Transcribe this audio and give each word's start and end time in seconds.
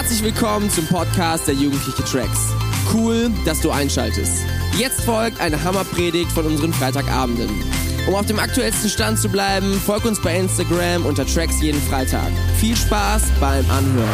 Herzlich 0.00 0.22
willkommen 0.22 0.70
zum 0.70 0.86
Podcast 0.86 1.46
der 1.46 1.54
Jugendliche 1.54 2.02
Tracks. 2.04 2.54
Cool, 2.90 3.30
dass 3.44 3.60
du 3.60 3.70
einschaltest. 3.70 4.32
Jetzt 4.78 5.02
folgt 5.02 5.38
eine 5.40 5.62
Hammerpredigt 5.62 6.32
von 6.32 6.46
unseren 6.46 6.72
Freitagabenden. 6.72 7.50
Um 8.08 8.14
auf 8.14 8.24
dem 8.24 8.38
aktuellsten 8.38 8.88
Stand 8.88 9.18
zu 9.18 9.28
bleiben, 9.28 9.74
folg 9.74 10.06
uns 10.06 10.18
bei 10.22 10.38
Instagram 10.38 11.04
unter 11.04 11.26
Tracks 11.26 11.60
jeden 11.60 11.82
Freitag. 11.82 12.32
Viel 12.58 12.74
Spaß 12.74 13.24
beim 13.40 13.70
Anhören. 13.70 14.08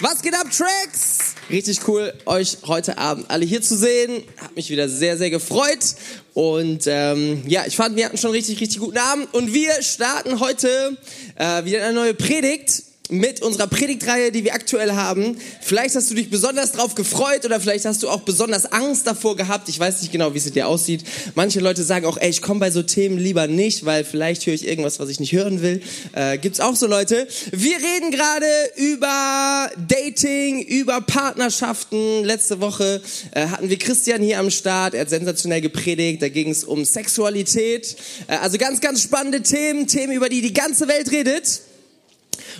Was 0.00 0.22
geht 0.22 0.34
ab, 0.34 0.46
Tracks? 0.56 1.34
Richtig 1.50 1.88
cool, 1.88 2.14
euch 2.24 2.58
heute 2.68 2.98
Abend 2.98 3.28
alle 3.30 3.44
hier 3.44 3.62
zu 3.62 3.76
sehen. 3.76 4.22
Hat 4.36 4.54
mich 4.54 4.70
wieder 4.70 4.88
sehr, 4.88 5.18
sehr 5.18 5.30
gefreut. 5.30 5.96
Und 6.34 6.84
ähm, 6.86 7.42
ja, 7.48 7.66
ich 7.66 7.74
fand, 7.74 7.96
wir 7.96 8.04
hatten 8.04 8.16
schon 8.16 8.30
richtig, 8.30 8.60
richtig 8.60 8.78
guten 8.78 8.98
Abend. 8.98 9.34
Und 9.34 9.52
wir 9.52 9.82
starten 9.82 10.38
heute 10.38 10.96
äh, 11.34 11.64
wieder 11.64 11.82
eine 11.82 11.94
neue 11.94 12.14
Predigt 12.14 12.84
mit 13.08 13.42
unserer 13.42 13.66
Predigtreihe, 13.66 14.30
die 14.32 14.44
wir 14.44 14.54
aktuell 14.54 14.92
haben. 14.92 15.36
Vielleicht 15.60 15.94
hast 15.94 16.10
du 16.10 16.14
dich 16.14 16.30
besonders 16.30 16.72
drauf 16.72 16.94
gefreut 16.94 17.44
oder 17.44 17.60
vielleicht 17.60 17.84
hast 17.84 18.02
du 18.02 18.08
auch 18.08 18.20
besonders 18.20 18.66
Angst 18.72 19.06
davor 19.06 19.36
gehabt. 19.36 19.68
Ich 19.68 19.78
weiß 19.78 20.02
nicht 20.02 20.12
genau, 20.12 20.34
wie 20.34 20.38
es 20.38 20.50
dir 20.50 20.68
aussieht. 20.68 21.04
Manche 21.34 21.60
Leute 21.60 21.82
sagen 21.82 22.06
auch, 22.06 22.18
ey, 22.18 22.28
ich 22.28 22.42
komme 22.42 22.60
bei 22.60 22.70
so 22.70 22.82
Themen 22.82 23.18
lieber 23.18 23.46
nicht, 23.46 23.84
weil 23.84 24.04
vielleicht 24.04 24.46
höre 24.46 24.54
ich 24.54 24.66
irgendwas, 24.66 25.00
was 25.00 25.08
ich 25.08 25.20
nicht 25.20 25.32
hören 25.32 25.62
will. 25.62 25.80
Äh, 26.12 26.38
gibt's 26.38 26.60
auch 26.60 26.76
so 26.76 26.86
Leute. 26.86 27.26
Wir 27.50 27.76
reden 27.76 28.10
gerade 28.10 28.46
über 28.76 29.70
Dating, 29.88 30.62
über 30.62 31.00
Partnerschaften. 31.00 32.24
Letzte 32.24 32.60
Woche 32.60 33.00
äh, 33.32 33.46
hatten 33.46 33.70
wir 33.70 33.78
Christian 33.78 34.22
hier 34.22 34.38
am 34.38 34.50
Start. 34.50 34.94
Er 34.94 35.02
hat 35.02 35.10
sensationell 35.10 35.60
gepredigt. 35.60 36.20
Da 36.22 36.28
ging 36.28 36.50
es 36.50 36.64
um 36.64 36.84
Sexualität. 36.84 37.96
Äh, 38.26 38.36
also 38.36 38.58
ganz, 38.58 38.80
ganz 38.80 39.02
spannende 39.02 39.42
Themen. 39.42 39.86
Themen, 39.86 40.12
über 40.12 40.28
die 40.28 40.42
die 40.42 40.52
ganze 40.52 40.88
Welt 40.88 41.10
redet 41.10 41.62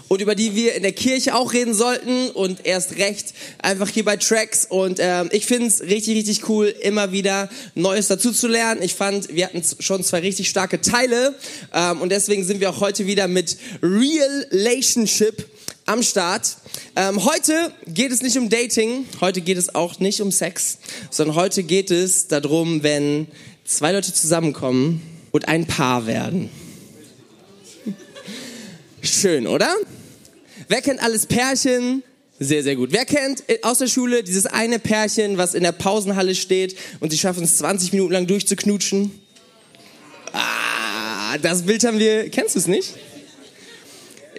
und 0.09 0.21
über 0.21 0.34
die 0.34 0.55
wir 0.55 0.75
in 0.75 0.83
der 0.83 0.93
Kirche 0.93 1.34
auch 1.34 1.53
reden 1.53 1.75
sollten 1.75 2.31
und 2.31 2.67
erst 2.67 2.97
recht 2.97 3.34
einfach 3.59 3.89
hier 3.89 4.05
bei 4.05 4.17
Tracks. 4.17 4.67
Und 4.69 4.98
ähm, 5.01 5.29
ich 5.33 5.47
finde 5.47 5.67
es 5.69 5.81
richtig, 5.81 6.17
richtig 6.17 6.48
cool, 6.48 6.67
immer 6.83 7.12
wieder 7.12 7.48
Neues 7.75 8.09
dazu 8.09 8.33
zu 8.33 8.49
lernen. 8.49 8.83
Ich 8.83 8.95
fand, 8.95 9.34
wir 9.34 9.47
hatten 9.47 9.62
schon 9.81 10.03
zwei 10.03 10.21
richtig 10.21 10.49
starke 10.49 10.81
Teile 10.81 11.34
ähm, 11.73 12.01
und 12.01 12.11
deswegen 12.11 12.45
sind 12.45 12.61
wir 12.61 12.71
auch 12.71 12.81
heute 12.81 13.06
wieder 13.06 13.29
mit 13.29 13.56
Real 13.83 14.47
Relationship 14.51 15.47
am 15.87 16.03
Start. 16.03 16.56
Ähm, 16.97 17.25
heute 17.25 17.73
geht 17.87 18.12
es 18.12 18.23
nicht 18.23 18.37
um 18.37 18.51
Dating, 18.51 19.06
heute 19.21 19.41
geht 19.41 19.56
es 19.56 19.75
auch 19.75 20.01
nicht 20.01 20.21
um 20.21 20.31
Sex, 20.31 20.79
sondern 21.11 21.37
heute 21.37 21.62
geht 21.62 21.91
es 21.91 22.29
darum, 22.29 22.83
wenn 22.83 23.27
zwei 23.65 23.93
Leute 23.93 24.12
zusammenkommen 24.12 25.03
und 25.31 25.49
ein 25.49 25.67
Paar 25.67 26.06
werden. 26.06 26.51
Schön, 29.03 29.47
oder? 29.47 29.75
Wer 30.69 30.83
kennt 30.83 31.03
alles 31.03 31.27
Pärchen? 31.27 32.03
Sehr, 32.41 32.63
sehr 32.63 32.77
gut. 32.77 32.93
Wer 32.93 33.05
kennt 33.05 33.43
aus 33.63 33.79
der 33.79 33.89
Schule 33.89 34.23
dieses 34.23 34.47
eine 34.47 34.79
Pärchen, 34.79 35.39
was 35.39 35.55
in 35.55 35.63
der 35.63 35.73
Pausenhalle 35.73 36.35
steht 36.35 36.77
und 37.01 37.11
sie 37.11 37.19
schaffen 37.19 37.43
es 37.43 37.59
20 37.59 37.93
Minuten 37.93 38.13
lang 38.13 38.27
durchzuknutschen? 38.27 39.11
Ah, 40.33 41.37
das 41.39 41.63
Bild 41.63 41.85
haben 41.85 41.99
wir. 41.99 42.29
Kennst 42.31 42.55
du 42.55 42.61
es 42.61 42.67
nicht? 42.67 42.95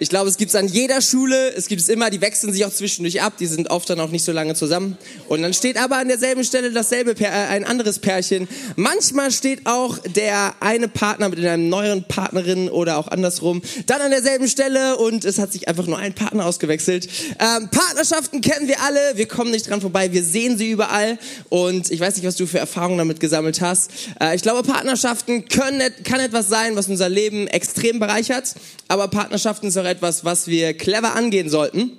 Ich 0.02 0.08
glaube, 0.08 0.30
es 0.30 0.38
gibt 0.38 0.48
es 0.48 0.56
an 0.56 0.66
jeder 0.66 1.02
Schule, 1.02 1.52
es 1.54 1.68
gibt 1.68 1.82
es 1.82 1.90
immer, 1.90 2.08
die 2.08 2.22
wechseln 2.22 2.54
sich 2.54 2.64
auch 2.64 2.72
zwischendurch 2.72 3.20
ab, 3.20 3.34
die 3.38 3.44
sind 3.44 3.70
oft 3.70 3.90
dann 3.90 4.00
auch 4.00 4.08
nicht 4.08 4.24
so 4.24 4.32
lange 4.32 4.54
zusammen. 4.54 4.96
Und 5.28 5.42
dann 5.42 5.52
steht 5.52 5.76
aber 5.76 5.98
an 5.98 6.08
derselben 6.08 6.42
Stelle 6.42 6.72
dasselbe 6.72 7.14
äh, 7.20 7.26
ein 7.26 7.64
anderes 7.64 7.98
Pärchen. 7.98 8.48
Manchmal 8.76 9.30
steht 9.30 9.66
auch 9.66 9.98
der 9.98 10.54
eine 10.60 10.88
Partner 10.88 11.28
mit 11.28 11.38
einer 11.38 11.58
neuen 11.58 12.04
Partnerin 12.04 12.70
oder 12.70 12.96
auch 12.96 13.08
andersrum 13.08 13.60
dann 13.84 14.00
an 14.00 14.10
derselben 14.10 14.48
Stelle 14.48 14.96
und 14.96 15.26
es 15.26 15.38
hat 15.38 15.52
sich 15.52 15.68
einfach 15.68 15.86
nur 15.86 15.98
ein 15.98 16.14
Partner 16.14 16.46
ausgewechselt. 16.46 17.06
Ähm, 17.38 17.68
Partnerschaften 17.68 18.40
kennen 18.40 18.68
wir 18.68 18.80
alle, 18.80 18.98
wir 19.16 19.28
kommen 19.28 19.50
nicht 19.50 19.68
dran 19.68 19.82
vorbei, 19.82 20.14
wir 20.14 20.24
sehen 20.24 20.56
sie 20.56 20.70
überall 20.70 21.18
und 21.50 21.90
ich 21.90 22.00
weiß 22.00 22.16
nicht, 22.16 22.26
was 22.26 22.36
du 22.36 22.46
für 22.46 22.58
Erfahrungen 22.58 22.96
damit 22.96 23.20
gesammelt 23.20 23.60
hast. 23.60 23.90
Äh, 24.18 24.34
ich 24.34 24.40
glaube, 24.40 24.66
Partnerschaften 24.66 25.46
können, 25.46 25.82
kann 26.04 26.20
etwas 26.20 26.48
sein, 26.48 26.74
was 26.74 26.88
unser 26.88 27.10
Leben 27.10 27.48
extrem 27.48 27.98
bereichert, 27.98 28.54
aber 28.88 29.08
Partnerschaften 29.08 29.68
ist 29.68 29.76
auch 29.76 29.89
etwas, 29.90 30.24
was 30.24 30.46
wir 30.46 30.74
clever 30.74 31.14
angehen 31.14 31.48
sollten. 31.48 31.98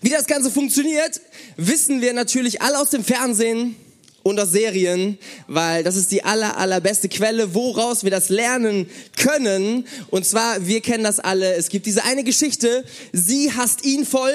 Wie 0.00 0.10
das 0.10 0.26
Ganze 0.26 0.50
funktioniert, 0.50 1.20
wissen 1.56 2.00
wir 2.00 2.12
natürlich 2.12 2.62
alle 2.62 2.78
aus 2.78 2.90
dem 2.90 3.04
Fernsehen 3.04 3.76
und 4.22 4.38
aus 4.38 4.52
Serien, 4.52 5.18
weil 5.46 5.82
das 5.82 5.96
ist 5.96 6.12
die 6.12 6.24
aller, 6.24 6.56
allerbeste 6.56 7.08
Quelle, 7.08 7.54
woraus 7.54 8.04
wir 8.04 8.10
das 8.10 8.28
lernen 8.28 8.88
können. 9.16 9.86
Und 10.10 10.26
zwar, 10.26 10.66
wir 10.66 10.80
kennen 10.80 11.04
das 11.04 11.20
alle. 11.20 11.54
Es 11.54 11.68
gibt 11.68 11.86
diese 11.86 12.04
eine 12.04 12.24
Geschichte, 12.24 12.84
sie 13.12 13.52
hasst 13.52 13.84
ihn 13.84 14.04
voll 14.04 14.32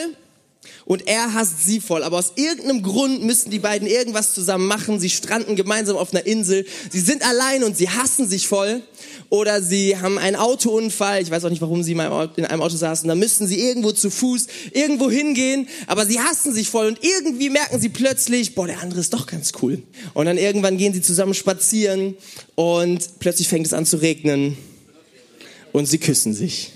und 0.86 1.08
er 1.08 1.34
hasst 1.34 1.66
sie 1.66 1.80
voll. 1.80 2.04
Aber 2.04 2.20
aus 2.20 2.34
irgendeinem 2.36 2.84
Grund 2.84 3.24
müssen 3.24 3.52
die 3.52 3.60
beiden 3.60 3.88
irgendwas 3.88 4.34
zusammen 4.34 4.68
machen. 4.68 5.00
Sie 5.00 5.10
stranden 5.10 5.56
gemeinsam 5.56 5.96
auf 5.96 6.14
einer 6.14 6.26
Insel. 6.26 6.66
Sie 6.92 7.00
sind 7.00 7.26
allein 7.26 7.64
und 7.64 7.78
sie 7.78 7.90
hassen 7.90 8.28
sich 8.28 8.48
voll. 8.48 8.82
Oder 9.30 9.62
sie 9.62 9.98
haben 9.98 10.18
einen 10.18 10.36
Autounfall. 10.36 11.22
Ich 11.22 11.32
weiß 11.32 11.46
auch 11.46 11.50
nicht, 11.50 11.62
warum 11.62 11.84
sie 11.84 11.94
in 11.94 12.00
einem 12.00 12.62
Auto 12.62 12.76
saßen. 12.76 13.08
Da 13.08 13.16
müssten 13.16 13.48
sie 13.48 13.60
irgendwo 13.60 13.92
zu 13.92 14.10
Fuß 14.10 14.48
irgendwo 14.72 15.10
hingehen. 15.10 15.68
Aber 15.88 16.06
sie 16.06 16.20
hassen 16.20 16.54
sich 16.54 16.70
voll. 16.70 16.88
Und 16.88 17.00
irgendwie 17.02 17.50
merken 17.50 17.80
sie 17.80 17.90
plötzlich, 17.90 18.54
boah, 18.54 18.68
der 18.68 18.82
andere 18.82 19.00
ist 19.00 19.14
doch 19.14 19.26
ganz 19.26 19.54
cool. 19.62 19.82
Und 20.14 20.26
dann 20.26 20.38
irgendwann 20.38 20.78
gehen 20.78 20.94
sie 20.94 21.02
zusammen 21.02 21.34
spazieren. 21.34 22.16
Und 22.56 23.20
plötzlich 23.20 23.48
fängt 23.48 23.66
es 23.66 23.74
an 23.74 23.86
zu 23.86 23.98
regnen. 23.98 24.58
Und 25.72 25.88
sie 25.88 25.98
küssen 25.98 26.34
sich 26.34 26.74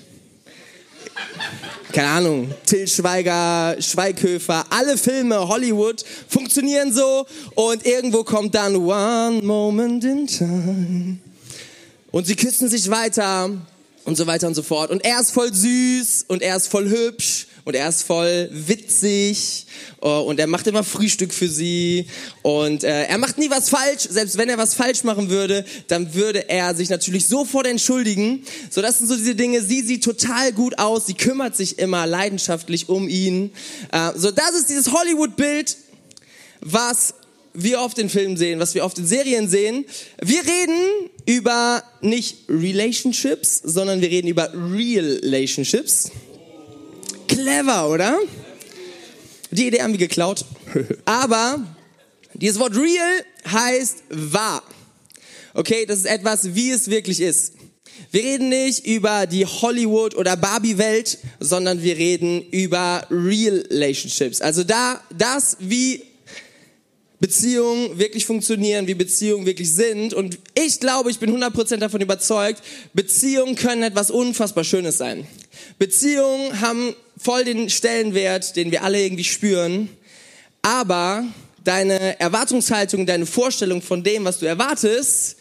keine 1.92 2.08
Ahnung, 2.08 2.54
Till 2.66 2.88
Schweiger, 2.88 3.76
Schweighöfer, 3.80 4.66
alle 4.70 4.98
Filme, 4.98 5.48
Hollywood 5.48 6.04
funktionieren 6.28 6.94
so 6.94 7.26
und 7.56 7.86
irgendwo 7.86 8.24
kommt 8.24 8.56
dann 8.56 8.76
One 8.76 9.42
Moment 9.42 10.04
in 10.04 10.28
Time. 10.28 11.18
Und 12.12 12.28
sie 12.28 12.36
küssen 12.36 12.70
sich 12.70 12.90
weiter 12.90 13.50
und 14.06 14.16
so 14.16 14.26
weiter 14.26 14.48
und 14.48 14.56
so 14.56 14.64
fort. 14.64 14.90
Und 14.90 15.04
er 15.04 15.20
ist 15.20 15.32
voll 15.32 15.54
süß 15.54 16.26
und 16.28 16.42
er 16.42 16.56
ist 16.56 16.68
voll 16.68 16.90
hübsch 16.90 17.48
und 17.68 17.76
er 17.76 17.90
ist 17.90 18.04
voll 18.04 18.48
witzig 18.50 19.66
äh, 20.02 20.08
und 20.08 20.40
er 20.40 20.48
macht 20.48 20.68
immer 20.68 20.86
Frühstück 20.86 21.34
für 21.34 21.50
sie 21.50 22.08
und 22.42 22.86
äh, 22.86 23.04
er 23.04 23.18
macht 23.18 23.38
nie 23.38 23.50
was 23.50 23.70
falsch. 23.70 24.08
Selbst 24.10 24.38
wenn 24.38 24.48
er 24.48 24.58
was 24.58 24.74
falsch 24.74 25.04
machen 25.04 25.30
würde, 25.30 25.66
dann 25.90 26.14
würde 26.14 26.48
er 26.48 26.76
sich 26.76 26.88
natürlich 26.88 27.28
sofort 27.28 27.68
entschuldigen. 27.68 28.46
So, 28.70 28.82
das 28.82 29.00
sind 29.00 29.08
so 29.08 29.18
diese 29.18 29.36
Dinge. 29.36 29.62
Sie 29.62 29.82
sieht 29.82 30.02
total 30.02 30.54
gut 30.54 30.80
aus. 30.80 31.08
Sie 31.08 31.14
kümmert 31.14 31.58
sich 31.58 31.78
immer 31.78 32.08
leidenschaftlich 32.08 32.88
um 32.88 33.10
ihn. 33.10 33.52
Äh, 33.92 34.14
so, 34.16 34.32
das 34.32 34.52
ist 34.52 34.70
dieses 34.70 34.94
Hollywood-Bild, 34.94 35.76
was 36.62 37.16
wir 37.54 37.82
oft 37.82 38.00
in 38.00 38.10
Filmen 38.10 38.38
sehen, 38.38 38.62
was 38.62 38.76
wir 38.76 38.86
oft 38.86 38.98
in 38.98 39.06
Serien 39.06 39.50
sehen. 39.50 39.84
Wir 40.22 40.40
reden 40.40 41.10
über 41.26 41.84
nicht 42.00 42.46
Relationships, 42.48 43.60
sondern 43.62 44.00
wir 44.00 44.10
reden 44.10 44.30
über 44.30 44.54
Relationships. 44.54 46.12
Clever, 47.38 47.88
oder? 47.88 48.20
Die 49.52 49.68
Idee 49.68 49.84
haben 49.84 49.92
wir 49.92 50.00
geklaut. 50.00 50.44
Aber 51.06 51.64
dieses 52.34 52.58
Wort 52.58 52.76
real 52.76 53.24
heißt 53.48 53.98
wahr. 54.10 54.64
Okay, 55.54 55.86
das 55.86 56.00
ist 56.00 56.06
etwas, 56.06 56.56
wie 56.56 56.72
es 56.72 56.90
wirklich 56.90 57.22
ist. 57.22 57.54
Wir 58.10 58.24
reden 58.24 58.50
nicht 58.50 58.88
über 58.88 59.28
die 59.28 59.46
Hollywood- 59.46 60.16
oder 60.16 60.36
Barbie-Welt, 60.36 61.20
sondern 61.40 61.84
wir 61.84 61.96
reden 61.96 62.42
über 62.50 63.06
Real 63.12 63.64
Relationships. 63.70 64.42
Also 64.42 64.64
da, 64.64 65.00
das, 65.16 65.58
wie 65.60 66.02
Beziehungen 67.20 68.00
wirklich 68.00 68.26
funktionieren, 68.26 68.88
wie 68.88 68.96
Beziehungen 68.96 69.46
wirklich 69.46 69.72
sind. 69.72 70.16
Und 70.16 70.40
ich 70.56 70.80
glaube, 70.80 71.12
ich 71.12 71.20
bin 71.20 71.32
100% 71.38 71.78
davon 71.78 72.02
überzeugt, 72.02 72.64
Beziehungen 72.94 73.56
können 73.56 73.84
etwas 73.84 74.10
unfassbar 74.10 74.64
Schönes 74.64 74.98
sein. 74.98 75.28
Beziehungen 75.78 76.62
haben 76.62 76.96
voll 77.18 77.44
den 77.44 77.70
Stellenwert, 77.70 78.56
den 78.56 78.72
wir 78.72 78.84
alle 78.84 79.04
irgendwie 79.04 79.24
spüren. 79.24 79.90
Aber 80.62 81.26
deine 81.64 82.20
Erwartungshaltung, 82.20 83.06
deine 83.06 83.26
Vorstellung 83.26 83.82
von 83.82 84.04
dem, 84.04 84.26
was 84.26 84.40
du 84.40 84.46
erwartest, 84.46 85.38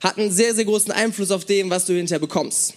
hat 0.00 0.18
einen 0.18 0.30
sehr, 0.30 0.54
sehr 0.54 0.64
großen 0.64 0.92
Einfluss 0.92 1.30
auf 1.30 1.44
dem, 1.44 1.70
was 1.70 1.86
du 1.86 1.94
hinterher 1.94 2.20
bekommst. 2.20 2.74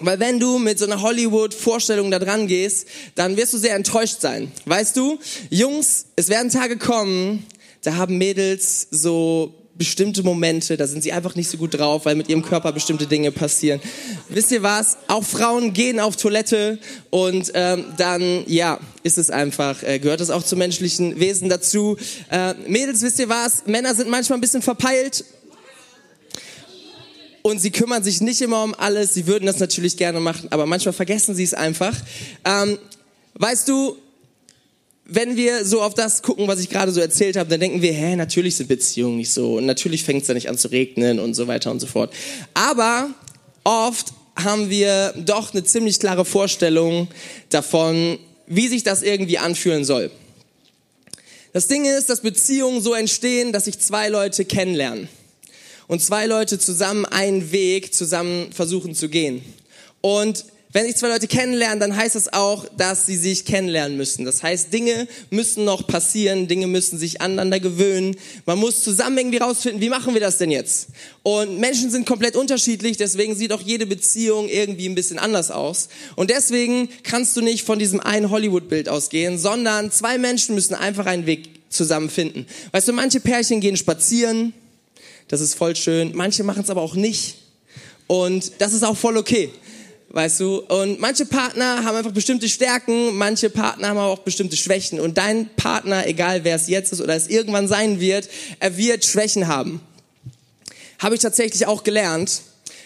Weil 0.00 0.18
wenn 0.18 0.40
du 0.40 0.58
mit 0.58 0.78
so 0.78 0.86
einer 0.86 1.02
Hollywood-Vorstellung 1.02 2.10
da 2.10 2.18
dran 2.18 2.48
gehst, 2.48 2.88
dann 3.14 3.36
wirst 3.36 3.52
du 3.52 3.58
sehr 3.58 3.76
enttäuscht 3.76 4.20
sein. 4.20 4.50
Weißt 4.64 4.96
du, 4.96 5.18
Jungs, 5.50 6.06
es 6.16 6.28
werden 6.28 6.50
Tage 6.50 6.78
kommen, 6.78 7.46
da 7.82 7.94
haben 7.94 8.18
Mädels 8.18 8.88
so 8.90 9.54
bestimmte 9.76 10.22
Momente, 10.22 10.76
da 10.76 10.86
sind 10.86 11.02
sie 11.02 11.12
einfach 11.12 11.34
nicht 11.34 11.48
so 11.48 11.56
gut 11.58 11.76
drauf, 11.76 12.04
weil 12.04 12.14
mit 12.14 12.28
ihrem 12.28 12.42
Körper 12.42 12.72
bestimmte 12.72 13.06
Dinge 13.06 13.32
passieren. 13.32 13.80
Wisst 14.28 14.52
ihr 14.52 14.62
was? 14.62 14.98
Auch 15.08 15.24
Frauen 15.24 15.72
gehen 15.72 15.98
auf 15.98 16.16
Toilette 16.16 16.78
und 17.10 17.50
ähm, 17.54 17.84
dann, 17.96 18.44
ja, 18.46 18.78
ist 19.02 19.18
es 19.18 19.30
einfach, 19.30 19.82
äh, 19.82 19.98
gehört 19.98 20.20
es 20.20 20.30
auch 20.30 20.44
zum 20.44 20.60
menschlichen 20.60 21.18
Wesen 21.18 21.48
dazu. 21.48 21.96
Äh, 22.30 22.54
Mädels, 22.68 23.02
wisst 23.02 23.18
ihr 23.18 23.28
was? 23.28 23.66
Männer 23.66 23.94
sind 23.94 24.08
manchmal 24.08 24.38
ein 24.38 24.42
bisschen 24.42 24.62
verpeilt 24.62 25.24
und 27.42 27.60
sie 27.60 27.70
kümmern 27.70 28.02
sich 28.02 28.20
nicht 28.20 28.40
immer 28.40 28.62
um 28.62 28.74
alles. 28.74 29.12
Sie 29.12 29.26
würden 29.26 29.46
das 29.46 29.58
natürlich 29.58 29.96
gerne 29.96 30.20
machen, 30.20 30.48
aber 30.50 30.66
manchmal 30.66 30.92
vergessen 30.92 31.34
sie 31.34 31.44
es 31.44 31.52
einfach. 31.52 31.94
Ähm, 32.44 32.78
weißt 33.34 33.68
du, 33.68 33.96
wenn 35.06 35.36
wir 35.36 35.64
so 35.64 35.82
auf 35.82 35.94
das 35.94 36.22
gucken, 36.22 36.48
was 36.48 36.60
ich 36.60 36.70
gerade 36.70 36.90
so 36.90 37.00
erzählt 37.00 37.36
habe, 37.36 37.50
dann 37.50 37.60
denken 37.60 37.82
wir, 37.82 37.92
hä, 37.92 38.16
natürlich 38.16 38.56
sind 38.56 38.68
Beziehungen 38.68 39.18
nicht 39.18 39.32
so 39.32 39.56
und 39.56 39.66
natürlich 39.66 40.02
fängt 40.02 40.22
es 40.22 40.28
da 40.28 40.34
nicht 40.34 40.48
an 40.48 40.56
zu 40.56 40.68
regnen 40.68 41.18
und 41.18 41.34
so 41.34 41.46
weiter 41.46 41.70
und 41.70 41.80
so 41.80 41.86
fort. 41.86 42.12
Aber 42.54 43.10
oft 43.64 44.12
haben 44.36 44.70
wir 44.70 45.12
doch 45.16 45.52
eine 45.52 45.62
ziemlich 45.62 46.00
klare 46.00 46.24
Vorstellung 46.24 47.08
davon, 47.50 48.18
wie 48.46 48.68
sich 48.68 48.82
das 48.82 49.02
irgendwie 49.02 49.38
anfühlen 49.38 49.84
soll. 49.84 50.10
Das 51.52 51.68
Ding 51.68 51.84
ist, 51.84 52.08
dass 52.10 52.20
Beziehungen 52.20 52.80
so 52.80 52.94
entstehen, 52.94 53.52
dass 53.52 53.66
sich 53.66 53.78
zwei 53.78 54.08
Leute 54.08 54.44
kennenlernen 54.44 55.08
und 55.86 56.02
zwei 56.02 56.26
Leute 56.26 56.58
zusammen 56.58 57.04
einen 57.04 57.52
Weg 57.52 57.94
zusammen 57.94 58.52
versuchen 58.52 58.94
zu 58.94 59.08
gehen. 59.08 59.44
Und 60.00 60.46
wenn 60.74 60.86
sich 60.86 60.96
zwei 60.96 61.06
Leute 61.06 61.28
kennenlernen, 61.28 61.78
dann 61.78 61.96
heißt 61.96 62.16
das 62.16 62.32
auch, 62.32 62.66
dass 62.76 63.06
sie 63.06 63.16
sich 63.16 63.44
kennenlernen 63.44 63.96
müssen. 63.96 64.24
Das 64.24 64.42
heißt, 64.42 64.72
Dinge 64.72 65.06
müssen 65.30 65.64
noch 65.64 65.86
passieren, 65.86 66.48
Dinge 66.48 66.66
müssen 66.66 66.98
sich 66.98 67.20
aneinander 67.20 67.60
gewöhnen. 67.60 68.16
Man 68.44 68.58
muss 68.58 68.82
zusammen 68.82 69.16
irgendwie 69.16 69.38
rausfinden, 69.38 69.80
wie 69.80 69.88
machen 69.88 70.14
wir 70.14 70.20
das 70.20 70.38
denn 70.38 70.50
jetzt? 70.50 70.88
Und 71.22 71.60
Menschen 71.60 71.92
sind 71.92 72.06
komplett 72.06 72.34
unterschiedlich, 72.34 72.96
deswegen 72.96 73.36
sieht 73.36 73.52
auch 73.52 73.60
jede 73.60 73.86
Beziehung 73.86 74.48
irgendwie 74.48 74.88
ein 74.88 74.96
bisschen 74.96 75.20
anders 75.20 75.52
aus. 75.52 75.90
Und 76.16 76.30
deswegen 76.30 76.88
kannst 77.04 77.36
du 77.36 77.40
nicht 77.40 77.64
von 77.64 77.78
diesem 77.78 78.00
einen 78.00 78.30
Hollywood-Bild 78.30 78.88
ausgehen, 78.88 79.38
sondern 79.38 79.92
zwei 79.92 80.18
Menschen 80.18 80.56
müssen 80.56 80.74
einfach 80.74 81.06
einen 81.06 81.26
Weg 81.26 81.50
zusammen 81.70 82.10
finden. 82.10 82.46
Weißt 82.72 82.88
du, 82.88 82.92
manche 82.92 83.20
Pärchen 83.20 83.60
gehen 83.60 83.76
spazieren, 83.76 84.52
das 85.28 85.40
ist 85.40 85.54
voll 85.54 85.76
schön, 85.76 86.10
manche 86.16 86.42
machen 86.42 86.64
es 86.64 86.70
aber 86.70 86.82
auch 86.82 86.96
nicht. 86.96 87.36
Und 88.08 88.54
das 88.58 88.72
ist 88.72 88.82
auch 88.82 88.96
voll 88.96 89.16
okay 89.16 89.52
weißt 90.14 90.40
du? 90.40 90.58
Und 90.60 91.00
manche 91.00 91.26
Partner 91.26 91.84
haben 91.84 91.96
einfach 91.96 92.12
bestimmte 92.12 92.48
Stärken, 92.48 93.16
manche 93.16 93.50
Partner 93.50 93.88
haben 93.88 93.98
aber 93.98 94.12
auch 94.12 94.20
bestimmte 94.20 94.56
Schwächen. 94.56 95.00
Und 95.00 95.18
dein 95.18 95.48
Partner, 95.56 96.06
egal 96.06 96.44
wer 96.44 96.54
es 96.54 96.68
jetzt 96.68 96.92
ist 96.92 97.00
oder 97.00 97.16
es 97.16 97.26
irgendwann 97.26 97.66
sein 97.66 97.98
wird, 97.98 98.28
er 98.60 98.76
wird 98.76 99.04
Schwächen 99.04 99.48
haben. 99.48 99.80
Habe 101.00 101.16
ich 101.16 101.20
tatsächlich 101.20 101.66
auch 101.66 101.82
gelernt. 101.82 102.42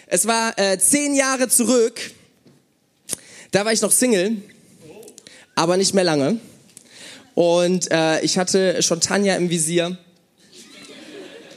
Es 0.07 0.25
war 0.25 0.57
äh, 0.57 0.79
zehn 0.79 1.13
Jahre 1.13 1.47
zurück, 1.49 2.01
da 3.51 3.63
war 3.63 3.73
ich 3.73 3.81
noch 3.81 3.91
Single, 3.91 4.37
aber 5.53 5.77
nicht 5.77 5.93
mehr 5.93 6.03
lange. 6.03 6.39
Und 7.35 7.91
äh, 7.91 8.21
ich 8.21 8.39
hatte 8.39 8.81
schon 8.81 9.01
Tanja 9.01 9.35
im 9.35 9.51
Visier. 9.51 9.97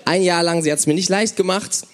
Ein 0.04 0.22
Jahr 0.22 0.42
lang, 0.42 0.62
sie 0.62 0.70
hat 0.70 0.80
es 0.80 0.86
mir 0.86 0.94
nicht 0.94 1.08
leicht 1.08 1.36
gemacht. 1.36 1.86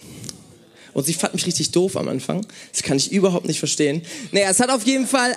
Und 0.93 1.07
sie 1.07 1.15
fand 1.15 1.35
mich 1.35 1.47
richtig 1.47 1.71
doof 1.71 1.97
am 1.97 2.09
Anfang. 2.09 2.47
Das 2.73 2.83
kann 2.83 2.97
ich 2.97 3.13
überhaupt 3.13 3.47
nicht 3.47 3.59
verstehen. 3.59 4.03
Naja, 4.33 4.51
es 4.51 4.61
hat 4.61 4.71
auf 4.71 4.85
jeden 4.85 5.07
Fall 5.07 5.37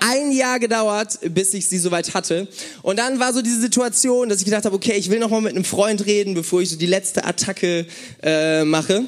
ein 0.00 0.32
Jahr 0.32 0.58
gedauert, 0.58 1.18
bis 1.30 1.54
ich 1.54 1.66
sie 1.66 1.78
soweit 1.78 2.12
hatte. 2.14 2.48
Und 2.82 2.98
dann 2.98 3.20
war 3.20 3.32
so 3.32 3.40
diese 3.40 3.60
Situation, 3.60 4.28
dass 4.28 4.38
ich 4.38 4.44
gedacht 4.44 4.64
habe, 4.64 4.74
okay, 4.74 4.94
ich 4.94 5.10
will 5.10 5.20
noch 5.20 5.30
mal 5.30 5.40
mit 5.40 5.54
einem 5.54 5.64
Freund 5.64 6.04
reden, 6.06 6.34
bevor 6.34 6.60
ich 6.60 6.70
so 6.70 6.76
die 6.76 6.86
letzte 6.86 7.24
Attacke 7.24 7.86
äh, 8.22 8.64
mache. 8.64 9.04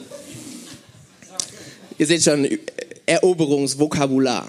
Ihr 1.99 2.07
seht 2.07 2.23
schon, 2.23 2.49
Eroberungsvokabular. 3.07 4.47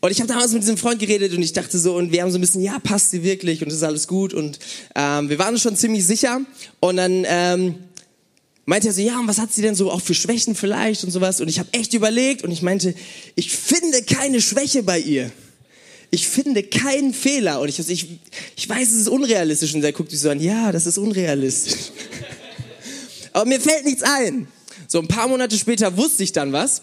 Und 0.00 0.12
ich 0.12 0.20
habe 0.20 0.28
damals 0.28 0.52
mit 0.52 0.62
diesem 0.62 0.76
Freund 0.76 1.00
geredet 1.00 1.34
und 1.34 1.42
ich 1.42 1.52
dachte 1.52 1.76
so, 1.76 1.96
und 1.96 2.12
wir 2.12 2.22
haben 2.22 2.30
so 2.30 2.38
ein 2.38 2.40
bisschen, 2.40 2.62
ja, 2.62 2.78
passt 2.78 3.10
sie 3.10 3.24
wirklich 3.24 3.62
und 3.62 3.72
ist 3.72 3.82
alles 3.82 4.06
gut. 4.06 4.32
Und 4.32 4.58
ähm, 4.94 5.28
wir 5.28 5.40
waren 5.40 5.58
schon 5.58 5.74
ziemlich 5.74 6.06
sicher. 6.06 6.40
Und 6.78 6.98
dann 6.98 7.24
ähm, 7.26 7.74
meinte 8.68 8.88
er 8.88 8.92
so, 8.92 9.00
ja, 9.00 9.18
und 9.18 9.26
was 9.26 9.38
hat 9.38 9.50
sie 9.50 9.62
denn 9.62 9.74
so 9.74 9.90
auch 9.90 10.02
für 10.02 10.12
Schwächen 10.12 10.54
vielleicht 10.54 11.02
und 11.02 11.10
sowas? 11.10 11.40
Und 11.40 11.48
ich 11.48 11.58
habe 11.58 11.70
echt 11.72 11.94
überlegt 11.94 12.44
und 12.44 12.50
ich 12.50 12.60
meinte, 12.60 12.94
ich 13.34 13.50
finde 13.50 14.02
keine 14.02 14.42
Schwäche 14.42 14.82
bei 14.82 14.98
ihr. 14.98 15.32
Ich 16.10 16.28
finde 16.28 16.62
keinen 16.62 17.14
Fehler. 17.14 17.60
Und 17.60 17.70
ich, 17.70 17.78
ich, 17.78 18.20
ich 18.56 18.68
weiß, 18.68 18.88
es 18.88 18.94
ist 18.94 19.08
unrealistisch. 19.08 19.74
Und 19.74 19.82
er 19.82 19.92
guckt 19.92 20.10
sich 20.10 20.20
so 20.20 20.28
an, 20.28 20.38
ja, 20.38 20.70
das 20.70 20.86
ist 20.86 20.98
unrealistisch. 20.98 21.92
Aber 23.32 23.46
mir 23.46 23.58
fällt 23.58 23.86
nichts 23.86 24.02
ein. 24.02 24.48
So 24.86 24.98
ein 24.98 25.08
paar 25.08 25.28
Monate 25.28 25.56
später 25.56 25.96
wusste 25.96 26.22
ich 26.22 26.32
dann 26.32 26.52
was. 26.52 26.82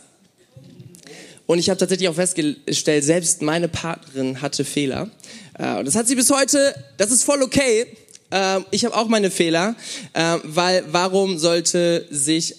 Und 1.45 1.59
ich 1.59 1.69
habe 1.69 1.77
tatsächlich 1.77 2.09
auch 2.09 2.15
festgestellt, 2.15 3.03
selbst 3.03 3.43
meine 3.43 3.67
Partnerin 3.67 4.41
hatte 4.41 4.65
Fehler. 4.65 5.11
Äh, 5.53 5.77
und 5.77 5.85
das 5.85 5.93
hat 5.93 6.07
sie 6.07 6.15
bis 6.15 6.31
heute, 6.31 6.73
das 6.97 7.11
ist 7.11 7.23
voll 7.23 7.43
okay. 7.43 7.85
Ähm, 8.31 8.66
ich 8.72 8.86
habe 8.86 8.95
auch 8.95 9.07
meine 9.07 9.31
Fehler, 9.31 9.75
äh, 10.13 10.38
weil 10.44 10.83
warum 10.88 11.38
sollte 11.38 12.06
sich 12.10 12.56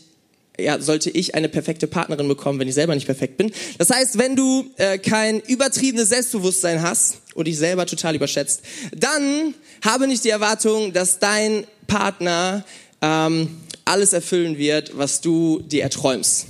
ja, 0.59 0.81
sollte 0.81 1.11
ich 1.11 1.35
eine 1.35 1.49
perfekte 1.49 1.87
Partnerin 1.87 2.29
bekommen, 2.29 2.59
wenn 2.59 2.69
ich 2.69 2.75
selber 2.75 2.95
nicht 2.95 3.07
perfekt 3.07 3.37
bin. 3.37 3.53
Das 3.79 3.91
heißt, 3.91 4.19
wenn 4.19 4.37
du 4.37 4.65
äh, 4.77 4.99
kein 4.99 5.41
übertriebenes 5.41 6.09
Selbstbewusstsein 6.09 6.83
hast 6.83 7.19
und 7.35 7.47
dich 7.47 7.59
selber 7.59 7.87
total 7.87 8.15
überschätzt, 8.15 8.63
dann 8.97 9.55
habe 9.85 10.07
nicht 10.07 10.25
die 10.25 10.31
Erwartung, 10.31 10.93
dass 10.93 11.19
dein 11.19 11.67
Partner 11.87 12.65
ähm, 13.03 13.61
alles 13.85 14.13
erfüllen 14.13 14.59
wird, 14.59 14.97
was 14.97 15.21
du 15.21 15.61
dir 15.61 15.83
erträumst. 15.83 16.47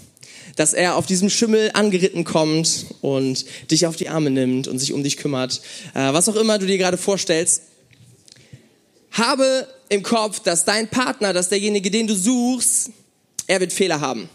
Dass 0.55 0.73
er 0.73 0.97
auf 0.97 1.07
diesem 1.07 1.29
Schimmel 1.29 1.71
angeritten 1.75 2.25
kommt 2.25 2.87
und 3.03 3.45
dich 3.71 3.87
auf 3.87 3.97
die 3.97 4.09
Arme 4.09 4.31
nimmt 4.31 4.69
und 4.69 4.79
sich 4.79 4.93
um 4.93 5.03
dich 5.03 5.19
kümmert. 5.19 5.61
Äh, 5.95 6.13
was 6.13 6.29
auch 6.29 6.37
immer 6.37 6.59
du 6.59 6.67
dir 6.67 6.79
gerade 6.79 6.97
vorstellst. 6.97 7.63
Habe 9.17 9.67
im 9.89 10.03
Kopf, 10.03 10.41
dass 10.41 10.65
dein 10.65 10.89
Partner, 10.89 11.33
dass 11.33 11.49
derjenige, 11.49 11.91
den 11.91 12.07
du 12.07 12.15
suchst, 12.15 12.91
er 13.47 13.61
wird 13.61 13.73
Fehler 13.73 14.01
haben. 14.01 14.29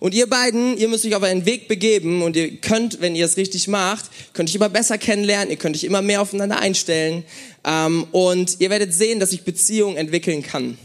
Und 0.00 0.14
ihr 0.14 0.28
beiden, 0.28 0.76
ihr 0.76 0.88
müsst 0.88 1.04
euch 1.04 1.14
auf 1.14 1.22
einen 1.22 1.44
Weg 1.44 1.66
begeben 1.66 2.22
und 2.22 2.36
ihr 2.36 2.56
könnt, 2.58 3.00
wenn 3.00 3.16
ihr 3.16 3.24
es 3.24 3.36
richtig 3.36 3.66
macht, 3.66 4.04
könnt 4.32 4.48
euch 4.48 4.54
immer 4.54 4.68
besser 4.68 4.96
kennenlernen, 4.96 5.50
ihr 5.50 5.56
könnt 5.56 5.74
euch 5.74 5.84
immer 5.84 6.02
mehr 6.02 6.22
aufeinander 6.22 6.60
einstellen 6.60 7.24
ähm, 7.64 8.06
und 8.12 8.60
ihr 8.60 8.70
werdet 8.70 8.94
sehen, 8.94 9.18
dass 9.18 9.30
sich 9.30 9.42
Beziehung 9.42 9.96
entwickeln 9.96 10.42
kann. 10.42 10.78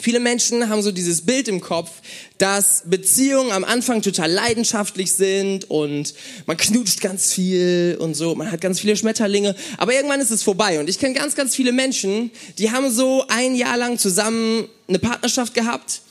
Viele 0.00 0.20
Menschen 0.20 0.68
haben 0.68 0.82
so 0.82 0.92
dieses 0.92 1.22
Bild 1.22 1.48
im 1.48 1.60
Kopf, 1.60 1.90
dass 2.38 2.84
Beziehungen 2.86 3.50
am 3.50 3.64
Anfang 3.64 4.00
total 4.00 4.30
leidenschaftlich 4.30 5.12
sind 5.12 5.68
und 5.70 6.14
man 6.46 6.56
knutscht 6.56 7.00
ganz 7.00 7.32
viel 7.32 7.96
und 8.00 8.14
so, 8.14 8.34
man 8.34 8.50
hat 8.50 8.60
ganz 8.60 8.80
viele 8.80 8.96
Schmetterlinge, 8.96 9.56
aber 9.76 9.94
irgendwann 9.94 10.20
ist 10.20 10.30
es 10.30 10.42
vorbei. 10.42 10.78
Und 10.78 10.88
ich 10.88 10.98
kenne 10.98 11.14
ganz, 11.14 11.34
ganz 11.34 11.54
viele 11.56 11.72
Menschen, 11.72 12.30
die 12.58 12.70
haben 12.70 12.90
so 12.90 13.24
ein 13.28 13.56
Jahr 13.56 13.76
lang 13.76 13.98
zusammen 13.98 14.68
eine 14.86 14.98
Partnerschaft 14.98 15.54
gehabt 15.54 16.02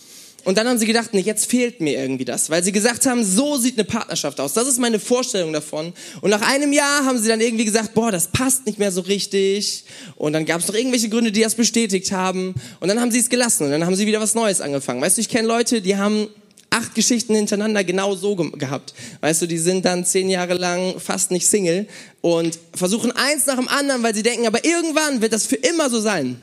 und 0.47 0.57
dann 0.57 0.65
haben 0.65 0.77
sie 0.77 0.85
gedacht, 0.85 1.09
nee, 1.11 1.19
jetzt 1.19 1.49
fehlt 1.49 1.81
mir 1.81 1.99
irgendwie 1.99 2.23
das, 2.23 2.49
weil 2.49 2.63
sie 2.63 2.71
gesagt 2.71 3.06
haben, 3.06 3.25
so 3.25 3.57
sieht 3.57 3.77
eine 3.77 3.83
Partnerschaft 3.83 4.39
aus. 4.39 4.54
Das 4.54 4.66
ist 4.66 4.80
meine 4.80 4.97
Vorstellung 4.97 5.51
davon. 5.51 5.92
Und 6.21 6.30
nach 6.30 6.42
einem 6.42 6.71
Jahr 6.71 7.04
haben 7.04 7.19
sie 7.19 7.27
dann 7.27 7.42
irgendwie 7.42 7.66
gesagt, 7.66 7.94
boah, 7.94 8.13
das 8.13 8.30
passt 8.30 8.66
nicht 8.66 8.80
mehr 8.80 8.94
so 8.94 9.01
richtig. 9.01 9.83
Und 10.16 10.31
dann 10.31 10.45
gab 10.45 10.61
es 10.61 10.69
noch 10.69 10.75
irgendwelche 10.75 11.09
Gründe, 11.09 11.33
die 11.33 11.42
das 11.42 11.56
bestätigt 11.56 12.13
haben. 12.13 12.56
Und 12.80 12.87
dann 12.87 13.01
haben 13.01 13.11
sie 13.11 13.19
es 13.19 13.27
gelassen 13.27 13.66
und 13.66 13.71
dann 13.71 13.85
haben 13.85 13.97
sie 13.97 14.07
wieder 14.07 14.21
was 14.21 14.35
Neues 14.35 14.61
angefangen. 14.61 15.01
Weißt 15.01 15.18
du, 15.18 15.21
ich 15.21 15.27
kenne 15.27 15.49
Leute, 15.49 15.81
die 15.81 15.97
haben 15.97 16.30
acht 16.69 16.95
Geschichten 16.95 17.35
hintereinander 17.35 17.83
genau 17.83 18.16
so 18.16 18.37
ge 18.37 18.49
gehabt. 18.51 18.94
Weißt 19.19 19.42
du, 19.42 19.47
die 19.47 19.57
sind 19.57 19.83
dann 19.83 20.06
zehn 20.06 20.30
Jahre 20.30 20.54
lang 20.54 20.97
fast 20.97 21.30
nicht 21.30 21.45
Single 21.45 21.87
und 22.21 22.57
versuchen 22.73 23.11
eins 23.11 23.47
nach 23.47 23.57
dem 23.57 23.68
anderen, 23.68 24.01
weil 24.01 24.16
sie 24.16 24.23
denken, 24.23 24.47
aber 24.47 24.63
irgendwann 24.63 25.19
wird 25.19 25.33
das 25.33 25.45
für 25.45 25.57
immer 25.57 25.89
so 25.89 25.99
sein. 25.99 26.42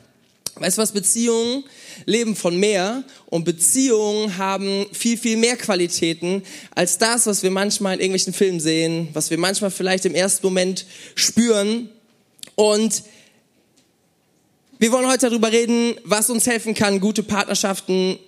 Weißt 0.57 0.77
du 0.77 0.83
was, 0.83 0.91
Beziehungen 0.91 1.63
leben 2.05 2.35
von 2.35 2.57
mehr 2.57 3.03
und 3.27 3.45
Beziehungen 3.45 4.37
haben 4.37 4.85
viel, 4.91 5.17
viel 5.17 5.37
mehr 5.37 5.57
Qualitäten 5.57 6.43
als 6.73 6.97
das, 6.97 7.25
was 7.27 7.43
wir 7.43 7.51
manchmal 7.51 7.95
in 7.95 8.01
irgendwelchen 8.01 8.33
Filmen 8.33 8.59
sehen, 8.59 9.09
was 9.13 9.29
wir 9.29 9.37
manchmal 9.37 9.71
vielleicht 9.71 10.05
im 10.05 10.15
ersten 10.15 10.45
Moment 10.45 10.85
spüren. 11.15 11.89
Und 12.55 13.03
wir 14.79 14.91
wollen 14.91 15.07
heute 15.07 15.29
darüber 15.29 15.51
reden, 15.51 15.95
was 16.03 16.29
uns 16.29 16.47
helfen 16.47 16.73
kann, 16.73 16.99
gute 16.99 17.23
Partnerschaften 17.23 18.19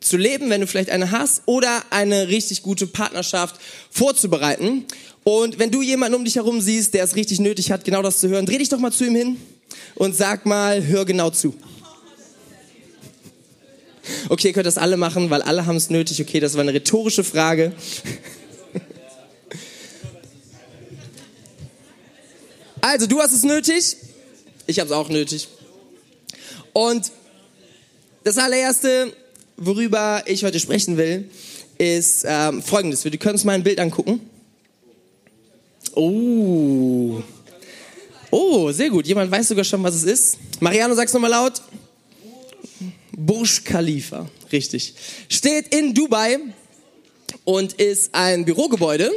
zu 0.00 0.16
leben, 0.16 0.50
wenn 0.50 0.60
du 0.60 0.66
vielleicht 0.66 0.90
eine 0.90 1.10
hast, 1.10 1.42
oder 1.46 1.82
eine 1.90 2.28
richtig 2.28 2.62
gute 2.62 2.86
Partnerschaft 2.86 3.56
vorzubereiten. 3.90 4.84
Und 5.24 5.58
wenn 5.58 5.70
du 5.70 5.80
jemanden 5.80 6.16
um 6.16 6.24
dich 6.24 6.36
herum 6.36 6.60
siehst, 6.60 6.94
der 6.94 7.04
es 7.04 7.16
richtig 7.16 7.40
nötig 7.40 7.70
hat, 7.70 7.84
genau 7.84 8.02
das 8.02 8.20
zu 8.20 8.28
hören, 8.28 8.44
dreh 8.44 8.58
dich 8.58 8.68
doch 8.68 8.78
mal 8.78 8.92
zu 8.92 9.04
ihm 9.04 9.16
hin 9.16 9.36
und 9.94 10.14
sag 10.14 10.44
mal, 10.44 10.86
hör 10.86 11.04
genau 11.06 11.30
zu. 11.30 11.54
Okay, 14.28 14.48
ihr 14.48 14.54
könnt 14.54 14.66
das 14.66 14.78
alle 14.78 14.96
machen, 14.96 15.30
weil 15.30 15.42
alle 15.42 15.66
haben 15.66 15.76
es 15.76 15.90
nötig. 15.90 16.20
Okay, 16.20 16.40
das 16.40 16.54
war 16.54 16.60
eine 16.60 16.74
rhetorische 16.74 17.24
Frage. 17.24 17.72
Also, 22.80 23.06
du 23.06 23.20
hast 23.20 23.32
es 23.32 23.44
nötig. 23.44 23.96
Ich 24.66 24.78
habe 24.78 24.88
es 24.88 24.92
auch 24.92 25.08
nötig. 25.08 25.48
Und 26.74 27.12
das 28.24 28.36
allererste, 28.36 29.12
worüber 29.56 30.22
ich 30.26 30.44
heute 30.44 30.60
sprechen 30.60 30.96
will, 30.96 31.30
ist 31.78 32.24
ähm, 32.26 32.62
folgendes. 32.62 33.04
Wir 33.04 33.10
können 33.16 33.34
uns 33.34 33.44
mal 33.44 33.52
ein 33.52 33.62
Bild 33.62 33.78
angucken. 33.78 34.20
Oh. 35.94 37.22
Oh, 38.30 38.72
sehr 38.72 38.90
gut. 38.90 39.06
Jemand 39.06 39.30
weiß 39.30 39.48
sogar 39.48 39.64
schon, 39.64 39.82
was 39.82 39.94
es 39.94 40.04
ist. 40.04 40.38
Mariano, 40.60 40.94
sag's 40.94 41.12
nochmal 41.12 41.30
laut. 41.30 41.62
Burj 43.44 43.62
Khalifa, 43.64 44.26
richtig. 44.52 44.94
Steht 45.28 45.74
in 45.74 45.92
Dubai 45.92 46.38
und 47.44 47.74
ist 47.74 48.14
ein 48.14 48.46
Bürogebäude. 48.46 49.10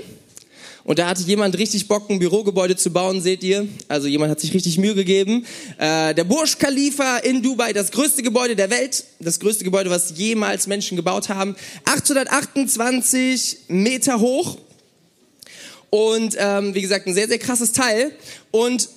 Und 0.84 1.00
da 1.00 1.07
hatte 1.07 1.24
jemand 1.24 1.57
richtig 1.57 1.88
Bock, 1.88 2.10
ein 2.10 2.19
Bürogebäude 2.19 2.75
zu 2.75 2.91
bauen, 2.91 3.22
seht 3.22 3.41
ihr. 3.41 3.69
Also 3.88 4.07
jemand 4.07 4.31
hat 4.31 4.41
sich 4.41 4.53
richtig 4.53 4.77
Mühe 4.79 4.96
gegeben. 4.96 5.46
Äh, 5.77 6.13
der 6.13 6.25
Burj 6.25 6.57
Khalifa 6.60 7.19
in 7.19 7.41
Dubai, 7.41 7.72
das 7.72 7.89
größte 7.89 8.22
Gebäude 8.22 8.57
der 8.57 8.69
Welt, 8.69 9.05
das 9.22 9.39
größte 9.39 9.63
Gebäude, 9.63 9.89
was 9.89 10.17
jemals 10.17 10.67
Menschen 10.67 10.98
gebaut 10.98 11.29
haben. 11.29 11.55
828 11.86 13.60
Meter 13.69 14.19
hoch. 14.19 14.57
Und 15.89 16.36
ähm, 16.38 16.75
wie 16.75 16.81
gesagt, 16.81 17.07
ein 17.07 17.13
sehr, 17.13 17.29
sehr 17.29 17.39
krasses 17.39 17.72
Teil. 17.72 18.12
Und 18.51 18.89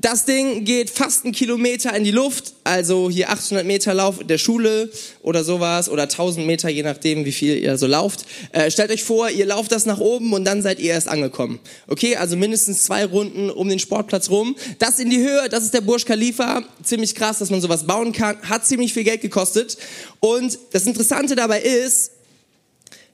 das 0.00 0.24
Ding 0.24 0.64
geht 0.64 0.90
fast 0.90 1.24
einen 1.24 1.34
Kilometer 1.34 1.94
in 1.94 2.04
die 2.04 2.12
Luft, 2.12 2.54
also 2.62 3.10
hier 3.10 3.30
800 3.30 3.66
Meter 3.66 3.94
Lauf 3.94 4.18
der 4.24 4.38
Schule 4.38 4.90
oder 5.22 5.42
sowas 5.42 5.88
oder 5.88 6.04
1000 6.04 6.46
Meter, 6.46 6.68
je 6.68 6.82
nachdem, 6.82 7.24
wie 7.24 7.32
viel 7.32 7.58
ihr 7.58 7.76
so 7.78 7.86
lauft. 7.86 8.24
Äh, 8.52 8.70
stellt 8.70 8.90
euch 8.90 9.02
vor, 9.02 9.28
ihr 9.28 9.46
lauft 9.46 9.72
das 9.72 9.86
nach 9.86 9.98
oben 9.98 10.32
und 10.32 10.44
dann 10.44 10.62
seid 10.62 10.78
ihr 10.78 10.92
erst 10.92 11.08
angekommen. 11.08 11.58
Okay, 11.88 12.16
also 12.16 12.36
mindestens 12.36 12.84
zwei 12.84 13.04
Runden 13.04 13.50
um 13.50 13.68
den 13.68 13.80
Sportplatz 13.80 14.30
rum. 14.30 14.56
Das 14.78 15.00
in 15.00 15.10
die 15.10 15.18
Höhe, 15.18 15.48
das 15.48 15.64
ist 15.64 15.74
der 15.74 15.80
Burj 15.80 16.04
Khalifa. 16.04 16.62
Ziemlich 16.82 17.14
krass, 17.14 17.38
dass 17.38 17.50
man 17.50 17.60
sowas 17.60 17.86
bauen 17.86 18.12
kann. 18.12 18.40
Hat 18.42 18.66
ziemlich 18.66 18.92
viel 18.92 19.04
Geld 19.04 19.20
gekostet. 19.20 19.78
Und 20.20 20.58
das 20.72 20.86
Interessante 20.86 21.34
dabei 21.34 21.60
ist, 21.60 22.12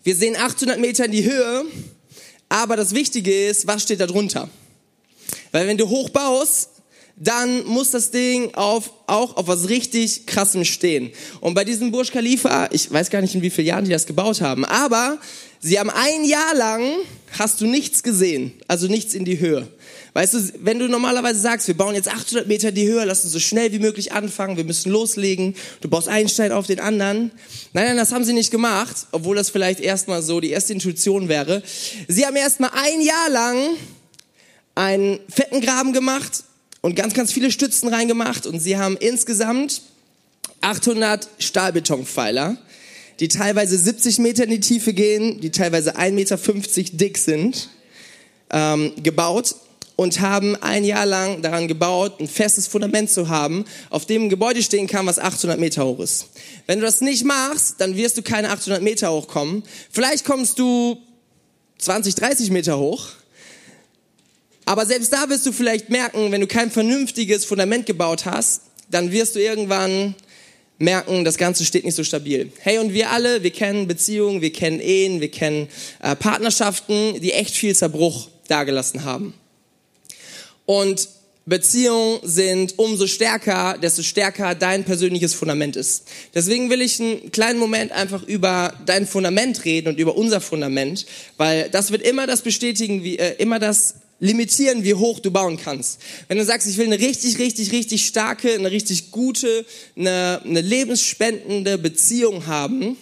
wir 0.03 0.15
sehen 0.15 0.37
800 0.37 0.79
Meter 0.79 1.07
in 1.07 1.13
die 1.13 1.25
Höhe, 1.25 1.65
aber 2.51 2.77
das 2.77 2.95
Wichtige 2.95 3.47
ist, 3.47 3.67
was 3.67 3.83
steht 3.83 4.01
da 4.01 4.07
drunter? 4.07 4.51
Weil 5.51 5.67
wenn 5.67 5.79
du 5.79 5.89
hoch 5.89 6.11
baust, 6.11 6.74
dann 7.17 7.65
muss 7.67 7.91
das 7.91 8.11
Ding 8.11 8.55
auf, 8.55 8.91
auch 9.07 9.37
auf 9.37 9.47
was 9.47 9.69
richtig 9.69 10.27
krassem 10.27 10.65
stehen. 10.65 11.13
Und 11.41 11.55
bei 11.55 11.65
diesem 11.65 11.93
Burj 11.93 12.11
Khalifa, 12.11 12.69
ich 12.73 12.91
weiß 12.91 13.11
gar 13.11 13.21
nicht 13.21 13.35
in 13.35 13.43
wie 13.43 13.51
vielen 13.51 13.69
Jahren 13.69 13.85
die 13.85 13.91
das 13.91 14.07
gebaut 14.07 14.41
haben, 14.41 14.65
aber 14.65 15.19
sie 15.61 15.79
haben 15.79 15.91
ein 15.91 16.25
Jahr 16.25 16.55
lang, 16.57 16.83
hast 17.39 17.61
du 17.61 17.67
nichts 17.67 18.03
gesehen, 18.03 18.53
also 18.67 18.89
nichts 18.89 19.15
in 19.15 19.25
die 19.25 19.39
Höhe. 19.39 19.69
Weißt 20.13 20.35
du, 20.35 20.39
wenn 20.61 20.79
du 20.79 20.89
normalerweise 20.89 21.41
sagst, 21.41 21.67
wir 21.67 21.77
bauen 21.77 21.95
jetzt 21.95 22.09
800 22.09 22.47
Meter 22.47 22.69
in 22.69 22.75
die 22.75 22.87
Höhe, 22.87 23.05
lass 23.05 23.25
uns 23.25 23.33
so 23.33 23.41
schnell 23.41 23.73
wie 23.73 23.81
möglich 23.81 24.13
anfangen, 24.13 24.57
wir 24.57 24.65
müssen 24.65 24.91
loslegen, 24.91 25.55
du 25.81 25.89
baust 25.89 26.09
einen 26.09 26.29
Stein 26.29 26.53
auf 26.53 26.67
den 26.67 26.81
anderen. 26.81 27.33
Nein, 27.73 27.87
nein, 27.87 27.97
das 27.97 28.13
haben 28.13 28.25
sie 28.25 28.33
nicht 28.33 28.51
gemacht, 28.51 29.09
obwohl 29.13 29.37
das 29.37 29.51
vielleicht 29.51 29.81
erstmal 29.81 30.23
so 30.23 30.41
die 30.41 30.51
erste 30.51 30.73
Intuition 30.73 31.29
wäre. 31.29 31.63
Sie 32.09 32.27
haben 32.27 32.37
erstmal 32.37 32.71
ein 32.75 33.01
Jahr 33.01 33.31
lang 33.31 33.57
einen 34.77 35.21
fetten 35.29 35.61
Graben 35.61 35.93
gemacht, 35.93 36.45
und 36.85 36.97
ganz, 36.97 37.15
ganz 37.15 37.33
viele 37.33 37.51
Stützen 37.51 37.89
reingemacht 37.89 38.47
und 38.47 38.61
sie 38.61 38.77
haben 38.77 38.99
insgesamt 38.99 39.81
800 40.61 41.31
Stahlbetonpfeiler, 41.39 42.59
die 43.21 43.29
teilweise 43.29 43.79
70 43.79 44.19
Meter 44.19 44.45
in 44.45 44.51
die 44.51 44.61
Tiefe 44.61 44.93
gehen, 44.93 45.41
die 45.41 45.49
teilweise 45.49 45.97
1,50 45.97 46.13
Meter 46.13 46.37
dick 46.99 47.17
sind, 47.17 47.71
ähm, 48.51 48.93
gebaut 49.03 49.55
und 49.97 50.21
haben 50.21 50.57
ein 50.57 50.85
Jahr 50.85 51.07
lang 51.07 51.41
daran 51.41 51.69
gebaut, 51.69 52.21
ein 52.21 52.29
festes 52.29 52.67
Fundament 52.67 53.09
zu 53.09 53.31
haben, 53.31 53.65
auf 53.89 54.05
dem 54.05 54.25
ein 54.25 54.29
Gebäude 54.29 54.63
stehen 54.63 54.87
kann, 54.87 55.07
was 55.07 55.19
800 55.19 55.59
Meter 55.59 55.87
hoch 55.87 56.01
ist. 56.01 56.27
Wenn 56.67 56.81
du 56.81 56.85
das 56.85 57.01
nicht 57.01 57.25
machst, 57.25 57.77
dann 57.79 57.97
wirst 57.97 58.19
du 58.19 58.23
keine 58.23 58.51
800 58.51 58.83
Meter 58.83 59.11
hochkommen. 59.11 59.63
Vielleicht 59.91 60.27
kommst 60.27 60.59
du 60.59 60.99
20, 61.79 62.15
30 62.15 62.51
Meter 62.51 62.79
hoch, 62.79 63.09
aber 64.65 64.87
selbst 64.87 65.13
da 65.13 65.29
wirst 65.29 65.47
du 65.47 65.53
vielleicht 65.53 65.91
merken, 65.91 66.33
wenn 66.33 66.41
du 66.41 66.47
kein 66.47 66.71
vernünftiges 66.71 67.45
Fundament 67.45 67.87
gebaut 67.87 68.25
hast, 68.25 68.63
dann 68.91 69.13
wirst 69.13 69.35
du 69.35 69.41
irgendwann 69.41 70.15
merken, 70.79 71.25
das 71.25 71.37
Ganze 71.37 71.65
steht 71.65 71.85
nicht 71.85 71.95
so 71.95 72.05
stabil. 72.05 72.51
Hey, 72.61 72.79
und 72.79 72.93
wir 72.93 73.11
alle, 73.11 73.43
wir 73.43 73.51
kennen 73.51 73.87
Beziehungen, 73.87 74.41
wir 74.41 74.53
kennen 74.53 74.81
Ehen, 74.81 75.21
wir 75.21 75.31
kennen 75.31 75.69
äh, 76.03 76.17
Partnerschaften, 76.17 77.21
die 77.21 77.33
echt 77.33 77.55
viel 77.55 77.75
Zerbruch 77.75 78.29
dagelassen 78.49 79.05
haben. 79.05 79.35
Und 80.67 81.09
Beziehungen 81.47 82.21
sind 82.23 82.79
umso 82.79 83.07
stärker, 83.07 83.77
desto 83.81 84.03
stärker 84.03 84.55
dein 84.55 84.85
persönliches 84.85 85.35
Fundament 85.35 85.77
ist. 85.77 86.05
Deswegen 86.35 86.71
will 86.71 86.81
ich 86.81 87.01
einen 87.01 87.31
kleinen 87.33 87.59
Moment 87.59 87.93
einfach 87.93 88.23
über 88.23 88.73
dein 88.87 89.07
Fundament 89.07 89.65
reden 89.67 89.89
und 89.89 89.99
über 89.99 90.17
unser 90.17 90.41
Fundament, 90.41 91.05
weil 91.37 91.69
das 91.69 91.91
wird 91.91 92.01
immer 92.01 92.27
das 92.27 92.41
bestätigen, 92.41 93.05
wie, 93.05 93.19
äh, 93.19 93.35
immer 93.37 93.59
das 93.59 93.97
limitieren, 94.21 94.85
wie 94.85 94.95
hoch 94.95 95.21
du 95.21 95.31
bauen 95.31 95.57
kannst. 95.57 96.01
Wenn 96.29 96.39
du 96.39 96.45
sagst, 96.45 96.67
ich 96.69 96.77
will 96.79 96.87
eine 96.87 96.99
richtig, 96.99 97.39
richtig, 97.39 97.73
richtig 97.73 98.07
starke, 98.07 98.55
eine 98.55 98.71
richtig 98.71 99.11
gute, 99.11 99.67
eine, 99.97 100.41
eine 100.45 100.61
lebensspendende 100.61 101.79
Beziehung 101.79 102.47
haben, 102.47 102.97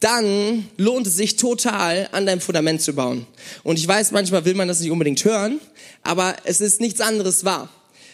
dann 0.00 0.68
lohnt 0.76 1.06
es 1.06 1.16
sich 1.16 1.36
total, 1.36 2.08
an 2.12 2.26
deinem 2.26 2.40
Fundament 2.40 2.82
zu 2.82 2.92
bauen. 2.92 3.26
Und 3.64 3.78
ich 3.78 3.86
weiß, 3.86 4.12
manchmal 4.12 4.44
will 4.44 4.54
man 4.54 4.68
das 4.68 4.80
nicht 4.80 4.90
unbedingt 4.90 5.24
hören, 5.24 5.60
aber 6.02 6.36
es 6.44 6.60
ist 6.60 6.80
nichts 6.80 7.00
anderes 7.00 7.44
wahr. 7.44 7.68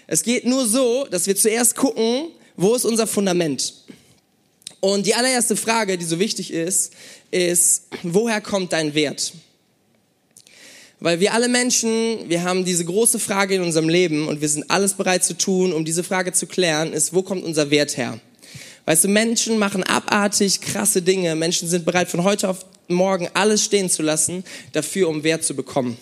Es 0.07 0.23
geht 0.23 0.45
nur 0.47 0.67
so, 0.67 1.07
dass 1.11 1.27
wir 1.27 1.37
zuerst 1.37 1.77
gucken, 1.77 2.29
wo 2.57 2.75
ist 2.75 2.85
unser 2.85 3.07
Fundament? 3.07 3.75
Und 4.81 5.07
die 5.07 5.15
allererste 5.15 5.57
Frage, 5.57 5.97
die 5.97 6.05
so 6.05 6.19
wichtig 6.19 6.53
ist, 6.53 6.93
ist, 7.31 7.85
woher 8.03 8.41
kommt 8.41 8.73
dein 8.73 8.95
Wert? 8.95 9.33
Weil 11.05 11.21
wir 11.21 11.35
alle 11.35 11.49
Menschen, 11.49 12.31
wir 12.31 12.45
haben 12.45 12.65
diese 12.65 12.87
große 12.87 13.19
Frage 13.19 13.57
in 13.57 13.61
unserem 13.61 13.91
Leben 13.91 14.27
und 14.27 14.41
wir 14.41 14.49
sind 14.49 14.71
alles 14.71 14.95
bereit 14.95 15.23
zu 15.23 15.37
tun, 15.37 15.75
um 15.75 15.85
diese 15.85 16.03
Frage 16.03 16.33
zu 16.33 16.47
klären, 16.47 16.95
ist, 16.95 17.13
wo 17.13 17.21
kommt 17.21 17.45
unser 17.45 17.71
Wert 17.71 17.99
her? 17.99 18.19
Weißt 18.87 19.05
du, 19.05 19.09
Menschen 19.09 19.59
machen 19.59 19.83
abartig 19.83 20.63
krasse 20.63 21.03
Dinge. 21.03 21.37
Menschen 21.37 21.69
sind 21.69 21.85
bereit, 21.85 22.09
von 22.09 22.25
heute 22.25 22.49
auf 22.49 22.65
morgen 22.89 23.29
alles 23.35 23.63
stehen 23.63 23.91
zu 23.91 24.03
lassen, 24.03 24.45
dafür, 24.73 25.11
um 25.11 25.25
Wert 25.25 25.45
zu 25.45 25.55
bekommen. 25.55 25.99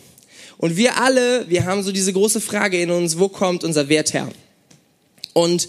Und 0.57 0.77
wir 0.77 0.97
alle, 0.99 1.49
wir 1.49 1.65
haben 1.65 1.83
so 1.83 1.91
diese 1.91 2.13
große 2.13 2.41
Frage 2.41 2.81
in 2.81 2.93
uns, 2.93 3.19
wo 3.19 3.29
kommt 3.29 3.65
unser 3.65 3.89
Wert 3.89 4.15
her? 4.15 4.29
Und 5.33 5.67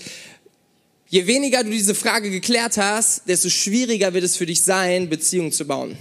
je 1.10 1.26
weniger 1.26 1.64
du 1.64 1.72
diese 1.72 1.96
Frage 1.96 2.30
geklärt 2.30 2.78
hast, 2.78 3.28
desto 3.28 3.50
schwieriger 3.50 4.14
wird 4.14 4.26
es 4.26 4.38
für 4.38 4.46
dich 4.46 4.62
sein, 4.62 5.10
Beziehungen 5.10 5.52
zu 5.52 5.66
bauen. 5.66 5.98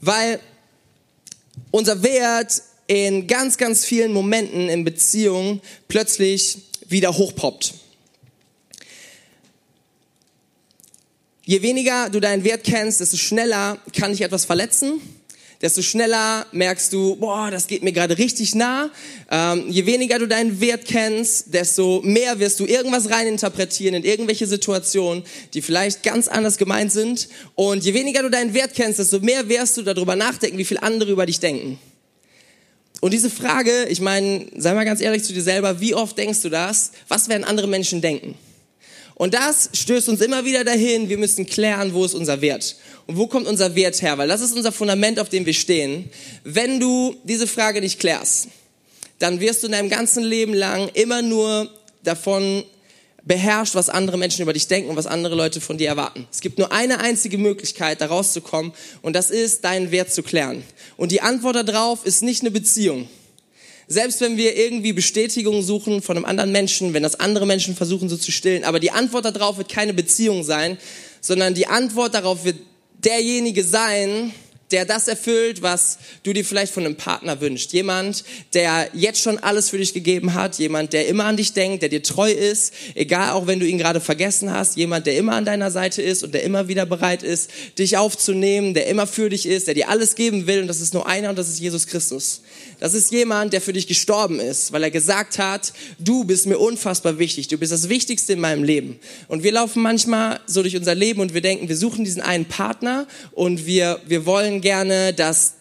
Weil 0.00 0.38
unser 1.70 2.02
Wert 2.02 2.62
in 2.86 3.26
ganz, 3.26 3.58
ganz 3.58 3.84
vielen 3.84 4.12
Momenten 4.12 4.68
in 4.68 4.84
Beziehungen 4.84 5.60
plötzlich 5.88 6.58
wieder 6.88 7.16
hochpoppt. 7.16 7.74
Je 11.44 11.62
weniger 11.62 12.10
du 12.10 12.20
deinen 12.20 12.44
Wert 12.44 12.64
kennst, 12.64 13.00
desto 13.00 13.16
schneller 13.16 13.78
kann 13.96 14.10
dich 14.10 14.22
etwas 14.22 14.44
verletzen, 14.44 15.00
desto 15.62 15.82
schneller 15.82 16.46
merkst 16.52 16.92
du, 16.92 17.16
boah, 17.16 17.50
das 17.50 17.66
geht 17.66 17.82
mir 17.82 17.92
gerade 17.92 18.18
richtig 18.18 18.54
nah. 18.54 18.90
Ähm, 19.30 19.64
je 19.68 19.86
weniger 19.86 20.18
du 20.18 20.28
deinen 20.28 20.60
Wert 20.60 20.84
kennst, 20.86 21.52
desto 21.54 22.00
mehr 22.02 22.38
wirst 22.38 22.60
du 22.60 22.66
irgendwas 22.66 23.10
reininterpretieren 23.10 23.94
in 23.94 24.04
irgendwelche 24.04 24.46
Situationen, 24.46 25.24
die 25.54 25.62
vielleicht 25.62 26.02
ganz 26.02 26.28
anders 26.28 26.58
gemeint 26.58 26.92
sind. 26.92 27.28
Und 27.54 27.84
je 27.84 27.94
weniger 27.94 28.22
du 28.22 28.30
deinen 28.30 28.54
Wert 28.54 28.74
kennst, 28.74 28.98
desto 28.98 29.20
mehr 29.20 29.48
wirst 29.48 29.76
du 29.76 29.82
darüber 29.82 30.16
nachdenken, 30.16 30.58
wie 30.58 30.64
viel 30.64 30.78
andere 30.78 31.10
über 31.10 31.26
dich 31.26 31.40
denken. 31.40 31.78
Und 33.00 33.12
diese 33.12 33.30
Frage, 33.30 33.86
ich 33.88 34.00
meine, 34.00 34.46
sei 34.56 34.74
mal 34.74 34.84
ganz 34.84 35.00
ehrlich 35.00 35.22
zu 35.22 35.32
dir 35.32 35.42
selber, 35.42 35.80
wie 35.80 35.94
oft 35.94 36.16
denkst 36.16 36.42
du 36.42 36.48
das? 36.48 36.92
Was 37.08 37.28
werden 37.28 37.44
andere 37.44 37.68
Menschen 37.68 38.00
denken? 38.00 38.36
Und 39.18 39.32
das 39.32 39.70
stößt 39.72 40.10
uns 40.10 40.20
immer 40.20 40.44
wieder 40.44 40.62
dahin, 40.62 41.08
wir 41.08 41.16
müssen 41.16 41.46
klären, 41.46 41.94
wo 41.94 42.04
ist 42.04 42.12
unser 42.12 42.42
Wert. 42.42 42.76
Und 43.06 43.16
wo 43.16 43.26
kommt 43.26 43.46
unser 43.46 43.74
Wert 43.74 44.02
her? 44.02 44.18
Weil 44.18 44.28
das 44.28 44.42
ist 44.42 44.54
unser 44.54 44.72
Fundament, 44.72 45.18
auf 45.18 45.30
dem 45.30 45.46
wir 45.46 45.54
stehen. 45.54 46.10
Wenn 46.44 46.78
du 46.80 47.16
diese 47.24 47.46
Frage 47.46 47.80
nicht 47.80 47.98
klärst, 47.98 48.48
dann 49.18 49.40
wirst 49.40 49.62
du 49.62 49.68
in 49.68 49.72
deinem 49.72 49.88
ganzen 49.88 50.22
Leben 50.22 50.52
lang 50.52 50.90
immer 50.92 51.22
nur 51.22 51.70
davon 52.04 52.62
beherrscht, 53.24 53.74
was 53.74 53.88
andere 53.88 54.18
Menschen 54.18 54.42
über 54.42 54.52
dich 54.52 54.68
denken 54.68 54.90
und 54.90 54.96
was 54.96 55.06
andere 55.06 55.34
Leute 55.34 55.62
von 55.62 55.78
dir 55.78 55.88
erwarten. 55.88 56.28
Es 56.30 56.42
gibt 56.42 56.58
nur 56.58 56.70
eine 56.70 57.00
einzige 57.00 57.38
Möglichkeit, 57.38 58.02
da 58.02 58.06
rauszukommen 58.06 58.72
und 59.00 59.16
das 59.16 59.30
ist, 59.30 59.64
deinen 59.64 59.92
Wert 59.92 60.12
zu 60.12 60.22
klären. 60.22 60.62
Und 60.98 61.10
die 61.10 61.22
Antwort 61.22 61.56
darauf 61.66 62.04
ist 62.04 62.22
nicht 62.22 62.42
eine 62.42 62.50
Beziehung. 62.50 63.08
Selbst 63.88 64.20
wenn 64.20 64.36
wir 64.36 64.56
irgendwie 64.56 64.92
Bestätigung 64.92 65.62
suchen 65.62 66.02
von 66.02 66.16
einem 66.16 66.26
anderen 66.26 66.50
Menschen, 66.50 66.92
wenn 66.92 67.04
das 67.04 67.20
andere 67.20 67.46
Menschen 67.46 67.76
versuchen 67.76 68.08
so 68.08 68.16
zu 68.16 68.32
stillen, 68.32 68.64
aber 68.64 68.80
die 68.80 68.90
Antwort 68.90 69.24
darauf 69.24 69.58
wird 69.58 69.68
keine 69.68 69.94
Beziehung 69.94 70.42
sein, 70.42 70.76
sondern 71.20 71.54
die 71.54 71.68
Antwort 71.68 72.14
darauf 72.14 72.44
wird 72.44 72.56
derjenige 72.98 73.62
sein, 73.62 74.32
der 74.70 74.84
das 74.84 75.06
erfüllt, 75.08 75.62
was 75.62 75.98
du 76.22 76.32
dir 76.32 76.44
vielleicht 76.44 76.72
von 76.72 76.84
einem 76.84 76.96
Partner 76.96 77.40
wünschst. 77.40 77.72
Jemand, 77.72 78.24
der 78.54 78.88
jetzt 78.94 79.20
schon 79.20 79.38
alles 79.38 79.70
für 79.70 79.78
dich 79.78 79.94
gegeben 79.94 80.34
hat. 80.34 80.58
Jemand, 80.58 80.92
der 80.92 81.06
immer 81.06 81.24
an 81.24 81.36
dich 81.36 81.52
denkt, 81.52 81.82
der 81.82 81.88
dir 81.88 82.02
treu 82.02 82.30
ist, 82.30 82.72
egal 82.94 83.30
auch 83.30 83.46
wenn 83.46 83.60
du 83.60 83.66
ihn 83.66 83.78
gerade 83.78 84.00
vergessen 84.00 84.52
hast. 84.52 84.76
Jemand, 84.76 85.06
der 85.06 85.16
immer 85.16 85.34
an 85.34 85.44
deiner 85.44 85.70
Seite 85.70 86.02
ist 86.02 86.24
und 86.24 86.34
der 86.34 86.42
immer 86.42 86.68
wieder 86.68 86.86
bereit 86.86 87.22
ist, 87.22 87.50
dich 87.78 87.96
aufzunehmen, 87.96 88.74
der 88.74 88.86
immer 88.86 89.06
für 89.06 89.30
dich 89.30 89.46
ist, 89.46 89.68
der 89.68 89.74
dir 89.74 89.88
alles 89.88 90.14
geben 90.16 90.46
will. 90.46 90.62
Und 90.62 90.68
das 90.68 90.80
ist 90.80 90.94
nur 90.94 91.06
einer 91.06 91.30
und 91.30 91.38
das 91.38 91.48
ist 91.48 91.60
Jesus 91.60 91.86
Christus. 91.86 92.42
Das 92.78 92.92
ist 92.92 93.10
jemand, 93.10 93.52
der 93.52 93.60
für 93.60 93.72
dich 93.72 93.86
gestorben 93.86 94.38
ist, 94.38 94.72
weil 94.72 94.82
er 94.82 94.90
gesagt 94.90 95.38
hat, 95.38 95.72
du 95.98 96.24
bist 96.24 96.46
mir 96.46 96.58
unfassbar 96.58 97.18
wichtig. 97.18 97.48
Du 97.48 97.56
bist 97.56 97.72
das 97.72 97.88
Wichtigste 97.88 98.34
in 98.34 98.40
meinem 98.40 98.64
Leben. 98.64 98.98
Und 99.28 99.42
wir 99.42 99.52
laufen 99.52 99.82
manchmal 99.82 100.40
so 100.46 100.62
durch 100.62 100.76
unser 100.76 100.94
Leben 100.94 101.20
und 101.20 101.32
wir 101.32 101.40
denken, 101.40 101.68
wir 101.68 101.76
suchen 101.76 102.04
diesen 102.04 102.20
einen 102.20 102.44
Partner 102.44 103.06
und 103.32 103.66
wir, 103.66 104.00
wir 104.06 104.26
wollen 104.26 104.55
wollen 104.56 104.62
gerne, 104.62 105.12
dass 105.12 105.54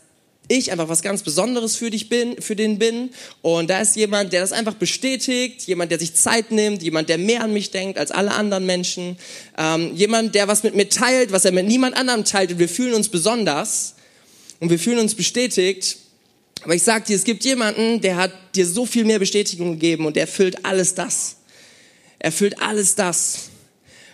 ich 0.47 0.71
einfach 0.71 0.87
was 0.87 1.01
ganz 1.01 1.23
Besonderes 1.23 1.75
für 1.75 1.89
dich 1.89 2.07
bin, 2.07 2.39
für 2.41 2.55
den 2.55 2.77
bin. 2.77 3.09
Und 3.41 3.69
da 3.69 3.81
ist 3.81 3.95
jemand, 3.95 4.31
der 4.31 4.41
das 4.41 4.51
einfach 4.51 4.75
bestätigt, 4.75 5.63
jemand, 5.63 5.91
der 5.91 5.99
sich 5.99 6.13
Zeit 6.13 6.51
nimmt, 6.51 6.83
jemand, 6.83 7.09
der 7.09 7.17
mehr 7.17 7.43
an 7.43 7.51
mich 7.51 7.71
denkt 7.71 7.97
als 7.97 8.11
alle 8.11 8.31
anderen 8.31 8.65
Menschen, 8.65 9.17
ähm, 9.57 9.95
jemand, 9.95 10.35
der 10.35 10.47
was 10.47 10.61
mit 10.63 10.75
mir 10.75 10.87
teilt, 10.87 11.31
was 11.31 11.45
er 11.45 11.51
mit 11.51 11.67
niemand 11.67 11.97
anderem 11.97 12.25
teilt. 12.25 12.51
Und 12.51 12.59
wir 12.59 12.69
fühlen 12.69 12.93
uns 12.93 13.09
besonders 13.09 13.95
und 14.59 14.69
wir 14.69 14.77
fühlen 14.77 14.99
uns 14.99 15.15
bestätigt. 15.15 15.97
Aber 16.61 16.75
ich 16.75 16.83
sag 16.83 17.05
dir, 17.05 17.15
es 17.15 17.23
gibt 17.23 17.43
jemanden, 17.43 18.01
der 18.01 18.17
hat 18.17 18.31
dir 18.55 18.67
so 18.67 18.85
viel 18.85 19.03
mehr 19.03 19.19
Bestätigung 19.19 19.71
gegeben 19.71 20.05
und 20.05 20.15
erfüllt 20.15 20.63
alles 20.63 20.93
das. 20.93 21.37
Er 22.19 22.27
erfüllt 22.27 22.61
alles 22.61 22.93
das. 22.93 23.49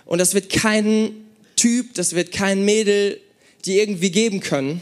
Und 0.06 0.20
das 0.20 0.34
wird 0.34 0.50
kein 0.50 1.12
Typ, 1.58 1.94
das 1.94 2.16
wird 2.16 2.32
kein 2.32 2.64
Mädel, 2.64 3.20
die 3.66 3.80
irgendwie 3.80 4.12
geben 4.12 4.40
können, 4.40 4.82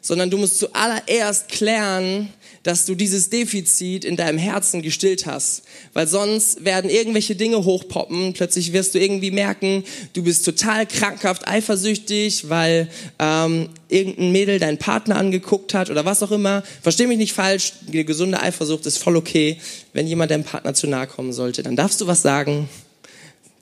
sondern 0.00 0.30
du 0.30 0.38
musst 0.38 0.58
zuallererst 0.58 1.48
klären, 1.48 2.30
dass 2.62 2.84
du 2.84 2.94
dieses 2.94 3.30
Defizit 3.30 4.04
in 4.04 4.16
deinem 4.16 4.38
Herzen 4.38 4.82
gestillt 4.82 5.24
hast. 5.26 5.62
Weil 5.94 6.06
sonst 6.06 6.64
werden 6.64 6.90
irgendwelche 6.90 7.34
Dinge 7.34 7.64
hochpoppen. 7.64 8.34
Plötzlich 8.34 8.72
wirst 8.72 8.94
du 8.94 8.98
irgendwie 8.98 9.30
merken, 9.30 9.84
du 10.12 10.22
bist 10.22 10.44
total 10.44 10.86
krankhaft 10.86 11.48
eifersüchtig, 11.48 12.50
weil 12.50 12.88
ähm, 13.18 13.70
irgendein 13.88 14.32
Mädel 14.32 14.58
deinen 14.58 14.78
Partner 14.78 15.16
angeguckt 15.16 15.72
hat 15.72 15.88
oder 15.88 16.04
was 16.04 16.22
auch 16.22 16.32
immer. 16.32 16.62
Versteh 16.82 17.06
mich 17.06 17.18
nicht 17.18 17.32
falsch, 17.32 17.72
eine 17.88 18.04
gesunde 18.04 18.40
Eifersucht 18.40 18.84
ist 18.84 18.98
voll 18.98 19.16
okay. 19.16 19.58
Wenn 19.94 20.06
jemand 20.06 20.30
deinem 20.30 20.44
Partner 20.44 20.74
zu 20.74 20.86
nahe 20.86 21.06
kommen 21.06 21.32
sollte, 21.32 21.62
dann 21.62 21.76
darfst 21.76 22.00
du 22.00 22.06
was 22.06 22.22
sagen. 22.22 22.68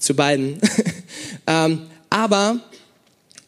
Zu 0.01 0.15
beiden. 0.15 0.61
ähm, 1.49 1.83
aber 2.09 2.61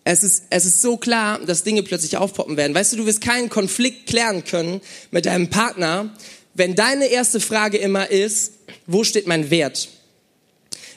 es 0.05 0.23
ist, 0.25 0.45
es 0.51 0.65
ist 0.65 0.83
so 0.83 0.97
klar, 0.97 1.41
dass 1.45 1.63
Dinge 1.63 1.83
plötzlich 1.83 2.17
aufpoppen 2.17 2.57
werden. 2.57 2.75
Weißt 2.75 2.93
du, 2.93 2.97
du 2.97 3.07
wirst 3.07 3.21
keinen 3.21 3.51
Konflikt 3.51 4.07
klären 4.07 4.45
können 4.45 4.81
mit 5.11 5.27
deinem 5.27 5.51
Partner, 5.51 6.11
wenn 6.55 6.75
deine 6.75 7.07
erste 7.07 7.41
Frage 7.41 7.79
immer 7.79 8.11
ist, 8.11 8.53
wo 8.87 9.05
steht 9.05 9.27
mein 9.27 9.51
Wert? 9.51 9.89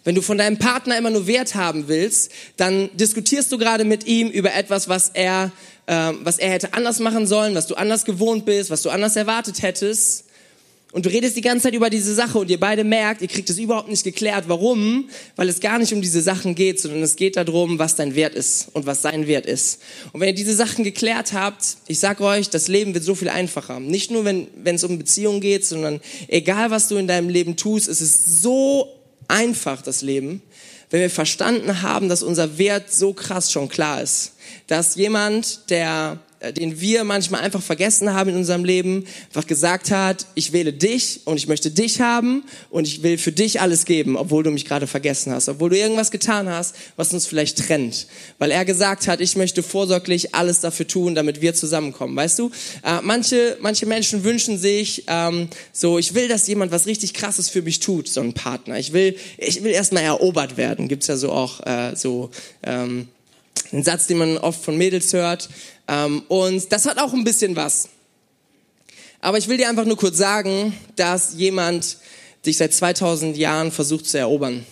Wenn 0.03 0.15
du 0.15 0.21
von 0.21 0.37
deinem 0.37 0.57
Partner 0.57 0.97
immer 0.97 1.09
nur 1.09 1.27
Wert 1.27 1.55
haben 1.55 1.87
willst, 1.87 2.31
dann 2.57 2.89
diskutierst 2.97 3.51
du 3.51 3.57
gerade 3.57 3.85
mit 3.85 4.05
ihm 4.05 4.29
über 4.29 4.53
etwas, 4.53 4.89
was 4.89 5.09
er, 5.13 5.51
äh, 5.85 6.11
was 6.21 6.39
er 6.39 6.49
hätte 6.51 6.73
anders 6.73 6.99
machen 6.99 7.27
sollen, 7.27 7.55
was 7.55 7.67
du 7.67 7.75
anders 7.75 8.03
gewohnt 8.03 8.45
bist, 8.45 8.69
was 8.69 8.81
du 8.81 8.89
anders 8.89 9.15
erwartet 9.15 9.61
hättest. 9.61 10.25
Und 10.93 11.07
du 11.07 11.09
redest 11.09 11.35
die 11.35 11.41
ganze 11.41 11.63
Zeit 11.63 11.73
über 11.73 11.89
diese 11.89 12.13
Sache 12.13 12.37
und 12.37 12.51
ihr 12.51 12.59
beide 12.59 12.83
merkt, 12.83 13.23
ihr 13.23 13.27
kriegt 13.27 13.49
es 13.49 13.57
überhaupt 13.57 13.89
nicht 13.89 14.03
geklärt. 14.03 14.45
Warum? 14.47 15.09
Weil 15.35 15.49
es 15.49 15.59
gar 15.59 15.79
nicht 15.79 15.91
um 15.91 16.03
diese 16.03 16.21
Sachen 16.21 16.53
geht, 16.53 16.79
sondern 16.79 17.01
es 17.01 17.15
geht 17.15 17.35
darum, 17.35 17.79
was 17.79 17.95
dein 17.95 18.13
Wert 18.13 18.35
ist 18.35 18.67
und 18.73 18.85
was 18.85 19.01
sein 19.01 19.25
Wert 19.25 19.47
ist. 19.47 19.81
Und 20.11 20.21
wenn 20.21 20.27
ihr 20.27 20.35
diese 20.35 20.53
Sachen 20.53 20.83
geklärt 20.83 21.33
habt, 21.33 21.77
ich 21.87 21.97
sag 21.97 22.21
euch, 22.21 22.51
das 22.51 22.67
Leben 22.67 22.93
wird 22.93 23.03
so 23.03 23.15
viel 23.15 23.29
einfacher. 23.29 23.79
Nicht 23.79 24.11
nur, 24.11 24.23
wenn, 24.23 24.47
wenn 24.55 24.75
es 24.75 24.83
um 24.83 24.99
Beziehungen 24.99 25.41
geht, 25.41 25.65
sondern 25.65 25.99
egal, 26.27 26.69
was 26.69 26.89
du 26.89 26.97
in 26.97 27.07
deinem 27.07 27.29
Leben 27.29 27.55
tust, 27.55 27.87
es 27.87 27.99
ist 27.99 28.43
so 28.43 28.87
einfach, 29.27 29.81
das 29.81 30.03
Leben, 30.03 30.43
wenn 30.91 31.01
wir 31.01 31.09
verstanden 31.09 31.81
haben, 31.81 32.07
dass 32.07 32.21
unser 32.21 32.59
Wert 32.59 32.93
so 32.93 33.13
krass 33.13 33.51
schon 33.51 33.67
klar 33.67 33.99
ist. 34.03 34.33
Dass 34.67 34.93
jemand, 34.93 35.71
der 35.71 36.19
den 36.51 36.81
wir 36.81 37.03
manchmal 37.03 37.41
einfach 37.41 37.61
vergessen 37.61 38.13
haben 38.13 38.31
in 38.31 38.35
unserem 38.35 38.65
Leben, 38.65 39.05
einfach 39.27 39.47
gesagt 39.47 39.91
hat, 39.91 40.25
ich 40.35 40.51
wähle 40.51 40.73
dich 40.73 41.21
und 41.25 41.37
ich 41.37 41.47
möchte 41.47 41.71
dich 41.71 42.01
haben 42.01 42.43
und 42.69 42.87
ich 42.87 43.03
will 43.03 43.17
für 43.17 43.31
dich 43.31 43.61
alles 43.61 43.85
geben, 43.85 44.17
obwohl 44.17 44.43
du 44.43 44.51
mich 44.51 44.65
gerade 44.65 44.87
vergessen 44.87 45.31
hast, 45.31 45.47
obwohl 45.47 45.69
du 45.69 45.77
irgendwas 45.77 46.11
getan 46.11 46.49
hast, 46.49 46.75
was 46.95 47.13
uns 47.13 47.25
vielleicht 47.25 47.57
trennt. 47.59 48.07
Weil 48.39 48.51
er 48.51 48.65
gesagt 48.65 49.07
hat, 49.07 49.21
ich 49.21 49.35
möchte 49.35 49.63
vorsorglich 49.63 50.35
alles 50.35 50.59
dafür 50.59 50.87
tun, 50.87 51.15
damit 51.15 51.41
wir 51.41 51.53
zusammenkommen. 51.53 52.15
Weißt 52.15 52.39
du, 52.39 52.51
äh, 52.83 53.01
manche, 53.01 53.57
manche 53.61 53.85
Menschen 53.85 54.23
wünschen 54.23 54.57
sich 54.57 55.05
ähm, 55.07 55.47
so, 55.71 55.97
ich 55.97 56.13
will, 56.13 56.27
dass 56.27 56.47
jemand 56.47 56.71
was 56.71 56.85
richtig 56.85 57.13
Krasses 57.13 57.49
für 57.49 57.61
mich 57.61 57.79
tut, 57.79 58.07
so 58.07 58.21
ein 58.21 58.33
Partner. 58.33 58.77
Ich 58.77 58.93
will, 58.93 59.15
ich 59.37 59.63
will 59.63 59.71
erstmal 59.71 60.03
erobert 60.03 60.57
werden. 60.57 60.87
Gibt's 60.87 61.07
ja 61.07 61.15
so 61.15 61.31
auch 61.31 61.65
äh, 61.65 61.95
so 61.95 62.29
ähm, 62.63 63.07
ein 63.73 63.83
Satz, 63.83 64.07
den 64.07 64.17
man 64.17 64.37
oft 64.37 64.63
von 64.63 64.77
Mädels 64.77 65.11
hört. 65.13 65.49
Ähm, 65.87 66.23
und 66.27 66.71
das 66.71 66.85
hat 66.85 66.99
auch 66.99 67.13
ein 67.13 67.23
bisschen 67.23 67.55
was. 67.55 67.89
Aber 69.19 69.37
ich 69.37 69.47
will 69.47 69.57
dir 69.57 69.69
einfach 69.69 69.85
nur 69.85 69.97
kurz 69.97 70.17
sagen, 70.17 70.73
dass 70.95 71.33
jemand 71.35 71.97
dich 72.45 72.57
seit 72.57 72.73
2000 72.73 73.37
Jahren 73.37 73.71
versucht 73.71 74.05
zu 74.05 74.17
erobern. 74.17 74.65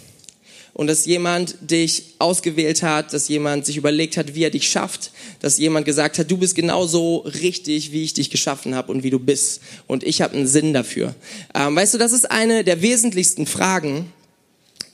Und 0.73 0.87
dass 0.87 1.05
jemand 1.05 1.55
dich 1.61 2.15
ausgewählt 2.19 2.81
hat, 2.81 3.13
dass 3.13 3.27
jemand 3.27 3.65
sich 3.65 3.75
überlegt 3.75 4.15
hat, 4.15 4.35
wie 4.35 4.43
er 4.43 4.49
dich 4.49 4.69
schafft, 4.69 5.11
dass 5.41 5.57
jemand 5.57 5.85
gesagt 5.85 6.17
hat, 6.17 6.31
du 6.31 6.37
bist 6.37 6.55
genauso 6.55 7.17
richtig, 7.17 7.91
wie 7.91 8.03
ich 8.03 8.13
dich 8.13 8.29
geschaffen 8.29 8.73
habe 8.73 8.91
und 8.91 9.03
wie 9.03 9.09
du 9.09 9.19
bist. 9.19 9.61
Und 9.87 10.03
ich 10.03 10.21
habe 10.21 10.35
einen 10.35 10.47
Sinn 10.47 10.73
dafür. 10.73 11.13
Ähm, 11.53 11.75
weißt 11.75 11.93
du, 11.93 11.97
das 11.97 12.13
ist 12.13 12.29
eine 12.29 12.63
der 12.63 12.81
wesentlichsten 12.81 13.47
Fragen, 13.47 14.11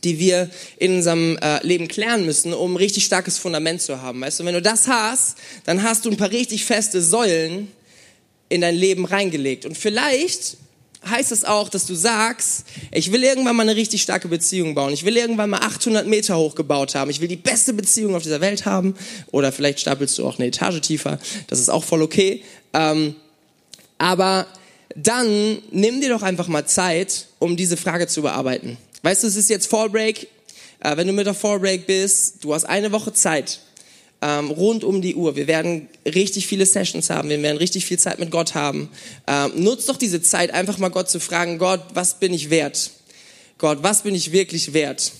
die 0.03 0.19
wir 0.19 0.49
in 0.77 0.97
unserem 0.97 1.37
äh, 1.37 1.65
Leben 1.65 1.87
klären 1.87 2.25
müssen, 2.25 2.53
um 2.53 2.73
ein 2.73 2.77
richtig 2.77 3.05
starkes 3.05 3.37
Fundament 3.37 3.81
zu 3.81 4.01
haben. 4.01 4.21
Weißt 4.21 4.39
du, 4.39 4.45
wenn 4.45 4.53
du 4.53 4.61
das 4.61 4.87
hast, 4.87 5.37
dann 5.65 5.83
hast 5.83 6.05
du 6.05 6.11
ein 6.11 6.17
paar 6.17 6.31
richtig 6.31 6.65
feste 6.65 7.01
Säulen 7.01 7.71
in 8.49 8.61
dein 8.61 8.75
Leben 8.75 9.05
reingelegt. 9.05 9.65
Und 9.65 9.77
vielleicht 9.77 10.57
heißt 11.07 11.31
es 11.31 11.45
auch, 11.45 11.69
dass 11.69 11.85
du 11.85 11.95
sagst, 11.95 12.65
ich 12.91 13.11
will 13.11 13.23
irgendwann 13.23 13.55
mal 13.55 13.63
eine 13.63 13.75
richtig 13.75 14.01
starke 14.01 14.27
Beziehung 14.27 14.75
bauen. 14.75 14.93
Ich 14.93 15.05
will 15.05 15.17
irgendwann 15.17 15.49
mal 15.49 15.59
800 15.59 16.07
Meter 16.07 16.37
hochgebaut 16.37 16.95
haben. 16.95 17.09
Ich 17.09 17.21
will 17.21 17.27
die 17.27 17.35
beste 17.35 17.73
Beziehung 17.73 18.15
auf 18.15 18.23
dieser 18.23 18.41
Welt 18.41 18.65
haben. 18.65 18.95
Oder 19.31 19.51
vielleicht 19.51 19.79
stapelst 19.79 20.17
du 20.17 20.27
auch 20.27 20.37
eine 20.37 20.47
Etage 20.47 20.81
tiefer. 20.81 21.19
Das 21.47 21.59
ist 21.59 21.69
auch 21.69 21.83
voll 21.83 22.01
okay. 22.01 22.43
Ähm, 22.73 23.15
aber 23.97 24.47
dann 24.95 25.59
nimm 25.71 26.01
dir 26.01 26.09
doch 26.09 26.23
einfach 26.23 26.47
mal 26.47 26.65
Zeit, 26.65 27.27
um 27.39 27.55
diese 27.55 27.77
Frage 27.77 28.07
zu 28.07 28.21
bearbeiten. 28.21 28.77
Weißt 29.03 29.23
du, 29.23 29.27
es 29.27 29.35
ist 29.35 29.49
jetzt 29.49 29.67
Fallbreak. 29.67 30.27
Äh, 30.79 30.97
wenn 30.97 31.07
du 31.07 31.13
mit 31.13 31.25
der 31.25 31.33
Fallbreak 31.33 31.87
bist, 31.87 32.43
du 32.43 32.53
hast 32.53 32.65
eine 32.65 32.91
Woche 32.91 33.13
Zeit. 33.13 33.59
Ähm, 34.21 34.49
rund 34.49 34.83
um 34.83 35.01
die 35.01 35.15
Uhr. 35.15 35.35
Wir 35.35 35.47
werden 35.47 35.89
richtig 36.05 36.47
viele 36.47 36.65
Sessions 36.65 37.09
haben. 37.09 37.29
Wir 37.29 37.41
werden 37.41 37.57
richtig 37.57 37.85
viel 37.85 37.99
Zeit 37.99 38.19
mit 38.19 38.31
Gott 38.31 38.55
haben. 38.55 38.89
Ähm, 39.27 39.51
nutz 39.55 39.85
doch 39.85 39.97
diese 39.97 40.21
Zeit, 40.21 40.51
einfach 40.51 40.79
mal 40.79 40.89
Gott 40.89 41.09
zu 41.09 41.19
fragen, 41.19 41.59
Gott, 41.59 41.81
was 41.93 42.19
bin 42.19 42.33
ich 42.33 42.49
wert? 42.49 42.91
Gott, 43.59 43.79
was 43.81 44.01
bin 44.03 44.15
ich 44.15 44.31
wirklich 44.31 44.73
wert? 44.73 45.11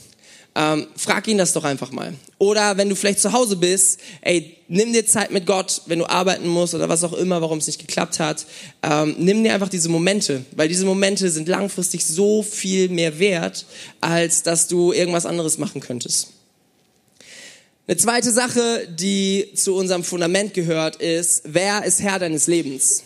Ähm, 0.60 0.88
frag 0.96 1.28
ihn 1.28 1.38
das 1.38 1.54
doch 1.54 1.64
einfach 1.64 1.92
mal. 1.92 2.16
Oder 2.40 2.78
wenn 2.78 2.90
du 2.90 2.96
vielleicht 2.96 3.20
zu 3.20 3.32
Hause 3.32 3.58
bist, 3.58 4.00
ey, 4.22 4.58
nimm 4.68 4.92
dir 4.92 5.06
Zeit 5.06 5.30
mit 5.30 5.46
Gott, 5.46 5.84
wenn 5.86 6.00
du 6.00 6.10
arbeiten 6.10 6.48
musst 6.48 6.74
oder 6.74 6.90
was 6.90 7.04
auch 7.04 7.14
immer, 7.14 7.42
warum 7.44 7.60
es 7.60 7.68
nicht 7.68 7.78
geklappt 7.78 8.20
hat. 8.20 8.48
Ähm, 8.82 9.16
nimm 9.20 9.44
dir 9.44 9.54
einfach 9.54 9.70
diese 9.70 9.88
Momente, 9.88 10.46
weil 10.56 10.68
diese 10.68 10.86
Momente 10.86 11.30
sind 11.30 11.48
langfristig 11.48 12.04
so 12.04 12.42
viel 12.42 12.90
mehr 12.90 13.20
wert, 13.20 13.68
als 14.02 14.42
dass 14.42 14.68
du 14.68 14.94
irgendwas 14.94 15.28
anderes 15.28 15.60
machen 15.60 15.80
könntest. 15.80 16.30
Eine 17.86 17.98
zweite 17.98 18.32
Sache, 18.32 18.88
die 18.90 19.52
zu 19.54 19.76
unserem 19.76 20.04
Fundament 20.04 20.56
gehört, 20.56 20.96
ist, 20.96 21.44
wer 21.46 21.86
ist 21.86 22.02
Herr 22.02 22.18
deines 22.18 22.48
Lebens? 22.48 23.04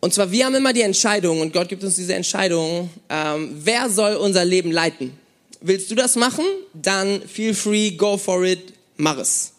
Und 0.00 0.14
zwar, 0.14 0.30
wir 0.30 0.44
haben 0.44 0.54
immer 0.54 0.72
die 0.72 0.82
Entscheidung, 0.82 1.40
und 1.40 1.52
Gott 1.52 1.68
gibt 1.68 1.82
uns 1.82 1.96
diese 1.96 2.14
Entscheidung, 2.14 2.90
ähm, 3.08 3.56
wer 3.62 3.88
soll 3.90 4.16
unser 4.16 4.44
Leben 4.44 4.70
leiten? 4.70 5.12
Willst 5.60 5.90
du 5.90 5.94
das 5.94 6.16
machen? 6.16 6.44
Dann 6.74 7.22
feel 7.22 7.54
free, 7.54 7.90
go 7.92 8.16
for 8.16 8.44
it, 8.44 8.72
mach 8.96 9.18
es. 9.18 9.52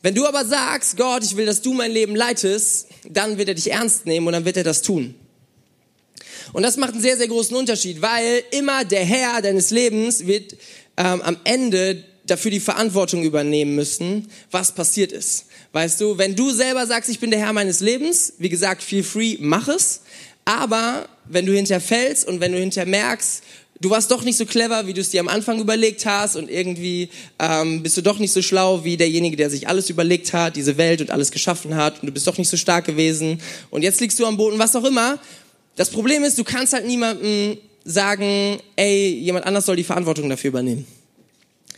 Wenn 0.00 0.14
du 0.14 0.26
aber 0.26 0.44
sagst, 0.44 0.96
Gott, 0.96 1.24
ich 1.24 1.36
will, 1.36 1.44
dass 1.44 1.60
du 1.60 1.74
mein 1.74 1.90
Leben 1.90 2.14
leitest, 2.14 2.86
dann 3.08 3.36
wird 3.36 3.48
er 3.48 3.54
dich 3.54 3.70
ernst 3.70 4.06
nehmen 4.06 4.26
und 4.26 4.32
dann 4.32 4.44
wird 4.44 4.56
er 4.56 4.64
das 4.64 4.80
tun. 4.82 5.14
Und 6.52 6.62
das 6.62 6.76
macht 6.76 6.92
einen 6.92 7.02
sehr, 7.02 7.16
sehr 7.16 7.28
großen 7.28 7.56
Unterschied, 7.56 8.00
weil 8.00 8.42
immer 8.52 8.84
der 8.84 9.04
Herr 9.04 9.42
deines 9.42 9.70
Lebens 9.70 10.26
wird 10.26 10.54
ähm, 10.96 11.20
am 11.22 11.36
Ende 11.44 12.04
dafür 12.24 12.50
die 12.50 12.60
Verantwortung 12.60 13.24
übernehmen 13.24 13.74
müssen, 13.74 14.30
was 14.50 14.72
passiert 14.72 15.12
ist. 15.12 15.46
Weißt 15.78 16.00
du, 16.00 16.18
wenn 16.18 16.34
du 16.34 16.50
selber 16.50 16.84
sagst, 16.88 17.08
ich 17.08 17.20
bin 17.20 17.30
der 17.30 17.38
Herr 17.38 17.52
meines 17.52 17.78
Lebens, 17.78 18.32
wie 18.38 18.48
gesagt, 18.48 18.82
feel 18.82 19.04
free, 19.04 19.36
mach 19.38 19.68
es. 19.68 20.00
Aber 20.44 21.08
wenn 21.24 21.46
du 21.46 21.54
hinterher 21.54 21.80
fällst 21.80 22.26
und 22.26 22.40
wenn 22.40 22.50
du 22.50 22.58
hinterher 22.58 22.90
merkst, 22.90 23.44
du 23.80 23.88
warst 23.88 24.10
doch 24.10 24.24
nicht 24.24 24.36
so 24.36 24.44
clever, 24.44 24.88
wie 24.88 24.92
du 24.92 25.00
es 25.00 25.10
dir 25.10 25.20
am 25.20 25.28
Anfang 25.28 25.60
überlegt 25.60 26.04
hast 26.04 26.34
und 26.34 26.50
irgendwie 26.50 27.10
ähm, 27.38 27.84
bist 27.84 27.96
du 27.96 28.02
doch 28.02 28.18
nicht 28.18 28.32
so 28.32 28.42
schlau 28.42 28.82
wie 28.82 28.96
derjenige, 28.96 29.36
der 29.36 29.50
sich 29.50 29.68
alles 29.68 29.88
überlegt 29.88 30.32
hat, 30.32 30.56
diese 30.56 30.78
Welt 30.78 31.00
und 31.00 31.12
alles 31.12 31.30
geschaffen 31.30 31.76
hat 31.76 32.02
und 32.02 32.08
du 32.08 32.12
bist 32.12 32.26
doch 32.26 32.38
nicht 32.38 32.48
so 32.48 32.56
stark 32.56 32.84
gewesen 32.84 33.40
und 33.70 33.82
jetzt 33.82 34.00
liegst 34.00 34.18
du 34.18 34.26
am 34.26 34.36
Boden, 34.36 34.58
was 34.58 34.74
auch 34.74 34.84
immer. 34.84 35.20
Das 35.76 35.90
Problem 35.90 36.24
ist, 36.24 36.36
du 36.38 36.42
kannst 36.42 36.72
halt 36.72 36.88
niemandem 36.88 37.56
sagen, 37.84 38.58
ey, 38.74 39.10
jemand 39.10 39.46
anders 39.46 39.66
soll 39.66 39.76
die 39.76 39.84
Verantwortung 39.84 40.28
dafür 40.28 40.48
übernehmen. 40.48 40.88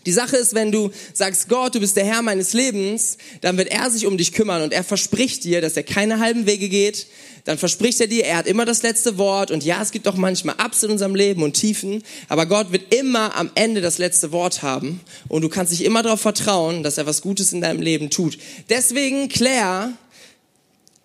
Die 0.06 0.12
Sache 0.12 0.36
ist, 0.36 0.54
wenn 0.54 0.72
du 0.72 0.90
sagst, 1.12 1.48
Gott, 1.48 1.74
du 1.74 1.80
bist 1.80 1.96
der 1.96 2.04
Herr 2.04 2.22
meines 2.22 2.52
Lebens, 2.52 3.18
dann 3.40 3.58
wird 3.58 3.68
er 3.68 3.90
sich 3.90 4.06
um 4.06 4.16
dich 4.16 4.32
kümmern 4.32 4.62
und 4.62 4.72
er 4.72 4.84
verspricht 4.84 5.44
dir, 5.44 5.60
dass 5.60 5.76
er 5.76 5.82
keine 5.82 6.18
halben 6.18 6.46
Wege 6.46 6.68
geht. 6.68 7.06
Dann 7.44 7.58
verspricht 7.58 8.00
er 8.00 8.06
dir, 8.06 8.24
er 8.24 8.38
hat 8.38 8.46
immer 8.46 8.64
das 8.64 8.82
letzte 8.82 9.18
Wort 9.18 9.50
und 9.50 9.64
ja, 9.64 9.80
es 9.82 9.92
gibt 9.92 10.06
auch 10.08 10.16
manchmal 10.16 10.56
Ups 10.64 10.82
in 10.82 10.90
unserem 10.90 11.14
Leben 11.14 11.42
und 11.42 11.54
Tiefen, 11.54 12.02
aber 12.28 12.46
Gott 12.46 12.70
wird 12.72 12.94
immer 12.94 13.36
am 13.36 13.50
Ende 13.54 13.80
das 13.80 13.98
letzte 13.98 14.32
Wort 14.32 14.62
haben 14.62 15.00
und 15.28 15.42
du 15.42 15.48
kannst 15.48 15.72
dich 15.72 15.84
immer 15.84 16.02
darauf 16.02 16.20
vertrauen, 16.20 16.82
dass 16.82 16.98
er 16.98 17.06
was 17.06 17.22
Gutes 17.22 17.52
in 17.52 17.60
deinem 17.60 17.80
Leben 17.80 18.10
tut. 18.10 18.38
Deswegen 18.68 19.28
klär, 19.28 19.92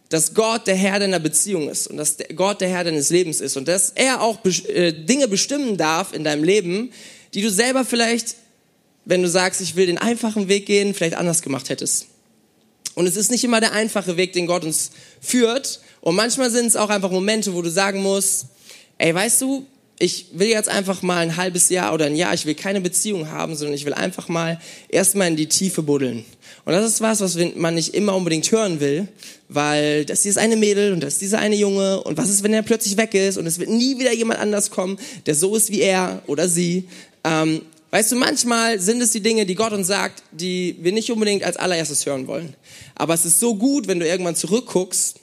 dass 0.09 0.33
Gott 0.33 0.67
der 0.67 0.75
Herr 0.75 0.99
deiner 0.99 1.19
Beziehung 1.19 1.69
ist 1.69 1.87
und 1.87 1.97
dass 1.97 2.17
Gott 2.35 2.61
der 2.61 2.69
Herr 2.69 2.83
deines 2.83 3.09
Lebens 3.09 3.41
ist 3.41 3.57
und 3.57 3.67
dass 3.67 3.91
er 3.95 4.21
auch 4.21 4.39
äh, 4.45 4.91
Dinge 4.91 5.27
bestimmen 5.27 5.77
darf 5.77 6.13
in 6.13 6.23
deinem 6.23 6.43
Leben, 6.43 6.91
die 7.33 7.41
du 7.41 7.49
selber 7.49 7.83
vielleicht 7.85 8.35
wenn 9.05 9.21
du 9.21 9.29
sagst, 9.29 9.61
ich 9.61 9.75
will 9.75 9.85
den 9.85 9.97
einfachen 9.97 10.47
Weg 10.47 10.65
gehen, 10.65 10.93
vielleicht 10.93 11.15
anders 11.15 11.41
gemacht 11.41 11.69
hättest. 11.69 12.07
Und 12.95 13.07
es 13.07 13.17
ist 13.17 13.29
nicht 13.29 13.43
immer 13.43 13.59
der 13.59 13.73
einfache 13.73 14.17
Weg, 14.17 14.33
den 14.33 14.47
Gott 14.47 14.63
uns 14.63 14.91
führt. 15.21 15.81
Und 16.01 16.15
manchmal 16.15 16.49
sind 16.49 16.67
es 16.67 16.75
auch 16.75 16.89
einfach 16.89 17.11
Momente, 17.11 17.53
wo 17.53 17.61
du 17.61 17.69
sagen 17.69 18.01
musst, 18.01 18.45
ey, 18.97 19.13
weißt 19.13 19.41
du, 19.41 19.65
ich 19.97 20.27
will 20.33 20.47
jetzt 20.47 20.69
einfach 20.69 21.01
mal 21.01 21.19
ein 21.19 21.37
halbes 21.37 21.69
Jahr 21.69 21.93
oder 21.93 22.05
ein 22.05 22.15
Jahr, 22.15 22.33
ich 22.33 22.45
will 22.45 22.55
keine 22.55 22.81
Beziehung 22.81 23.29
haben, 23.29 23.55
sondern 23.55 23.75
ich 23.75 23.85
will 23.85 23.93
einfach 23.93 24.27
mal 24.27 24.59
erstmal 24.89 25.29
in 25.29 25.35
die 25.35 25.47
Tiefe 25.47 25.83
buddeln. 25.83 26.25
Und 26.65 26.73
das 26.73 26.85
ist 26.85 27.01
was, 27.01 27.21
was 27.21 27.37
man 27.55 27.75
nicht 27.75 27.93
immer 27.93 28.15
unbedingt 28.15 28.51
hören 28.51 28.79
will, 28.79 29.07
weil 29.47 30.03
das 30.03 30.23
hier 30.23 30.31
ist 30.31 30.37
eine 30.37 30.57
Mädel 30.57 30.91
und 30.91 31.01
das 31.01 31.13
ist 31.13 31.21
dieser 31.21 31.39
eine 31.39 31.55
Junge 31.55 32.01
und 32.03 32.17
was 32.17 32.29
ist, 32.29 32.43
wenn 32.43 32.53
er 32.53 32.63
plötzlich 32.63 32.97
weg 32.97 33.13
ist 33.13 33.37
und 33.37 33.45
es 33.45 33.59
wird 33.59 33.69
nie 33.69 33.97
wieder 33.99 34.13
jemand 34.13 34.39
anders 34.39 34.69
kommen, 34.69 34.97
der 35.27 35.35
so 35.35 35.55
ist 35.55 35.71
wie 35.71 35.81
er 35.81 36.23
oder 36.27 36.49
sie. 36.49 36.89
Ähm, 37.23 37.61
Weißt 37.95 38.11
du, 38.11 38.17
manchmal 38.17 38.77
sind 38.81 38.99
es 38.99 39.11
die 39.11 39.21
Dinge, 39.21 39.45
die 39.45 39.55
Gott 39.55 39.71
uns 39.71 39.87
sagt, 39.87 40.21
die 40.33 40.75
wir 40.81 40.91
nicht 40.91 41.09
unbedingt 41.13 41.45
als 41.45 41.55
allererstes 41.55 42.05
hören 42.05 42.27
wollen. 42.27 42.53
Aber 42.93 43.13
es 43.13 43.23
ist 43.23 43.39
so 43.39 43.55
gut, 43.55 43.87
wenn 43.87 44.01
du 44.01 44.05
irgendwann 44.05 44.35
zurückguckst 44.35 45.15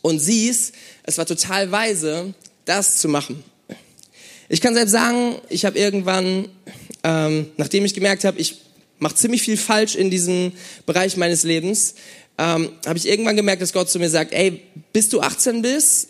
und 0.00 0.18
siehst, 0.18 0.74
es 1.02 1.18
war 1.18 1.26
total 1.26 1.70
weise, 1.72 2.32
das 2.64 2.96
zu 2.96 3.08
machen. 3.08 3.44
Ich 4.48 4.62
kann 4.62 4.72
selbst 4.72 4.92
sagen, 4.92 5.34
ich 5.50 5.66
habe 5.66 5.78
irgendwann, 5.78 6.48
ähm, 7.02 7.50
nachdem 7.58 7.84
ich 7.84 7.92
gemerkt 7.92 8.24
habe, 8.24 8.40
ich 8.40 8.62
mache 8.98 9.16
ziemlich 9.16 9.42
viel 9.42 9.58
falsch 9.58 9.94
in 9.94 10.10
diesem 10.10 10.52
Bereich 10.86 11.18
meines 11.18 11.42
Lebens, 11.42 11.96
ähm, 12.38 12.70
habe 12.86 12.96
ich 12.96 13.06
irgendwann 13.06 13.36
gemerkt, 13.36 13.60
dass 13.60 13.74
Gott 13.74 13.90
zu 13.90 13.98
mir 13.98 14.08
sagt, 14.08 14.32
ey, 14.32 14.62
bis 14.94 15.10
du 15.10 15.20
18 15.20 15.60
bist, 15.60 16.08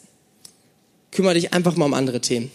kümmere 1.11 1.35
dich 1.35 1.53
einfach 1.53 1.75
mal 1.75 1.87
um 1.87 1.95
andere 1.95 2.21
Themen. 2.21 2.53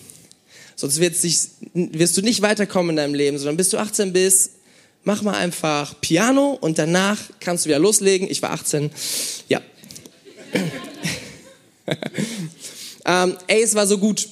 Sonst 0.79 1.01
wirst 1.01 2.15
du 2.15 2.21
nicht 2.21 2.41
weiterkommen 2.41 2.91
in 2.91 2.95
deinem 2.95 3.13
Leben, 3.13 3.37
sondern 3.37 3.57
bis 3.57 3.67
du 3.67 3.77
18 3.77 4.13
bist, 4.13 4.51
mach 5.03 5.21
mal 5.23 5.33
einfach 5.33 5.99
Piano 5.99 6.57
und 6.61 6.79
danach 6.79 7.17
kannst 7.41 7.65
du 7.65 7.67
wieder 7.67 7.79
loslegen. 7.79 8.31
Ich 8.31 8.41
war 8.41 8.51
18. 8.51 8.89
Ja. 9.49 9.61
ähm, 13.05 13.35
ey, 13.47 13.61
es 13.61 13.75
war 13.75 13.87
so 13.87 13.97
gut 13.97 14.29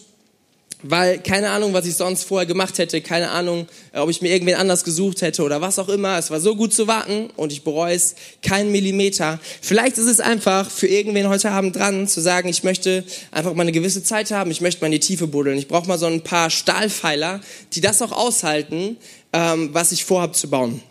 weil 0.83 1.19
keine 1.19 1.49
Ahnung, 1.49 1.73
was 1.73 1.85
ich 1.85 1.95
sonst 1.95 2.23
vorher 2.23 2.45
gemacht 2.45 2.77
hätte, 2.77 3.01
keine 3.01 3.31
Ahnung, 3.31 3.67
äh, 3.93 3.99
ob 3.99 4.09
ich 4.09 4.21
mir 4.21 4.29
irgendwen 4.29 4.55
anders 4.55 4.83
gesucht 4.83 5.21
hätte 5.21 5.43
oder 5.43 5.59
was 5.59 5.79
auch 5.79 5.89
immer. 5.89 6.17
Es 6.17 6.29
war 6.29 6.39
so 6.39 6.55
gut 6.55 6.73
zu 6.73 6.87
warten 6.87 7.29
und 7.35 7.51
ich 7.51 7.63
bereue 7.63 7.95
es 7.95 8.15
keinen 8.43 8.71
Millimeter. 8.71 9.39
Vielleicht 9.61 9.97
ist 9.97 10.05
es 10.05 10.19
einfach 10.19 10.69
für 10.69 10.87
irgendwen 10.87 11.29
heute 11.29 11.49
Abend 11.49 11.75
dran 11.75 12.07
zu 12.07 12.21
sagen, 12.21 12.47
ich 12.47 12.63
möchte 12.63 13.03
einfach 13.31 13.53
mal 13.53 13.63
eine 13.63 13.71
gewisse 13.71 14.03
Zeit 14.03 14.29
haben, 14.31 14.51
ich 14.51 14.61
möchte 14.61 14.81
mal 14.81 14.87
in 14.87 14.91
die 14.93 14.99
Tiefe 14.99 15.27
buddeln. 15.27 15.57
Ich 15.57 15.67
brauche 15.67 15.87
mal 15.87 15.97
so 15.97 16.05
ein 16.05 16.21
paar 16.21 16.49
Stahlpfeiler, 16.49 17.41
die 17.73 17.81
das 17.81 18.01
auch 18.01 18.11
aushalten, 18.11 18.97
ähm, 19.33 19.69
was 19.73 19.91
ich 19.91 20.05
vorhabe 20.05 20.33
zu 20.33 20.49
bauen. 20.49 20.81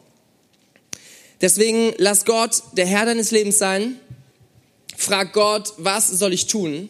Deswegen 1.41 1.93
lass 1.99 2.25
Gott 2.25 2.63
der 2.73 2.87
Herr 2.87 3.07
deines 3.07 3.31
Lebens 3.31 3.59
sein. 3.59 3.97
Frag 4.97 5.33
Gott, 5.33 5.75
was 5.77 6.09
soll 6.09 6.33
ich 6.33 6.47
tun? 6.47 6.89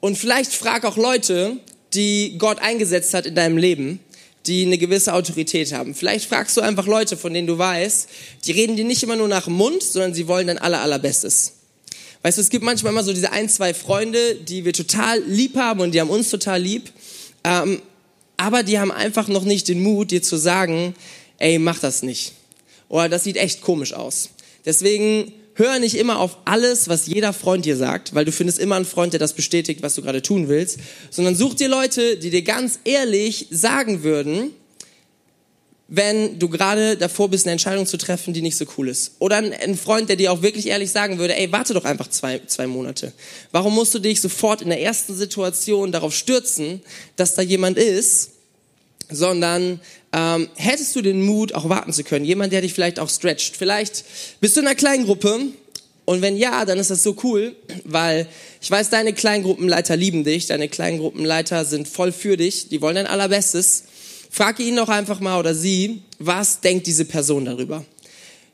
Und 0.00 0.18
vielleicht 0.18 0.52
frag 0.52 0.84
auch 0.84 0.96
Leute, 0.96 1.58
die 1.94 2.36
Gott 2.38 2.60
eingesetzt 2.60 3.14
hat 3.14 3.26
in 3.26 3.34
deinem 3.34 3.56
Leben, 3.56 4.00
die 4.46 4.64
eine 4.64 4.78
gewisse 4.78 5.12
Autorität 5.12 5.72
haben. 5.72 5.94
Vielleicht 5.94 6.28
fragst 6.28 6.56
du 6.56 6.60
einfach 6.60 6.86
Leute, 6.86 7.16
von 7.16 7.32
denen 7.34 7.46
du 7.46 7.58
weißt, 7.58 8.08
die 8.46 8.52
reden 8.52 8.76
dir 8.76 8.84
nicht 8.84 9.02
immer 9.02 9.16
nur 9.16 9.28
nach 9.28 9.44
dem 9.44 9.54
Mund, 9.54 9.82
sondern 9.82 10.14
sie 10.14 10.26
wollen 10.28 10.46
dein 10.46 10.58
aller, 10.58 10.80
allerbestes. 10.80 11.52
Weißt 12.22 12.38
du, 12.38 12.42
es 12.42 12.50
gibt 12.50 12.64
manchmal 12.64 12.92
immer 12.92 13.04
so 13.04 13.12
diese 13.12 13.32
ein, 13.32 13.48
zwei 13.48 13.74
Freunde, 13.74 14.36
die 14.36 14.64
wir 14.64 14.72
total 14.72 15.22
lieb 15.22 15.56
haben 15.56 15.80
und 15.80 15.92
die 15.92 16.00
haben 16.00 16.10
uns 16.10 16.30
total 16.30 16.60
lieb, 16.60 16.90
ähm, 17.44 17.80
aber 18.36 18.62
die 18.62 18.78
haben 18.78 18.90
einfach 18.90 19.28
noch 19.28 19.44
nicht 19.44 19.68
den 19.68 19.82
Mut, 19.82 20.10
dir 20.10 20.22
zu 20.22 20.36
sagen, 20.36 20.94
ey, 21.38 21.58
mach 21.58 21.78
das 21.78 22.02
nicht. 22.02 22.32
Oder 22.88 23.08
das 23.08 23.24
sieht 23.24 23.36
echt 23.36 23.60
komisch 23.60 23.92
aus. 23.92 24.30
Deswegen 24.64 25.32
hör 25.58 25.78
nicht 25.78 25.96
immer 25.96 26.20
auf 26.20 26.38
alles, 26.44 26.88
was 26.88 27.06
jeder 27.06 27.32
Freund 27.32 27.64
dir 27.64 27.76
sagt, 27.76 28.14
weil 28.14 28.24
du 28.24 28.32
findest 28.32 28.58
immer 28.58 28.76
einen 28.76 28.84
Freund, 28.84 29.12
der 29.12 29.20
das 29.20 29.32
bestätigt, 29.32 29.82
was 29.82 29.94
du 29.94 30.02
gerade 30.02 30.22
tun 30.22 30.48
willst, 30.48 30.78
sondern 31.10 31.34
such 31.34 31.54
dir 31.54 31.68
Leute, 31.68 32.16
die 32.16 32.30
dir 32.30 32.42
ganz 32.42 32.78
ehrlich 32.84 33.48
sagen 33.50 34.02
würden, 34.02 34.52
wenn 35.88 36.38
du 36.38 36.50
gerade 36.50 36.96
davor 36.96 37.30
bist, 37.30 37.46
eine 37.46 37.52
Entscheidung 37.52 37.86
zu 37.86 37.96
treffen, 37.96 38.34
die 38.34 38.42
nicht 38.42 38.56
so 38.56 38.66
cool 38.76 38.88
ist. 38.88 39.12
Oder 39.20 39.38
ein, 39.38 39.76
Freund, 39.76 40.10
der 40.10 40.16
dir 40.16 40.32
auch 40.32 40.42
wirklich 40.42 40.66
ehrlich 40.68 40.90
sagen 40.90 41.18
würde, 41.18 41.34
ey, 41.34 41.50
warte 41.50 41.72
doch 41.72 41.86
einfach 41.86 42.08
zwei, 42.08 42.42
zwei 42.46 42.66
Monate. 42.66 43.12
Warum 43.52 43.74
musst 43.74 43.94
du 43.94 43.98
dich 43.98 44.20
sofort 44.20 44.60
in 44.60 44.68
der 44.68 44.82
ersten 44.82 45.14
Situation 45.14 45.90
darauf 45.90 46.14
stürzen, 46.14 46.82
dass 47.16 47.34
da 47.34 47.42
jemand 47.42 47.78
ist, 47.78 48.32
sondern 49.10 49.80
ähm, 50.12 50.48
hättest 50.56 50.94
du 50.96 51.02
den 51.02 51.22
Mut, 51.22 51.54
auch 51.54 51.68
warten 51.68 51.92
zu 51.92 52.04
können. 52.04 52.24
Jemand, 52.24 52.52
der 52.52 52.62
dich 52.62 52.74
vielleicht 52.74 52.98
auch 52.98 53.10
stretcht. 53.10 53.56
Vielleicht 53.56 54.04
bist 54.40 54.56
du 54.56 54.60
in 54.60 54.66
einer 54.66 54.76
kleinen 54.76 55.04
Gruppe 55.06 55.40
und 56.08 56.22
wenn 56.22 56.38
ja, 56.38 56.64
dann 56.64 56.78
ist 56.78 56.90
das 56.90 57.02
so 57.02 57.16
cool, 57.22 57.54
weil 57.84 58.26
ich 58.62 58.70
weiß, 58.70 58.88
deine 58.88 59.12
Kleingruppenleiter 59.12 59.94
lieben 59.94 60.24
dich, 60.24 60.46
deine 60.46 60.68
Kleingruppenleiter 60.68 61.66
sind 61.66 61.86
voll 61.86 62.12
für 62.12 62.38
dich, 62.38 62.68
die 62.68 62.80
wollen 62.80 62.94
dein 62.94 63.06
Allerbestes. 63.06 63.84
Frage 64.30 64.62
ihn 64.62 64.76
doch 64.76 64.88
einfach 64.88 65.20
mal 65.20 65.38
oder 65.38 65.54
sie, 65.54 66.00
was 66.18 66.60
denkt 66.60 66.86
diese 66.86 67.04
Person 67.04 67.44
darüber? 67.44 67.84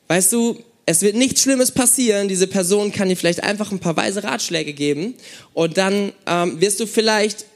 Weißt 0.08 0.32
du, 0.32 0.58
es 0.86 1.02
wird 1.02 1.16
nichts 1.16 1.42
Schlimmes 1.42 1.70
passieren. 1.70 2.28
Diese 2.28 2.46
Person 2.46 2.92
kann 2.92 3.08
dir 3.08 3.16
vielleicht 3.16 3.42
einfach 3.42 3.70
ein 3.70 3.78
paar 3.78 3.96
weise 3.96 4.24
Ratschläge 4.24 4.72
geben 4.72 5.14
und 5.52 5.78
dann 5.78 6.12
ähm, 6.26 6.60
wirst 6.60 6.80
du 6.80 6.86
vielleicht 6.86 7.46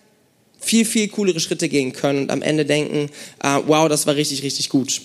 viel, 0.59 0.85
viel 0.85 1.09
coolere 1.09 1.40
Schritte 1.40 1.68
gehen 1.68 1.92
können 1.92 2.23
und 2.23 2.31
am 2.31 2.42
Ende 2.42 2.64
denken, 2.64 3.11
uh, 3.42 3.62
wow, 3.66 3.88
das 3.88 4.07
war 4.07 4.16
richtig, 4.16 4.42
richtig 4.42 4.68
gut. 4.68 5.01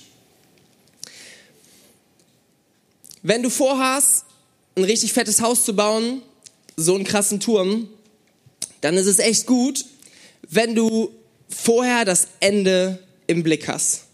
Wenn 3.22 3.42
du 3.42 3.50
vorhast, 3.50 4.26
ein 4.76 4.84
richtig 4.84 5.13
fettes 5.13 5.42
Haus 5.42 5.63
zu 5.63 5.76
bauen, 5.76 6.22
so 6.76 6.96
einen 6.96 7.04
krassen 7.04 7.39
Turm, 7.39 7.88
dann 8.82 8.98
ist 8.98 9.06
es 9.06 9.20
echt 9.20 9.46
gut, 9.46 9.86
wenn 10.50 10.76
du 10.76 11.12
vorher 11.48 12.04
das 12.04 12.28
Ende 12.39 13.00
im 13.28 13.44
Blick 13.44 13.68
hast. 13.68 14.06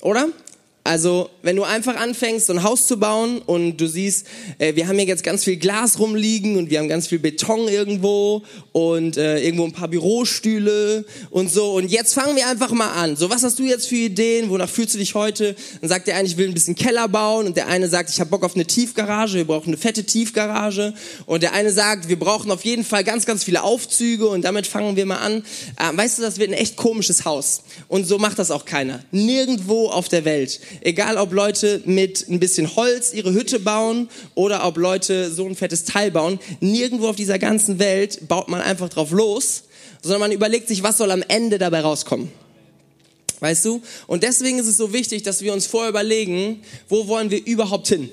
Oder? 0.00 0.28
Also, 0.86 1.30
wenn 1.42 1.56
du 1.56 1.64
einfach 1.64 1.96
anfängst, 1.96 2.46
so 2.46 2.52
ein 2.52 2.62
Haus 2.62 2.86
zu 2.86 2.96
bauen 2.96 3.42
und 3.44 3.76
du 3.76 3.88
siehst, 3.88 4.26
äh, 4.58 4.76
wir 4.76 4.86
haben 4.86 4.96
hier 4.96 5.08
jetzt 5.08 5.24
ganz 5.24 5.42
viel 5.42 5.56
Glas 5.56 5.98
rumliegen 5.98 6.56
und 6.56 6.70
wir 6.70 6.78
haben 6.78 6.88
ganz 6.88 7.08
viel 7.08 7.18
Beton 7.18 7.66
irgendwo 7.66 8.44
und 8.70 9.16
äh, 9.16 9.40
irgendwo 9.40 9.64
ein 9.64 9.72
paar 9.72 9.88
Bürostühle 9.88 11.04
und 11.30 11.50
so. 11.50 11.72
Und 11.72 11.90
jetzt 11.90 12.14
fangen 12.14 12.36
wir 12.36 12.46
einfach 12.46 12.70
mal 12.70 12.92
an. 12.92 13.16
So, 13.16 13.28
was 13.30 13.42
hast 13.42 13.58
du 13.58 13.64
jetzt 13.64 13.88
für 13.88 13.96
Ideen? 13.96 14.48
Wonach 14.48 14.68
fühlst 14.68 14.94
du 14.94 14.98
dich 14.98 15.16
heute? 15.16 15.56
Dann 15.80 15.88
sagt 15.88 16.06
der 16.06 16.16
eine, 16.16 16.28
ich 16.28 16.36
will 16.36 16.46
ein 16.46 16.54
bisschen 16.54 16.76
Keller 16.76 17.08
bauen 17.08 17.46
und 17.46 17.56
der 17.56 17.66
eine 17.66 17.88
sagt, 17.88 18.08
ich 18.10 18.20
habe 18.20 18.30
Bock 18.30 18.44
auf 18.44 18.54
eine 18.54 18.64
Tiefgarage, 18.64 19.38
wir 19.38 19.44
brauchen 19.44 19.70
eine 19.70 19.78
fette 19.78 20.04
Tiefgarage. 20.04 20.94
Und 21.26 21.42
der 21.42 21.52
eine 21.52 21.72
sagt, 21.72 22.08
wir 22.08 22.18
brauchen 22.18 22.52
auf 22.52 22.64
jeden 22.64 22.84
Fall 22.84 23.02
ganz, 23.02 23.26
ganz 23.26 23.42
viele 23.42 23.64
Aufzüge 23.64 24.28
und 24.28 24.44
damit 24.44 24.68
fangen 24.68 24.94
wir 24.94 25.04
mal 25.04 25.18
an. 25.18 25.44
Äh, 25.78 25.96
weißt 25.96 26.18
du, 26.18 26.22
das 26.22 26.38
wird 26.38 26.50
ein 26.50 26.54
echt 26.54 26.76
komisches 26.76 27.24
Haus. 27.24 27.62
Und 27.88 28.06
so 28.06 28.18
macht 28.18 28.38
das 28.38 28.52
auch 28.52 28.64
keiner. 28.64 29.00
Nirgendwo 29.10 29.88
auf 29.88 30.08
der 30.08 30.24
Welt 30.24 30.60
Egal 30.80 31.16
ob 31.16 31.32
Leute 31.32 31.82
mit 31.84 32.28
ein 32.28 32.40
bisschen 32.40 32.74
Holz 32.76 33.12
ihre 33.12 33.32
Hütte 33.32 33.60
bauen 33.60 34.08
oder 34.34 34.66
ob 34.66 34.76
Leute 34.76 35.30
so 35.30 35.46
ein 35.46 35.56
fettes 35.56 35.84
Teil 35.84 36.10
bauen, 36.10 36.38
nirgendwo 36.60 37.08
auf 37.08 37.16
dieser 37.16 37.38
ganzen 37.38 37.78
Welt 37.78 38.28
baut 38.28 38.48
man 38.48 38.60
einfach 38.60 38.88
drauf 38.88 39.10
los, 39.10 39.64
sondern 40.02 40.20
man 40.20 40.32
überlegt 40.32 40.68
sich, 40.68 40.82
was 40.82 40.98
soll 40.98 41.10
am 41.10 41.24
Ende 41.26 41.58
dabei 41.58 41.80
rauskommen. 41.80 42.30
Weißt 43.40 43.64
du? 43.64 43.82
Und 44.06 44.22
deswegen 44.22 44.58
ist 44.58 44.66
es 44.66 44.76
so 44.76 44.92
wichtig, 44.92 45.22
dass 45.22 45.42
wir 45.42 45.52
uns 45.52 45.66
vorher 45.66 45.90
überlegen, 45.90 46.62
wo 46.88 47.06
wollen 47.06 47.30
wir 47.30 47.44
überhaupt 47.46 47.88
hin? 47.88 48.10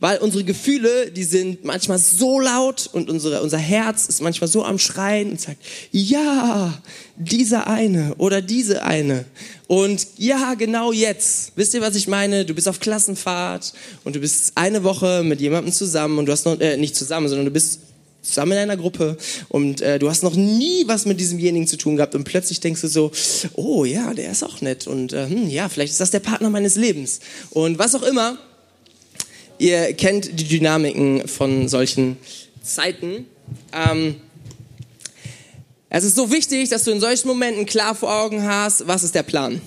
Weil 0.00 0.18
unsere 0.18 0.44
Gefühle, 0.44 1.10
die 1.10 1.24
sind 1.24 1.64
manchmal 1.64 1.98
so 1.98 2.40
laut 2.40 2.90
und 2.92 3.08
unsere, 3.08 3.42
unser 3.42 3.58
Herz 3.58 4.06
ist 4.06 4.20
manchmal 4.20 4.48
so 4.48 4.64
am 4.64 4.78
Schreien 4.78 5.30
und 5.30 5.40
sagt, 5.40 5.58
ja, 5.92 6.82
dieser 7.16 7.68
eine 7.68 8.14
oder 8.16 8.42
diese 8.42 8.82
eine. 8.82 9.24
Und 9.66 10.06
ja, 10.18 10.54
genau 10.54 10.92
jetzt. 10.92 11.52
Wisst 11.56 11.74
ihr, 11.74 11.80
was 11.80 11.94
ich 11.94 12.08
meine? 12.08 12.44
Du 12.44 12.54
bist 12.54 12.68
auf 12.68 12.80
Klassenfahrt 12.80 13.72
und 14.02 14.16
du 14.16 14.20
bist 14.20 14.52
eine 14.56 14.84
Woche 14.84 15.22
mit 15.24 15.40
jemandem 15.40 15.72
zusammen 15.72 16.18
und 16.18 16.26
du 16.26 16.32
hast 16.32 16.44
noch, 16.44 16.60
äh, 16.60 16.76
nicht 16.76 16.96
zusammen, 16.96 17.28
sondern 17.28 17.46
du 17.46 17.52
bist 17.52 17.78
zusammen 18.24 18.52
in 18.52 18.58
einer 18.58 18.76
Gruppe 18.76 19.16
und 19.48 19.80
äh, 19.80 19.98
du 19.98 20.08
hast 20.08 20.22
noch 20.22 20.34
nie 20.34 20.84
was 20.86 21.06
mit 21.06 21.20
diesemjenigen 21.20 21.68
zu 21.68 21.76
tun 21.76 21.96
gehabt 21.96 22.14
und 22.14 22.24
plötzlich 22.24 22.60
denkst 22.60 22.80
du 22.80 22.88
so, 22.88 23.12
oh 23.54 23.84
ja, 23.84 24.14
der 24.14 24.30
ist 24.30 24.42
auch 24.42 24.60
nett 24.60 24.86
und 24.86 25.12
äh, 25.12 25.28
hm, 25.28 25.48
ja, 25.48 25.68
vielleicht 25.68 25.92
ist 25.92 26.00
das 26.00 26.10
der 26.10 26.20
Partner 26.20 26.50
meines 26.50 26.74
Lebens 26.76 27.20
und 27.50 27.78
was 27.78 27.94
auch 27.94 28.02
immer. 28.02 28.38
Ihr 29.64 29.94
kennt 29.94 30.38
die 30.38 30.44
Dynamiken 30.44 31.26
von 31.26 31.70
solchen 31.70 32.18
Zeiten. 32.62 33.24
Ähm, 33.72 34.16
es 35.88 36.04
ist 36.04 36.16
so 36.16 36.30
wichtig, 36.30 36.68
dass 36.68 36.84
du 36.84 36.90
in 36.90 37.00
solchen 37.00 37.28
Momenten 37.28 37.64
klar 37.64 37.94
vor 37.94 38.14
Augen 38.14 38.42
hast, 38.42 38.86
was 38.86 39.04
ist 39.04 39.14
der 39.14 39.22
Plan. 39.22 39.62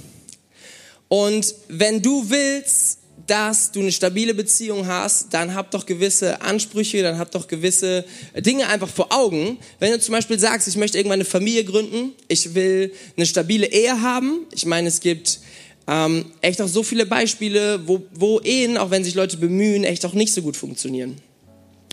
Und 1.08 1.56
wenn 1.68 2.04
du 2.04 2.30
willst, 2.30 3.00
dass 3.26 3.72
du 3.72 3.80
eine 3.80 3.92
stabile 3.92 4.36
Beziehung 4.36 4.86
hast, 4.86 5.34
dann 5.34 5.56
hab 5.56 5.72
doch 5.72 5.88
gewisse 5.88 6.42
Ansprüche, 6.44 7.02
dann 7.02 7.18
hab 7.18 7.32
doch 7.32 7.48
gewisse 7.48 8.06
Dinge 8.36 8.68
einfach 8.68 8.90
vor 8.90 9.12
Augen. 9.12 9.58
Wenn 9.80 9.94
du 9.94 10.00
zum 10.00 10.12
Beispiel 10.12 10.38
sagst, 10.38 10.68
ich 10.68 10.78
möchte 10.78 11.00
irgendwann 11.00 11.22
eine 11.22 11.26
Familie 11.26 11.64
gründen, 11.64 12.14
ich 12.28 12.54
will 12.54 12.94
eine 13.16 13.26
stabile 13.26 13.66
Ehe 13.66 14.00
haben. 14.00 14.46
Ich 14.54 14.68
meine, 14.68 14.90
es 14.90 15.00
gibt 15.00 15.40
ähm, 15.88 16.26
echt 16.42 16.62
auch 16.62 16.68
so 16.68 16.84
viele 16.84 17.06
Beispiele, 17.06 17.88
wo, 17.88 18.04
wo 18.14 18.40
Ehen, 18.42 18.78
auch 18.78 18.92
wenn 18.92 19.04
sich 19.04 19.16
Leute 19.16 19.38
bemühen, 19.38 19.84
echt 19.84 20.06
auch 20.06 20.14
nicht 20.14 20.34
so 20.34 20.42
gut 20.42 20.58
funktionieren. 20.58 21.22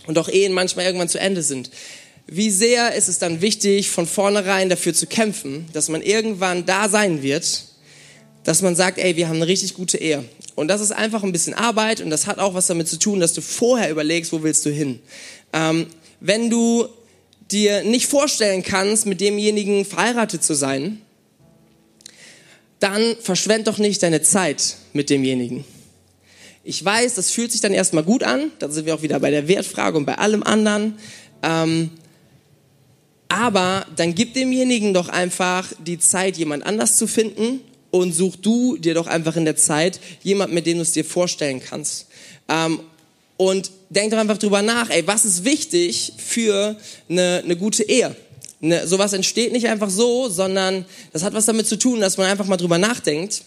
Und 0.05 0.17
auch 0.17 0.27
Ehen 0.29 0.53
manchmal 0.53 0.85
irgendwann 0.85 1.09
zu 1.09 1.19
Ende 1.19 1.41
sind. 1.41 1.71
Wie 2.27 2.49
sehr 2.49 2.93
ist 2.95 3.07
es 3.07 3.19
dann 3.19 3.41
wichtig, 3.41 3.89
von 3.89 4.05
vornherein 4.05 4.69
dafür 4.69 4.93
zu 4.93 5.07
kämpfen, 5.07 5.67
dass 5.73 5.89
man 5.89 6.01
irgendwann 6.01 6.65
da 6.65 6.89
sein 6.89 7.21
wird, 7.21 7.65
dass 8.43 8.61
man 8.61 8.75
sagt, 8.75 8.97
ey, 8.97 9.15
wir 9.15 9.27
haben 9.29 9.37
eine 9.37 9.47
richtig 9.47 9.73
gute 9.73 9.97
Ehe. 9.97 10.23
Und 10.55 10.67
das 10.67 10.81
ist 10.81 10.91
einfach 10.91 11.23
ein 11.23 11.31
bisschen 11.31 11.53
Arbeit 11.53 12.01
und 12.01 12.09
das 12.09 12.27
hat 12.27 12.39
auch 12.39 12.53
was 12.53 12.67
damit 12.67 12.87
zu 12.87 12.97
tun, 12.97 13.19
dass 13.19 13.33
du 13.33 13.41
vorher 13.41 13.89
überlegst, 13.91 14.31
wo 14.31 14.43
willst 14.43 14.65
du 14.65 14.71
hin. 14.71 14.99
Ähm, 15.53 15.87
wenn 16.19 16.49
du 16.49 16.87
dir 17.51 17.83
nicht 17.83 18.07
vorstellen 18.07 18.63
kannst, 18.63 19.05
mit 19.05 19.21
demjenigen 19.21 19.85
verheiratet 19.85 20.43
zu 20.43 20.53
sein, 20.53 21.01
dann 22.85 23.15
verschwend 23.19 23.65
doch 23.65 23.79
nicht 23.79 24.03
deine 24.03 24.21
Zeit 24.21 24.77
mit 24.93 25.09
demjenigen. 25.09 25.65
Ich 26.63 26.85
weiß, 26.85 27.15
das 27.15 27.31
fühlt 27.31 27.51
sich 27.51 27.59
dann 27.59 27.73
erstmal 27.73 28.03
gut 28.03 28.23
an, 28.23 28.51
da 28.59 28.69
sind 28.69 28.85
wir 28.85 28.93
auch 28.93 29.01
wieder 29.01 29.19
bei 29.19 29.31
der 29.31 29.47
Wertfrage 29.47 29.97
und 29.97 30.05
bei 30.05 30.19
allem 30.19 30.43
anderen. 30.43 30.99
Ähm, 31.41 31.89
aber 33.27 33.87
dann 33.95 34.13
gib 34.13 34.35
demjenigen 34.35 34.93
doch 34.93 35.09
einfach 35.09 35.73
die 35.83 35.97
Zeit, 35.97 36.37
jemand 36.37 36.63
anders 36.63 36.97
zu 36.97 37.07
finden 37.07 37.59
und 37.89 38.13
such 38.13 38.35
du 38.35 38.77
dir 38.77 38.93
doch 38.93 39.07
einfach 39.07 39.35
in 39.35 39.45
der 39.45 39.55
Zeit 39.55 39.99
jemand, 40.21 40.53
mit 40.53 40.67
dem 40.67 40.77
du 40.77 40.83
es 40.83 40.91
dir 40.91 41.05
vorstellen 41.05 41.61
kannst. 41.61 42.05
Ähm, 42.47 42.79
und 43.37 43.71
denk 43.89 44.11
doch 44.11 44.19
einfach 44.19 44.37
drüber 44.37 44.61
nach, 44.61 44.91
ey, 44.91 45.05
was 45.07 45.25
ist 45.25 45.43
wichtig 45.43 46.13
für 46.17 46.77
eine, 47.09 47.41
eine 47.43 47.57
gute 47.57 47.81
Ehe? 47.81 48.15
Ne, 48.65 48.87
sowas 48.87 49.13
entsteht 49.13 49.51
nicht 49.51 49.67
einfach 49.67 49.91
so, 49.91 50.27
sondern 50.27 50.85
das 51.13 51.21
hat 51.21 51.33
was 51.33 51.45
damit 51.45 51.67
zu 51.67 51.77
tun, 51.77 51.99
dass 51.99 52.17
man 52.17 52.25
einfach 52.25 52.47
mal 52.47 52.57
drüber 52.57 52.79
nachdenkt 52.79 53.43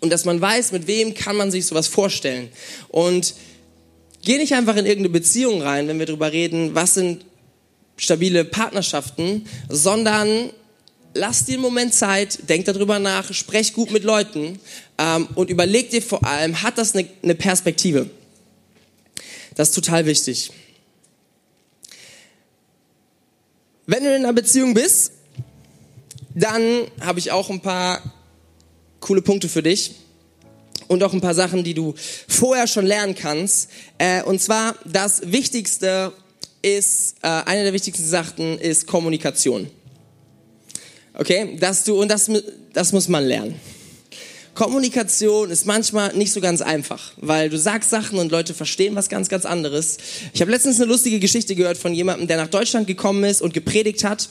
und 0.00 0.10
dass 0.10 0.24
man 0.24 0.40
weiß, 0.40 0.72
mit 0.72 0.86
wem 0.86 1.12
kann 1.12 1.36
man 1.36 1.50
sich 1.50 1.66
sowas 1.66 1.86
vorstellen. 1.86 2.48
Und 2.88 3.34
geh 4.24 4.38
nicht 4.38 4.54
einfach 4.54 4.76
in 4.76 4.86
irgendeine 4.86 5.10
Beziehung 5.10 5.60
rein, 5.60 5.86
wenn 5.86 5.98
wir 5.98 6.06
drüber 6.06 6.32
reden, 6.32 6.74
was 6.74 6.94
sind 6.94 7.26
stabile 7.98 8.46
Partnerschaften, 8.46 9.46
sondern 9.68 10.48
lass 11.12 11.44
dir 11.44 11.56
einen 11.56 11.62
Moment 11.62 11.92
Zeit, 11.92 12.48
denk 12.48 12.64
darüber 12.64 12.98
nach, 12.98 13.34
sprech 13.34 13.74
gut 13.74 13.90
mit 13.90 14.02
Leuten 14.02 14.58
ähm, 14.96 15.28
und 15.34 15.50
überleg 15.50 15.90
dir 15.90 16.00
vor 16.00 16.24
allem, 16.24 16.62
hat 16.62 16.78
das 16.78 16.94
eine, 16.94 17.06
eine 17.22 17.34
Perspektive? 17.34 18.08
Das 19.56 19.68
ist 19.68 19.74
total 19.74 20.06
wichtig. 20.06 20.52
Wenn 23.92 24.04
du 24.04 24.16
in 24.16 24.24
einer 24.24 24.32
Beziehung 24.32 24.72
bist, 24.72 25.12
dann 26.34 26.86
habe 27.02 27.18
ich 27.18 27.30
auch 27.30 27.50
ein 27.50 27.60
paar 27.60 28.00
coole 29.00 29.20
Punkte 29.20 29.50
für 29.50 29.62
dich 29.62 29.96
und 30.88 31.02
auch 31.02 31.12
ein 31.12 31.20
paar 31.20 31.34
Sachen, 31.34 31.62
die 31.62 31.74
du 31.74 31.92
vorher 32.26 32.66
schon 32.66 32.86
lernen 32.86 33.14
kannst. 33.14 33.68
Äh, 33.98 34.22
und 34.22 34.40
zwar 34.40 34.76
das 34.86 35.30
Wichtigste 35.30 36.10
ist, 36.62 37.16
äh, 37.20 37.26
eine 37.26 37.64
der 37.64 37.74
wichtigsten 37.74 38.06
Sachen 38.06 38.58
ist 38.58 38.86
Kommunikation. 38.86 39.68
Okay, 41.12 41.58
dass 41.60 41.84
du, 41.84 42.00
und 42.00 42.08
das, 42.08 42.30
das 42.72 42.92
muss 42.92 43.08
man 43.08 43.26
lernen. 43.26 43.60
Kommunikation 44.54 45.50
ist 45.50 45.64
manchmal 45.64 46.14
nicht 46.14 46.32
so 46.32 46.40
ganz 46.40 46.60
einfach, 46.60 47.12
weil 47.16 47.48
du 47.48 47.58
sagst 47.58 47.88
Sachen 47.88 48.18
und 48.18 48.30
Leute 48.30 48.52
verstehen 48.52 48.94
was 48.94 49.08
ganz, 49.08 49.30
ganz 49.30 49.46
anderes. 49.46 49.96
Ich 50.34 50.42
habe 50.42 50.50
letztens 50.50 50.76
eine 50.76 50.90
lustige 50.90 51.20
Geschichte 51.20 51.54
gehört 51.54 51.78
von 51.78 51.94
jemandem, 51.94 52.28
der 52.28 52.36
nach 52.36 52.48
Deutschland 52.48 52.86
gekommen 52.86 53.24
ist 53.24 53.40
und 53.40 53.54
gepredigt 53.54 54.04
hat. 54.04 54.28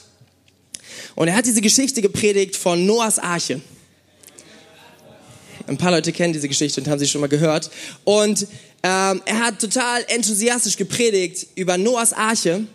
Und 1.16 1.28
er 1.28 1.36
hat 1.36 1.48
diese 1.48 1.62
Geschichte 1.62 2.04
gepredigt 2.04 2.56
von 2.56 2.86
Noahs 2.86 3.18
Arche. 3.18 3.62
Ein 5.66 5.78
paar 5.78 5.92
Leute 5.92 6.12
kennen 6.12 6.34
diese 6.34 6.48
Geschichte 6.48 6.82
und 6.82 6.88
haben 6.88 7.00
sie 7.00 7.08
schon 7.08 7.22
mal 7.22 7.28
gehört. 7.28 7.72
Und 8.04 8.44
ähm, 8.84 9.22
er 9.26 9.40
hat 9.40 9.60
total 9.60 10.04
enthusiastisch 10.08 10.78
gepredigt 10.78 11.48
über 11.56 11.78
Noahs 11.78 12.14
Arche. 12.14 12.66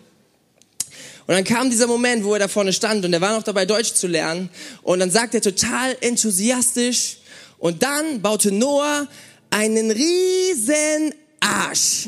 Und 1.27 1.33
dann 1.33 1.43
kam 1.43 1.69
dieser 1.69 1.87
Moment, 1.87 2.23
wo 2.25 2.33
er 2.33 2.39
da 2.39 2.47
vorne 2.47 2.73
stand 2.73 3.05
und 3.05 3.13
er 3.13 3.21
war 3.21 3.35
noch 3.35 3.43
dabei, 3.43 3.65
Deutsch 3.65 3.93
zu 3.93 4.07
lernen. 4.07 4.49
Und 4.81 4.99
dann 4.99 5.11
sagt 5.11 5.33
er 5.33 5.41
total 5.41 5.95
enthusiastisch, 6.01 7.17
und 7.59 7.83
dann 7.83 8.21
baute 8.21 8.51
Noah 8.51 9.07
einen 9.49 9.91
riesen 9.91 11.13
Arsch, 11.39 12.07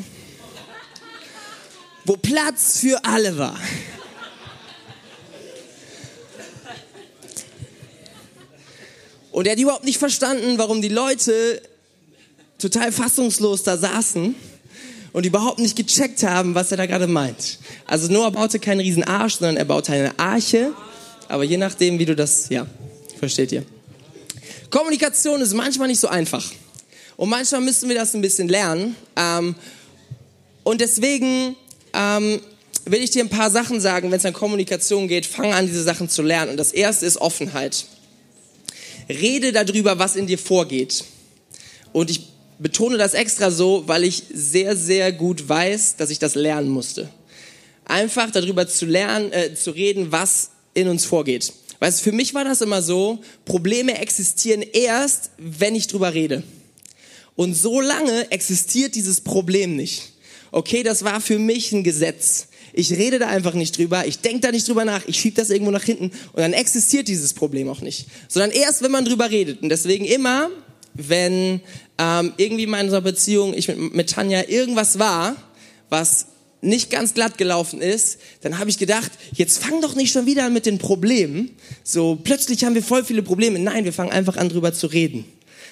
wo 2.05 2.17
Platz 2.17 2.79
für 2.79 3.03
alle 3.03 3.38
war. 3.38 3.57
Und 9.31 9.45
er 9.45 9.53
hat 9.53 9.59
überhaupt 9.59 9.85
nicht 9.85 9.99
verstanden, 9.99 10.57
warum 10.57 10.81
die 10.81 10.89
Leute 10.89 11.62
total 12.57 12.91
fassungslos 12.91 13.63
da 13.63 13.77
saßen 13.77 14.35
und 15.13 15.25
überhaupt 15.25 15.59
nicht 15.59 15.75
gecheckt 15.75 16.23
haben, 16.23 16.55
was 16.55 16.71
er 16.71 16.77
da 16.77 16.85
gerade 16.85 17.07
meint. 17.07 17.59
Also 17.85 18.12
Noah 18.12 18.31
baute 18.31 18.59
keinen 18.59 18.81
riesen 18.81 19.03
Arsch, 19.03 19.35
sondern 19.35 19.57
er 19.57 19.65
baute 19.65 19.93
eine 19.93 20.17
Arche. 20.19 20.73
Aber 21.27 21.43
je 21.43 21.57
nachdem, 21.57 21.99
wie 21.99 22.05
du 22.05 22.15
das, 22.15 22.49
ja, 22.49 22.67
versteht 23.19 23.51
ihr. 23.51 23.63
Kommunikation 24.69 25.41
ist 25.41 25.53
manchmal 25.53 25.88
nicht 25.88 25.99
so 25.99 26.08
einfach. 26.08 26.45
Und 27.17 27.29
manchmal 27.29 27.62
müssen 27.62 27.89
wir 27.89 27.95
das 27.95 28.13
ein 28.13 28.21
bisschen 28.21 28.47
lernen. 28.47 28.95
Ähm, 29.15 29.55
und 30.63 30.82
deswegen 30.82 31.55
ähm, 31.93 32.39
will 32.86 33.03
ich 33.03 33.12
dir 33.12 33.23
ein 33.23 33.29
paar 33.29 33.49
Sachen 33.49 33.82
sagen, 33.82 34.12
wenn 34.12 34.19
es 34.19 34.25
an 34.25 34.34
Kommunikation 34.34 35.08
geht. 35.08 35.25
Fang 35.25 35.53
an, 35.53 35.65
diese 35.65 35.84
Sachen 35.84 36.10
zu 36.10 36.21
lernen. 36.21 36.51
Und 36.51 36.58
das 36.58 36.71
erste 36.71 37.05
ist 37.05 37.17
Offenheit. 37.17 37.86
Rede 39.10 39.51
darüber, 39.51 39.97
was 39.97 40.15
in 40.15 40.27
dir 40.27 40.38
vorgeht. 40.38 41.03
Und 41.91 42.12
ich 42.12 42.27
betone 42.60 42.97
das 42.97 43.13
extra 43.13 43.49
so, 43.51 43.84
weil 43.88 44.03
ich 44.03 44.23
sehr, 44.32 44.75
sehr 44.75 45.12
gut 45.12 45.49
weiß, 45.49 45.95
dass 45.95 46.12
ich 46.12 46.19
das 46.19 46.36
lernen 46.36 46.69
musste. 46.69 47.10
Einfach 47.86 48.29
darüber 48.29 48.67
zu 48.67 48.86
lernen, 48.86 49.32
äh, 49.32 49.55
zu 49.55 49.71
reden, 49.71 50.12
was 50.12 50.51
in 50.75 50.88
uns 50.88 51.05
vorgeht. 51.05 51.51
Weißt 51.80 52.00
du, 52.00 52.04
für 52.04 52.12
mich 52.12 52.34
war 52.34 52.44
das 52.44 52.62
immer 52.62 52.82
so, 52.82 53.20
Probleme 53.46 53.98
existieren 53.98 54.62
erst, 54.62 55.32
wenn 55.38 55.76
ich 55.76 55.88
drüber 55.88 56.13
rede. 56.13 56.44
Und 57.36 57.54
so 57.54 57.80
lange 57.80 58.32
existiert 58.32 58.96
dieses 58.96 59.22
Problem 59.22 59.76
nicht. 59.76 60.12
Okay, 60.52 60.84
das 60.84 61.04
war 61.04 61.22
für 61.22 61.39
mich 61.39 61.72
ein 61.72 61.84
Gesetz. 61.84 62.48
Ich 62.74 62.92
rede 62.92 63.18
da 63.18 63.28
einfach 63.28 63.54
nicht 63.54 63.78
drüber, 63.78 64.06
ich 64.06 64.20
denke 64.20 64.42
da 64.42 64.52
nicht 64.52 64.68
drüber 64.68 64.86
nach, 64.86 65.08
ich 65.08 65.20
schiebe 65.20 65.36
das 65.36 65.50
irgendwo 65.50 65.72
nach 65.72 65.84
hinten 65.84 66.06
und 66.06 66.39
dann 66.39 66.54
existiert 66.54 67.08
dieses 67.08 67.34
Problem 67.34 67.70
auch 67.70 67.82
nicht. 67.82 68.08
Sondern 68.28 68.52
erst, 68.52 68.82
wenn 68.82 68.92
man 68.92 69.06
drüber 69.06 69.32
redet. 69.32 69.62
Und 69.62 69.70
deswegen 69.70 70.06
immer, 70.06 70.50
wenn 70.94 71.62
ähm, 71.98 72.34
irgendwie 72.38 72.63
in 72.63 72.70
meiner 72.70 73.02
Beziehung 73.02 73.54
ich 73.54 73.68
mit, 73.70 73.96
mit 73.96 74.10
Tanja 74.10 74.44
irgendwas 74.48 75.00
war, 75.00 75.36
was 75.89 76.28
nicht 76.62 76.89
ganz 76.89 77.13
glatt 77.13 77.38
gelaufen 77.38 77.82
ist, 77.82 78.19
dann 78.41 78.60
habe 78.60 78.69
ich 78.69 78.78
gedacht, 78.78 79.12
jetzt 79.34 79.63
fang 79.63 79.82
doch 79.82 79.95
nicht 79.95 80.12
schon 80.12 80.26
wieder 80.26 80.45
an 80.45 80.54
mit 80.54 80.65
den 80.65 80.78
Problemen. 80.78 81.52
So 81.84 82.17
plötzlich 82.22 82.63
haben 82.63 82.76
wir 82.76 82.84
voll 82.84 83.04
viele 83.04 83.24
Probleme. 83.24 83.60
Nein, 83.60 83.86
wir 83.86 83.93
fangen 83.93 84.12
einfach 84.12 84.38
an 84.38 84.50
drüber 84.50 84.74
zu 84.74 84.88
reden. 84.88 85.26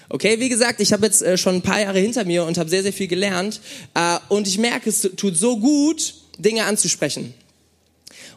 Okay, 0.10 0.40
wie 0.40 0.48
gesagt, 0.48 0.80
ich 0.80 0.94
habe 0.94 1.06
jetzt 1.06 1.22
äh, 1.22 1.38
schon 1.38 1.56
ein 1.56 1.62
paar 1.62 1.82
Jahre 1.82 2.00
hinter 2.00 2.24
mir 2.24 2.46
und 2.46 2.58
habe 2.58 2.70
sehr, 2.70 2.84
sehr 2.84 2.94
viel 2.94 3.08
gelernt. 3.08 3.60
Äh, 3.94 4.18
und 4.30 4.48
ich 4.48 4.58
merke, 4.58 4.90
es 4.90 5.02
tut 5.02 5.36
so 5.36 5.58
gut, 5.58 6.14
Dinge 6.38 6.64
anzusprechen. 6.64 7.34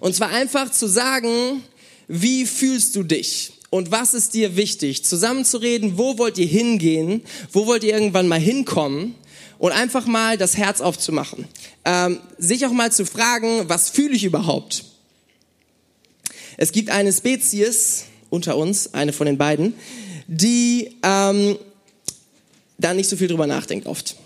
Und 0.01 0.17
zwar 0.17 0.31
einfach 0.31 0.73
zu 0.73 0.89
sagen, 0.89 1.63
wie 2.09 2.47
fühlst 2.47 2.97
du 2.97 3.05
dich? 3.05 3.53
Und 3.69 3.93
was 3.93 4.15
ist 4.15 4.35
dir 4.35 4.57
wichtig? 4.57 5.05
Zusammenzureden, 5.05 5.97
wo 5.97 6.19
wollt 6.19 6.39
ihr 6.39 6.47
hingehen? 6.47 7.23
Wo 7.53 7.67
wollt 7.67 7.85
ihr 7.85 7.95
irgendwann 7.95 8.27
mal 8.27 8.41
hinkommen? 8.41 9.15
und 9.61 9.73
einfach 9.73 10.07
mal 10.07 10.39
das 10.39 10.57
Herz 10.57 10.81
aufzumachen. 10.81 11.47
Ähm, 11.85 12.21
sich 12.39 12.67
auch 12.67 12.73
mal 12.73 12.93
zu 12.93 13.07
fragen, 13.07 13.69
was 13.69 13.89
fühle 13.89 14.15
ich 14.15 14.25
überhaupt? 14.25 14.85
Es 16.57 16.73
gibt 16.73 16.91
eine 16.91 17.13
Spezies 17.13 18.05
unter 18.29 18.57
uns, 18.57 18.93
eine 18.93 19.13
von 19.13 19.27
den 19.27 19.39
beiden, 19.39 19.75
die 20.27 20.97
ähm, 21.03 21.57
da 22.79 22.95
nicht 22.95 23.09
so 23.09 23.17
viel 23.17 23.29
drüber 23.29 23.47
nachdenkt 23.47 23.87
oft 23.87 24.17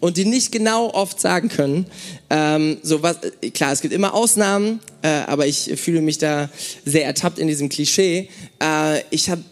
und 0.00 0.16
die 0.16 0.24
nicht 0.24 0.52
genau 0.52 0.92
oft 0.92 1.20
sagen 1.20 1.48
können, 1.48 1.86
ähm, 2.30 2.78
so 2.82 3.02
was, 3.02 3.18
klar, 3.54 3.72
es 3.72 3.80
gibt 3.80 3.94
immer 3.94 4.14
Ausnahmen, 4.14 4.80
äh, 5.02 5.08
aber 5.08 5.46
ich 5.46 5.72
fühle 5.76 6.00
mich 6.00 6.18
da 6.18 6.48
sehr 6.84 7.04
ertappt 7.04 7.38
in 7.38 7.48
diesem 7.48 7.68
Klischee. 7.68 8.28
Äh, 8.62 9.00
ich 9.10 9.30
habe 9.30 9.42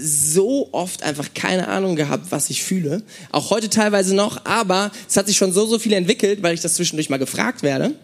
so 0.00 0.68
oft 0.72 1.02
einfach 1.02 1.34
keine 1.34 1.68
Ahnung 1.68 1.96
gehabt, 1.96 2.26
was 2.30 2.50
ich 2.50 2.62
fühle. 2.62 3.02
Auch 3.30 3.50
heute 3.50 3.68
teilweise 3.68 4.14
noch, 4.14 4.44
aber 4.44 4.90
es 5.08 5.16
hat 5.16 5.26
sich 5.26 5.36
schon 5.36 5.52
so, 5.52 5.66
so 5.66 5.78
viel 5.78 5.92
entwickelt, 5.92 6.42
weil 6.42 6.54
ich 6.54 6.60
das 6.60 6.74
zwischendurch 6.74 7.10
mal 7.10 7.18
gefragt 7.18 7.62
werde. 7.62 7.94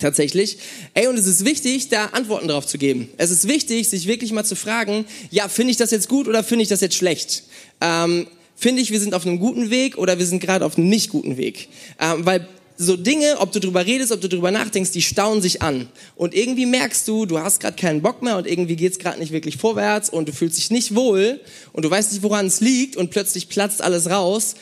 Tatsächlich. 0.00 0.58
Ey, 0.94 1.06
und 1.06 1.16
es 1.16 1.26
ist 1.26 1.44
wichtig, 1.44 1.88
da 1.88 2.06
Antworten 2.06 2.48
drauf 2.48 2.66
zu 2.66 2.78
geben. 2.78 3.08
Es 3.16 3.30
ist 3.30 3.46
wichtig, 3.46 3.88
sich 3.88 4.08
wirklich 4.08 4.32
mal 4.32 4.44
zu 4.44 4.56
fragen, 4.56 5.04
ja, 5.30 5.48
finde 5.48 5.70
ich 5.70 5.76
das 5.76 5.92
jetzt 5.92 6.08
gut 6.08 6.26
oder 6.26 6.42
finde 6.42 6.64
ich 6.64 6.68
das 6.68 6.80
jetzt 6.80 6.96
schlecht? 6.96 7.44
Ähm, 7.80 8.26
finde 8.56 8.82
ich, 8.82 8.90
wir 8.90 8.98
sind 8.98 9.14
auf 9.14 9.24
einem 9.24 9.38
guten 9.38 9.70
Weg 9.70 9.96
oder 9.96 10.18
wir 10.18 10.26
sind 10.26 10.40
gerade 10.40 10.64
auf 10.64 10.76
einem 10.76 10.88
nicht 10.88 11.10
guten 11.10 11.36
Weg? 11.36 11.68
Ähm, 12.00 12.26
weil 12.26 12.48
so 12.76 12.96
Dinge, 12.96 13.36
ob 13.38 13.52
du 13.52 13.60
drüber 13.60 13.86
redest, 13.86 14.10
ob 14.10 14.20
du 14.20 14.28
drüber 14.28 14.50
nachdenkst, 14.50 14.90
die 14.90 15.02
stauen 15.02 15.40
sich 15.40 15.62
an. 15.62 15.88
Und 16.16 16.34
irgendwie 16.34 16.66
merkst 16.66 17.06
du, 17.06 17.24
du 17.24 17.38
hast 17.38 17.60
gerade 17.60 17.76
keinen 17.76 18.02
Bock 18.02 18.22
mehr 18.22 18.36
und 18.36 18.46
irgendwie 18.46 18.76
geht's 18.76 18.98
gerade 18.98 19.20
nicht 19.20 19.32
wirklich 19.32 19.56
vorwärts 19.56 20.10
und 20.10 20.28
du 20.28 20.32
fühlst 20.32 20.58
dich 20.58 20.70
nicht 20.70 20.94
wohl 20.94 21.40
und 21.72 21.84
du 21.84 21.90
weißt 21.90 22.12
nicht, 22.12 22.22
woran 22.22 22.46
es 22.46 22.60
liegt 22.60 22.96
und 22.96 23.10
plötzlich 23.10 23.48
platzt 23.48 23.80
alles 23.80 24.10
raus. 24.10 24.54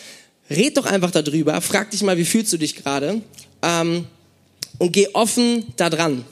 Red 0.51 0.77
doch 0.77 0.87
einfach 0.87 1.11
darüber, 1.11 1.61
frag 1.61 1.90
dich 1.90 2.03
mal, 2.03 2.18
wie 2.18 2.25
fühlst 2.25 2.53
du 2.53 2.59
dich 2.59 2.77
gerade 2.77 3.22
ähm, 3.62 4.07
und 4.79 4.92
geh 4.92 5.09
offen 5.14 5.72
da 5.77 5.88
dran. 5.88 6.25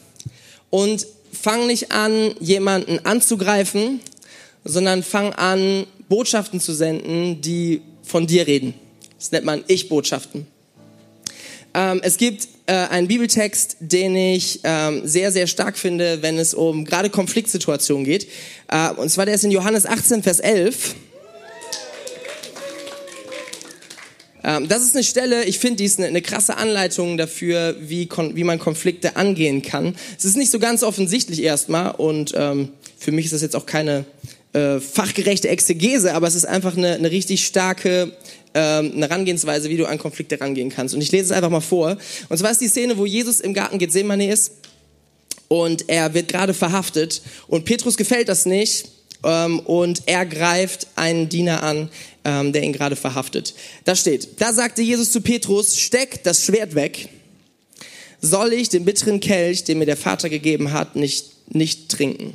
Und 0.68 1.06
fang 1.32 1.66
nicht 1.66 1.92
an, 1.92 2.34
jemanden 2.40 3.04
anzugreifen, 3.06 4.00
sondern 4.64 5.02
fang 5.02 5.32
an, 5.32 5.86
Botschaften 6.08 6.60
zu 6.60 6.74
senden, 6.74 7.40
die 7.40 7.80
von 8.02 8.26
dir 8.26 8.46
reden. 8.46 8.74
Das 9.16 9.32
nennt 9.32 9.46
man 9.46 9.64
Ich-Botschaften. 9.66 10.46
Ähm, 11.74 12.00
es 12.02 12.16
gibt 12.16 12.48
äh, 12.66 12.72
einen 12.72 13.08
Bibeltext, 13.08 13.76
den 13.80 14.16
ich 14.16 14.60
ähm, 14.64 15.02
sehr, 15.04 15.32
sehr 15.32 15.46
stark 15.46 15.78
finde, 15.78 16.22
wenn 16.22 16.38
es 16.38 16.54
um 16.54 16.84
gerade 16.84 17.10
Konfliktsituationen 17.10 18.04
geht. 18.04 18.28
Äh, 18.68 18.90
und 18.90 19.08
zwar 19.10 19.26
der 19.26 19.34
ist 19.34 19.44
in 19.44 19.50
Johannes 19.50 19.86
18, 19.86 20.22
Vers 20.22 20.40
11. 20.40 20.94
Ähm, 24.42 24.68
das 24.68 24.82
ist 24.82 24.94
eine 24.94 25.04
Stelle, 25.04 25.44
ich 25.44 25.58
finde, 25.58 25.76
die 25.76 25.84
ist 25.84 25.98
eine, 25.98 26.08
eine, 26.08 26.22
krasse 26.22 26.56
Anleitung 26.56 27.16
dafür, 27.16 27.76
wie, 27.80 28.08
wie 28.34 28.44
man 28.44 28.58
Konflikte 28.58 29.16
angehen 29.16 29.62
kann. 29.62 29.94
Es 30.18 30.24
ist 30.24 30.36
nicht 30.36 30.50
so 30.50 30.58
ganz 30.58 30.82
offensichtlich 30.82 31.42
erstmal 31.42 31.92
und 31.92 32.32
ähm, 32.36 32.70
für 32.98 33.12
mich 33.12 33.26
ist 33.26 33.34
das 33.34 33.42
jetzt 33.42 33.56
auch 33.56 33.66
keine 33.66 34.04
äh, 34.52 34.80
fachgerechte 34.80 35.48
Exegese, 35.48 36.14
aber 36.14 36.26
es 36.26 36.34
ist 36.34 36.46
einfach 36.46 36.76
eine, 36.76 36.94
eine 36.94 37.10
richtig 37.10 37.44
starke 37.44 38.12
ähm, 38.52 38.92
eine 38.94 39.08
Herangehensweise, 39.08 39.70
wie 39.70 39.76
du 39.76 39.86
an 39.86 39.98
Konflikte 39.98 40.40
rangehen 40.40 40.70
kannst. 40.70 40.94
Und 40.94 41.00
ich 41.00 41.12
lese 41.12 41.26
es 41.26 41.30
einfach 41.30 41.50
mal 41.50 41.60
vor. 41.60 41.96
Und 42.28 42.36
zwar 42.36 42.50
ist 42.50 42.60
die 42.60 42.68
Szene, 42.68 42.98
wo 42.98 43.06
Jesus 43.06 43.40
im 43.40 43.54
Garten 43.54 43.78
Gethsemane 43.78 44.28
ist 44.30 44.52
und 45.46 45.88
er 45.88 46.14
wird 46.14 46.28
gerade 46.28 46.54
verhaftet 46.54 47.22
und 47.46 47.64
Petrus 47.64 47.96
gefällt 47.96 48.28
das 48.28 48.46
nicht 48.46 48.88
ähm, 49.24 49.60
und 49.60 50.02
er 50.06 50.26
greift 50.26 50.88
einen 50.96 51.28
Diener 51.28 51.62
an, 51.62 51.88
ähm, 52.24 52.52
der 52.52 52.62
ihn 52.62 52.72
gerade 52.72 52.96
verhaftet. 52.96 53.54
Da 53.84 53.94
steht, 53.94 54.40
da 54.40 54.52
sagte 54.52 54.82
Jesus 54.82 55.12
zu 55.12 55.20
Petrus, 55.20 55.78
steck 55.78 56.24
das 56.24 56.44
Schwert 56.44 56.74
weg. 56.74 57.08
Soll 58.20 58.52
ich 58.52 58.68
den 58.68 58.84
bitteren 58.84 59.20
Kelch, 59.20 59.64
den 59.64 59.78
mir 59.78 59.86
der 59.86 59.96
Vater 59.96 60.28
gegeben 60.28 60.72
hat, 60.72 60.96
nicht, 60.96 61.54
nicht 61.54 61.88
trinken? 61.88 62.34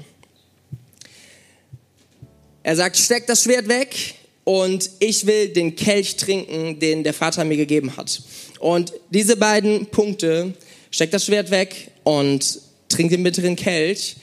Er 2.65 2.75
sagt, 2.75 2.97
steck 2.97 3.28
das 3.28 3.43
Schwert 3.43 3.67
weg 3.67 4.15
und 4.43 4.89
ich 4.97 5.28
will 5.28 5.49
den 5.49 5.75
Kelch 5.75 6.15
trinken, 6.15 6.80
den 6.80 7.04
der 7.04 7.13
Vater 7.13 7.45
mir 7.45 7.58
gegeben 7.58 7.95
hat. 7.95 8.23
Und 8.58 8.91
diese 9.12 9.38
beiden 9.38 9.86
Punkte, 9.86 10.51
steck 10.89 11.12
das 11.12 11.25
Schwert 11.25 11.51
weg 11.51 11.91
und 12.04 12.60
trink 12.89 13.12
den 13.12 13.21
bitteren 13.21 13.56
Kelch, 13.56 14.15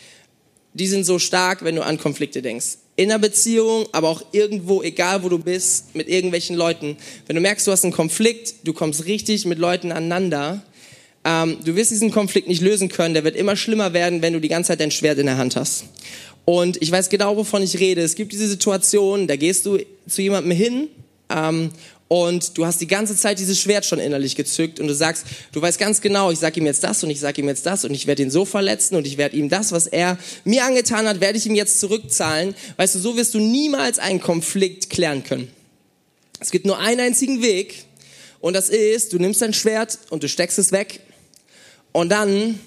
die 0.74 0.88
sind 0.88 1.05
so 1.05 1.20
stark, 1.20 1.62
wenn 1.62 1.76
du 1.76 1.85
an 1.85 1.98
Konflikte 1.98 2.42
denkst. 2.42 2.78
In 2.96 3.12
einer 3.12 3.20
Beziehung, 3.20 3.87
aber 3.92 4.09
auch 4.09 4.24
irgendwo, 4.33 4.83
egal 4.83 5.22
wo 5.22 5.28
du 5.28 5.38
bist, 5.38 5.94
mit 5.94 6.09
irgendwelchen 6.09 6.57
Leuten. 6.57 6.96
Wenn 7.28 7.37
du 7.37 7.42
merkst, 7.42 7.64
du 7.68 7.70
hast 7.70 7.85
einen 7.85 7.92
Konflikt, 7.92 8.55
du 8.64 8.72
kommst 8.72 9.05
richtig 9.05 9.44
mit 9.44 9.61
Leuten 9.61 9.92
aneinander, 9.92 10.64
ähm, 11.24 11.59
du 11.64 11.76
wirst 11.76 11.92
diesen 11.92 12.11
Konflikt 12.11 12.48
nicht 12.48 12.61
lösen 12.61 12.88
können, 12.88 13.14
der 13.14 13.22
wird 13.22 13.37
immer 13.37 13.55
schlimmer 13.55 13.92
werden, 13.92 14.20
wenn 14.20 14.33
du 14.33 14.40
die 14.40 14.48
ganze 14.48 14.68
Zeit 14.68 14.81
dein 14.81 14.90
Schwert 14.90 15.18
in 15.18 15.26
der 15.26 15.37
Hand 15.37 15.55
hast. 15.55 15.85
Und 16.44 16.81
ich 16.83 16.90
weiß 16.90 17.09
genau, 17.09 17.37
wovon 17.37 17.62
ich 17.62 17.78
rede. 17.78 18.02
Es 18.02 18.14
gibt 18.14 18.33
diese 18.33 18.48
Situation, 18.48 19.28
da 19.28 19.37
gehst 19.37 19.64
du 19.66 19.78
zu 20.09 20.22
jemandem 20.22 20.52
hin 20.52 20.88
ähm, 21.28 21.70
und 22.09 22.59
du 22.59 22.66
hast 22.66 22.81
die 22.81 22.88
ganze 22.88 23.16
Zeit 23.16 23.38
dieses 23.38 23.61
Schwert 23.61 23.87
schon 23.87 24.00
innerlich 24.00 24.35
gezückt 24.35 24.81
und 24.81 24.88
du 24.88 24.94
sagst, 24.94 25.24
du 25.52 25.62
weißt 25.62 25.78
ganz 25.78 26.00
genau, 26.00 26.31
ich 26.31 26.40
sage 26.40 26.61
ihm 26.61 26.66
jetzt 26.66 26.83
das 26.83 27.02
und 27.05 27.11
ich 27.11 27.20
sage 27.20 27.40
ihm 27.40 27.48
jetzt 27.48 27.64
das 27.64 27.85
und 27.85 27.94
ich 27.94 28.07
werde 28.07 28.22
ihn 28.22 28.31
so 28.31 28.44
verletzen 28.44 28.96
und 28.96 29.07
ich 29.07 29.18
werde 29.18 29.37
ihm 29.37 29.48
das, 29.48 29.72
was 29.72 29.87
er 29.87 30.18
mir 30.44 30.64
angetan 30.64 31.07
hat, 31.07 31.20
werde 31.20 31.38
ich 31.38 31.46
ihm 31.46 31.55
jetzt 31.55 31.78
zurückzahlen. 31.78 32.55
Weißt 32.76 32.96
du, 32.96 32.98
so 32.98 33.16
wirst 33.16 33.35
du 33.35 33.38
niemals 33.38 33.98
einen 33.98 34.20
Konflikt 34.20 34.90
klären 34.90 35.22
können. 35.22 35.48
Es 36.40 36.50
gibt 36.50 36.66
nur 36.66 36.78
einen 36.78 37.00
einzigen 37.00 37.40
Weg 37.40 37.85
und 38.40 38.55
das 38.55 38.68
ist, 38.68 39.12
du 39.12 39.18
nimmst 39.18 39.40
dein 39.40 39.55
Schwert 39.55 39.98
und 40.11 40.24
du 40.24 40.28
steckst 40.28 40.59
es 40.59 40.72
weg 40.72 41.00
und 41.92 42.11
dann 42.11 42.59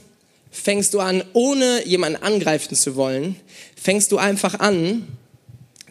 fängst 0.55 0.93
du 0.93 0.99
an, 0.99 1.23
ohne 1.33 1.85
jemanden 1.85 2.21
angreifen 2.23 2.75
zu 2.75 2.95
wollen, 2.95 3.35
fängst 3.75 4.11
du 4.11 4.17
einfach 4.17 4.59
an, 4.59 5.07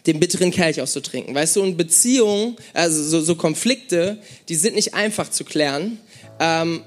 den 0.07 0.19
bitteren 0.19 0.51
Kelch 0.51 0.81
auszutrinken. 0.81 1.33
Weißt 1.33 1.55
du, 1.55 1.63
und 1.63 1.77
Beziehungen, 1.77 2.57
also 2.73 3.01
so, 3.03 3.21
so 3.21 3.35
Konflikte, 3.35 4.19
die 4.49 4.55
sind 4.55 4.75
nicht 4.75 4.93
einfach 4.93 5.29
zu 5.29 5.43
klären. 5.43 5.99
Ähm, 6.39 6.81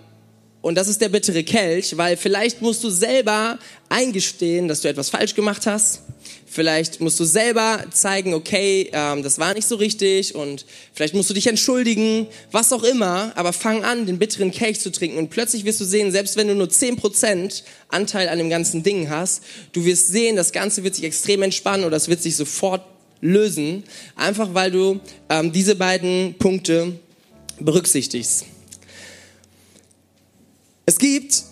und 0.68 0.74
das 0.74 0.86
ist 0.86 1.00
der 1.00 1.08
bittere 1.08 1.44
Kelch, 1.44 1.96
weil 1.96 2.18
vielleicht 2.18 2.60
musst 2.60 2.84
du 2.84 2.90
selber 2.90 3.58
eingestehen, 3.88 4.68
dass 4.68 4.82
du 4.82 4.88
etwas 4.88 5.08
falsch 5.08 5.34
gemacht 5.34 5.64
hast. 5.64 6.02
Vielleicht 6.46 7.00
musst 7.00 7.18
du 7.18 7.24
selber 7.24 7.82
zeigen, 7.90 8.34
okay, 8.34 8.90
ähm, 8.92 9.22
das 9.22 9.38
war 9.38 9.54
nicht 9.54 9.66
so 9.66 9.76
richtig 9.76 10.34
und 10.34 10.66
vielleicht 10.92 11.14
musst 11.14 11.30
du 11.30 11.34
dich 11.34 11.46
entschuldigen, 11.46 12.26
was 12.52 12.70
auch 12.74 12.82
immer, 12.82 13.32
aber 13.34 13.54
fang 13.54 13.82
an, 13.82 14.04
den 14.04 14.18
bitteren 14.18 14.50
Kelch 14.50 14.78
zu 14.80 14.92
trinken 14.92 15.16
und 15.16 15.30
plötzlich 15.30 15.64
wirst 15.64 15.80
du 15.80 15.86
sehen, 15.86 16.12
selbst 16.12 16.36
wenn 16.36 16.48
du 16.48 16.54
nur 16.54 16.68
10% 16.68 17.62
Anteil 17.88 18.28
an 18.28 18.36
dem 18.36 18.50
ganzen 18.50 18.82
Ding 18.82 19.08
hast, 19.08 19.42
du 19.72 19.86
wirst 19.86 20.08
sehen, 20.08 20.36
das 20.36 20.52
Ganze 20.52 20.84
wird 20.84 20.96
sich 20.96 21.04
extrem 21.04 21.40
entspannen 21.40 21.86
oder 21.86 21.96
es 21.96 22.08
wird 22.08 22.22
sich 22.22 22.36
sofort 22.36 22.82
lösen, 23.22 23.84
einfach 24.16 24.52
weil 24.52 24.70
du 24.70 25.00
ähm, 25.30 25.50
diese 25.50 25.76
beiden 25.76 26.34
Punkte 26.38 26.98
berücksichtigst. 27.58 28.44
Es 30.88 30.96
gibt, 30.96 31.42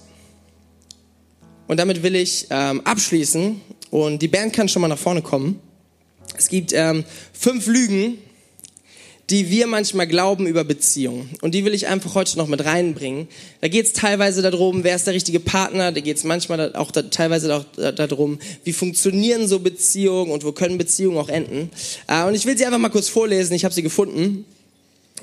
und 1.67 1.79
damit 1.79 2.03
will 2.03 2.17
ich 2.17 2.47
ähm, 2.49 2.81
abschließen, 2.87 3.61
und 3.91 4.23
die 4.23 4.29
Band 4.29 4.55
kann 4.55 4.67
schon 4.67 4.81
mal 4.81 4.89
nach 4.89 4.97
vorne 4.97 5.21
kommen. 5.21 5.61
Es 6.39 6.49
gibt 6.49 6.73
ähm, 6.73 7.05
fünf 7.35 7.67
Lügen, 7.67 8.17
die 9.29 9.51
wir 9.51 9.67
manchmal 9.67 10.07
glauben 10.07 10.47
über 10.47 10.65
Beziehungen. 10.65 11.29
Und 11.43 11.53
die 11.53 11.67
will 11.67 11.75
ich 11.75 11.87
einfach 11.87 12.15
heute 12.15 12.39
noch 12.39 12.47
mit 12.47 12.65
reinbringen. 12.65 13.29
Da 13.61 13.69
geht 13.69 13.85
es 13.85 13.93
teilweise 13.93 14.41
darum, 14.41 14.85
wer 14.85 14.97
ist 14.97 15.07
der 15.07 15.13
richtige 15.13 15.39
Partner. 15.39 15.93
Da 15.93 16.01
geht 16.01 16.17
es 16.17 16.25
manchmal 16.25 16.75
auch 16.75 16.91
da, 16.91 17.03
teilweise 17.03 17.55
auch 17.55 17.67
darum, 17.75 18.39
wie 18.65 18.73
funktionieren 18.73 19.49
so 19.49 19.59
Beziehungen 19.59 20.31
und 20.31 20.45
wo 20.45 20.53
können 20.53 20.79
Beziehungen 20.79 21.19
auch 21.19 21.29
enden. 21.29 21.71
Äh, 22.09 22.25
und 22.25 22.35
ich 22.35 22.47
will 22.47 22.57
sie 22.57 22.65
einfach 22.65 22.79
mal 22.79 22.89
kurz 22.89 23.11
vorlesen. 23.11 23.53
Ich 23.53 23.67
habe 23.67 23.75
sie 23.75 23.83
gefunden. 23.83 24.47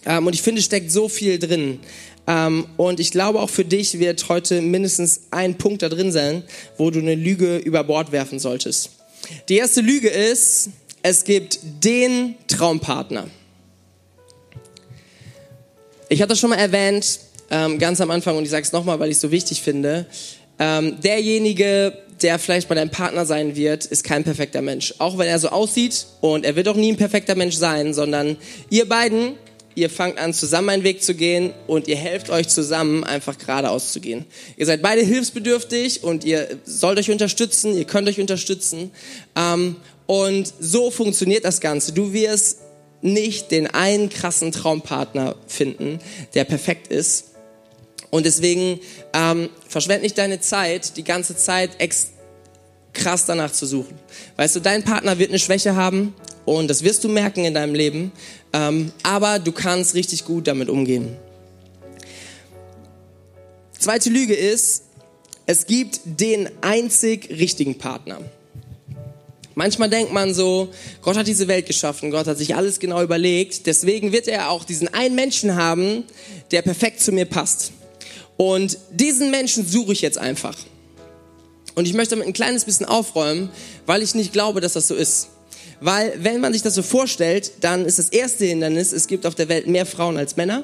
Ähm, 0.05 0.27
und 0.27 0.33
ich 0.33 0.43
finde, 0.43 0.61
steckt 0.61 0.91
so 0.91 1.09
viel 1.09 1.39
drin. 1.39 1.79
Ähm, 2.27 2.67
und 2.77 2.99
ich 2.99 3.11
glaube, 3.11 3.39
auch 3.39 3.49
für 3.49 3.65
dich 3.65 3.99
wird 3.99 4.29
heute 4.29 4.61
mindestens 4.61 5.23
ein 5.31 5.57
Punkt 5.57 5.81
da 5.81 5.89
drin 5.89 6.11
sein, 6.11 6.43
wo 6.77 6.89
du 6.89 6.99
eine 6.99 7.15
Lüge 7.15 7.57
über 7.57 7.83
Bord 7.83 8.11
werfen 8.11 8.39
solltest. 8.39 8.91
Die 9.49 9.57
erste 9.57 9.81
Lüge 9.81 10.09
ist, 10.09 10.69
es 11.01 11.23
gibt 11.23 11.59
den 11.83 12.35
Traumpartner. 12.47 13.27
Ich 16.09 16.21
hatte 16.21 16.29
das 16.29 16.39
schon 16.39 16.51
mal 16.51 16.57
erwähnt, 16.57 17.19
ähm, 17.49 17.77
ganz 17.79 17.99
am 17.99 18.11
Anfang, 18.11 18.37
und 18.37 18.43
ich 18.43 18.49
sage 18.49 18.63
es 18.63 18.71
nochmal, 18.71 18.99
weil 18.99 19.09
ich 19.09 19.15
es 19.15 19.21
so 19.21 19.31
wichtig 19.31 19.61
finde. 19.61 20.05
Ähm, 20.59 20.99
derjenige, 21.01 21.97
der 22.21 22.39
vielleicht 22.39 22.69
bei 22.69 22.75
deinem 22.75 22.89
Partner 22.89 23.25
sein 23.25 23.55
wird, 23.55 23.85
ist 23.85 24.03
kein 24.03 24.23
perfekter 24.23 24.61
Mensch. 24.61 24.93
Auch 24.99 25.17
wenn 25.17 25.27
er 25.27 25.39
so 25.39 25.49
aussieht 25.49 26.05
und 26.21 26.45
er 26.45 26.55
wird 26.55 26.67
auch 26.67 26.75
nie 26.75 26.91
ein 26.91 26.97
perfekter 26.97 27.35
Mensch 27.35 27.55
sein, 27.55 27.93
sondern 27.93 28.37
ihr 28.69 28.87
beiden 28.87 29.33
ihr 29.75 29.89
fangt 29.89 30.17
an, 30.17 30.33
zusammen 30.33 30.69
einen 30.69 30.83
Weg 30.83 31.03
zu 31.03 31.15
gehen 31.15 31.53
und 31.67 31.87
ihr 31.87 31.95
helft 31.95 32.29
euch 32.29 32.47
zusammen, 32.47 33.03
einfach 33.03 33.37
geradeaus 33.37 33.91
zu 33.91 33.99
gehen. 33.99 34.25
Ihr 34.57 34.65
seid 34.65 34.81
beide 34.81 35.01
hilfsbedürftig 35.01 36.03
und 36.03 36.23
ihr 36.23 36.47
sollt 36.65 36.99
euch 36.99 37.11
unterstützen, 37.11 37.75
ihr 37.75 37.85
könnt 37.85 38.07
euch 38.07 38.19
unterstützen. 38.19 38.91
Ähm, 39.35 39.77
und 40.05 40.53
so 40.59 40.91
funktioniert 40.91 41.45
das 41.45 41.61
Ganze. 41.61 41.93
Du 41.93 42.13
wirst 42.13 42.59
nicht 43.01 43.51
den 43.51 43.67
einen 43.67 44.09
krassen 44.09 44.51
Traumpartner 44.51 45.35
finden, 45.47 45.99
der 46.33 46.45
perfekt 46.45 46.87
ist. 46.87 47.31
Und 48.09 48.25
deswegen 48.25 48.79
ähm, 49.13 49.49
verschwend 49.67 50.03
nicht 50.03 50.17
deine 50.17 50.39
Zeit, 50.39 50.97
die 50.97 51.03
ganze 51.03 51.35
Zeit 51.35 51.71
ex 51.79 52.09
krass 52.93 53.25
danach 53.25 53.51
zu 53.51 53.65
suchen. 53.65 53.97
Weißt 54.37 54.55
du, 54.55 54.59
dein 54.59 54.83
Partner 54.83 55.17
wird 55.17 55.29
eine 55.29 55.39
Schwäche 55.39 55.75
haben 55.75 56.13
und 56.45 56.69
das 56.69 56.83
wirst 56.83 57.03
du 57.03 57.09
merken 57.09 57.43
in 57.43 57.55
deinem 57.55 57.73
Leben, 57.73 58.11
aber 58.53 59.39
du 59.39 59.51
kannst 59.51 59.95
richtig 59.95 60.25
gut 60.25 60.47
damit 60.47 60.69
umgehen. 60.69 61.17
Zweite 63.77 64.09
Lüge 64.09 64.35
ist, 64.35 64.83
es 65.45 65.65
gibt 65.65 65.99
den 66.05 66.49
einzig 66.61 67.29
richtigen 67.29 67.77
Partner. 67.77 68.19
Manchmal 69.55 69.89
denkt 69.89 70.13
man 70.13 70.33
so, 70.33 70.69
Gott 71.01 71.17
hat 71.17 71.27
diese 71.27 71.47
Welt 71.47 71.65
geschaffen, 71.65 72.09
Gott 72.09 72.27
hat 72.27 72.37
sich 72.37 72.55
alles 72.55 72.79
genau 72.79 73.03
überlegt, 73.03 73.67
deswegen 73.67 74.11
wird 74.11 74.27
er 74.27 74.49
auch 74.49 74.63
diesen 74.63 74.87
einen 74.93 75.15
Menschen 75.15 75.55
haben, 75.55 76.05
der 76.51 76.61
perfekt 76.61 77.01
zu 77.01 77.11
mir 77.11 77.25
passt. 77.25 77.71
Und 78.37 78.77
diesen 78.91 79.31
Menschen 79.31 79.67
suche 79.67 79.93
ich 79.93 80.01
jetzt 80.01 80.17
einfach. 80.17 80.57
Und 81.75 81.87
ich 81.87 81.93
möchte 81.93 82.15
damit 82.15 82.27
ein 82.27 82.33
kleines 82.33 82.65
bisschen 82.65 82.85
aufräumen, 82.85 83.49
weil 83.85 84.01
ich 84.01 84.15
nicht 84.15 84.31
glaube, 84.31 84.61
dass 84.61 84.73
das 84.73 84.87
so 84.87 84.95
ist. 84.95 85.29
Weil 85.83 86.13
wenn 86.17 86.39
man 86.39 86.53
sich 86.53 86.61
das 86.61 86.75
so 86.75 86.81
vorstellt, 86.81 87.51
dann 87.61 87.85
ist 87.85 87.99
das 87.99 88.09
erste 88.09 88.45
Hindernis, 88.45 88.93
es 88.93 89.07
gibt 89.07 89.25
auf 89.25 89.35
der 89.35 89.49
Welt 89.49 89.67
mehr 89.67 89.85
Frauen 89.85 90.17
als 90.17 90.37
Männer. 90.37 90.63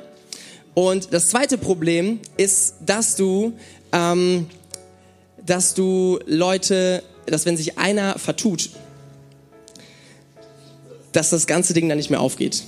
Und 0.74 1.14
das 1.14 1.30
zweite 1.30 1.58
Problem 1.58 2.20
ist, 2.38 2.76
dass 2.86 3.16
du, 3.16 3.54
ähm, 3.92 4.48
dass 5.46 5.74
du 5.74 6.20
Leute 6.26 7.04
dass 7.26 7.46
wenn 7.46 7.58
sich 7.58 7.78
einer 7.78 8.18
vertut, 8.18 8.70
dass 11.12 11.30
das 11.30 11.48
ganze 11.48 11.74
Ding 11.74 11.90
dann 11.90 11.98
nicht 11.98 12.10
mehr 12.10 12.22
aufgeht. 12.22 12.64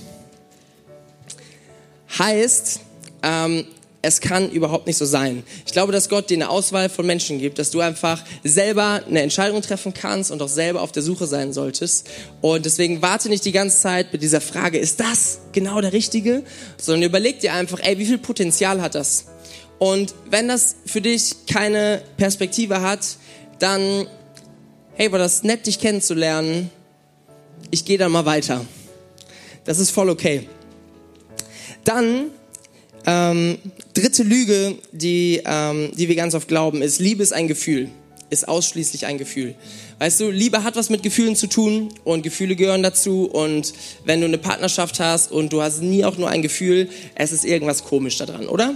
Heißt, 2.18 2.80
ähm, 3.22 3.66
es 4.02 4.20
kann 4.20 4.50
überhaupt 4.50 4.88
nicht 4.88 4.96
so 4.96 5.04
sein. 5.04 5.44
Ich 5.64 5.72
glaube, 5.72 5.92
dass 5.92 6.08
Gott 6.08 6.28
dir 6.28 6.36
eine 6.36 6.50
Auswahl 6.50 6.88
von 6.88 7.06
Menschen 7.06 7.38
gibt, 7.38 7.58
dass 7.58 7.70
du 7.70 7.80
einfach 7.80 8.22
selber 8.42 9.02
eine 9.08 9.22
Entscheidung 9.22 9.62
treffen 9.62 9.94
kannst 9.94 10.32
und 10.32 10.42
auch 10.42 10.48
selber 10.48 10.82
auf 10.82 10.90
der 10.90 11.04
Suche 11.04 11.28
sein 11.28 11.52
solltest. 11.52 12.10
Und 12.40 12.66
deswegen 12.66 13.00
warte 13.00 13.28
nicht 13.28 13.44
die 13.44 13.52
ganze 13.52 13.78
Zeit 13.78 14.12
mit 14.12 14.22
dieser 14.22 14.40
Frage, 14.40 14.78
ist 14.78 14.98
das 14.98 15.38
genau 15.52 15.80
der 15.80 15.92
Richtige? 15.92 16.42
Sondern 16.78 17.04
überleg 17.04 17.38
dir 17.38 17.54
einfach, 17.54 17.78
ey, 17.80 17.96
wie 17.98 18.06
viel 18.06 18.18
Potenzial 18.18 18.82
hat 18.82 18.96
das? 18.96 19.26
Und 19.78 20.14
wenn 20.28 20.48
das 20.48 20.76
für 20.84 21.00
dich 21.00 21.46
keine 21.46 22.02
Perspektive 22.16 22.82
hat, 22.82 23.00
dann 23.60 24.06
hey, 24.94 25.10
war 25.12 25.18
das 25.18 25.42
nett, 25.42 25.66
dich 25.66 25.78
kennenzulernen. 25.78 26.70
Ich 27.70 27.84
gehe 27.84 27.98
dann 27.98 28.12
mal 28.12 28.26
weiter. 28.26 28.64
Das 29.64 29.78
ist 29.78 29.90
voll 29.90 30.10
okay. 30.10 30.48
Dann 31.84 32.30
ähm, 33.06 33.58
dritte 33.94 34.22
Lüge, 34.22 34.76
die, 34.92 35.42
ähm, 35.44 35.90
die 35.96 36.08
wir 36.08 36.16
ganz 36.16 36.34
oft 36.34 36.48
glauben, 36.48 36.82
ist, 36.82 36.98
Liebe 36.98 37.22
ist 37.22 37.32
ein 37.32 37.48
Gefühl, 37.48 37.88
ist 38.30 38.48
ausschließlich 38.48 39.06
ein 39.06 39.18
Gefühl. 39.18 39.54
Weißt 39.98 40.20
du, 40.20 40.30
Liebe 40.30 40.64
hat 40.64 40.76
was 40.76 40.90
mit 40.90 41.02
Gefühlen 41.02 41.36
zu 41.36 41.46
tun 41.46 41.88
und 42.04 42.22
Gefühle 42.22 42.56
gehören 42.56 42.82
dazu 42.82 43.26
und 43.26 43.72
wenn 44.04 44.20
du 44.20 44.26
eine 44.26 44.38
Partnerschaft 44.38 45.00
hast 45.00 45.32
und 45.32 45.52
du 45.52 45.62
hast 45.62 45.82
nie 45.82 46.04
auch 46.04 46.16
nur 46.16 46.28
ein 46.28 46.42
Gefühl, 46.42 46.88
es 47.14 47.32
ist 47.32 47.44
irgendwas 47.44 47.84
komisch 47.84 48.18
daran, 48.18 48.46
oder? 48.46 48.74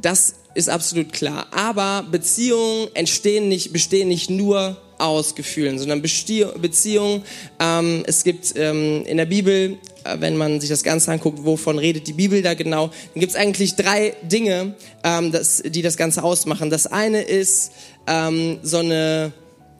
Das 0.00 0.34
ist 0.54 0.68
absolut 0.68 1.12
klar. 1.12 1.46
Aber 1.50 2.06
Beziehungen 2.10 2.88
entstehen 2.94 3.48
nicht, 3.48 3.72
bestehen 3.72 4.08
nicht 4.08 4.30
nur 4.30 4.76
aus 4.98 5.34
Gefühlen, 5.34 5.78
sondern 5.78 6.02
Beziehungen. 6.02 7.22
Ähm, 7.60 8.02
es 8.06 8.24
gibt 8.24 8.54
ähm, 8.56 9.04
in 9.04 9.18
der 9.18 9.26
Bibel, 9.26 9.78
wenn 10.18 10.36
man 10.36 10.60
sich 10.60 10.70
das 10.70 10.82
Ganze 10.82 11.12
anguckt, 11.12 11.44
wovon 11.44 11.78
redet 11.78 12.06
die 12.06 12.12
Bibel 12.12 12.42
da 12.42 12.54
genau, 12.54 12.88
dann 13.14 13.20
gibt 13.20 13.32
es 13.32 13.38
eigentlich 13.38 13.74
drei 13.74 14.14
Dinge, 14.22 14.74
ähm, 15.04 15.32
das, 15.32 15.62
die 15.64 15.82
das 15.82 15.96
Ganze 15.96 16.22
ausmachen. 16.22 16.70
Das 16.70 16.86
eine 16.86 17.22
ist 17.22 17.72
ähm, 18.06 18.58
so 18.62 18.78
eine, 18.78 19.32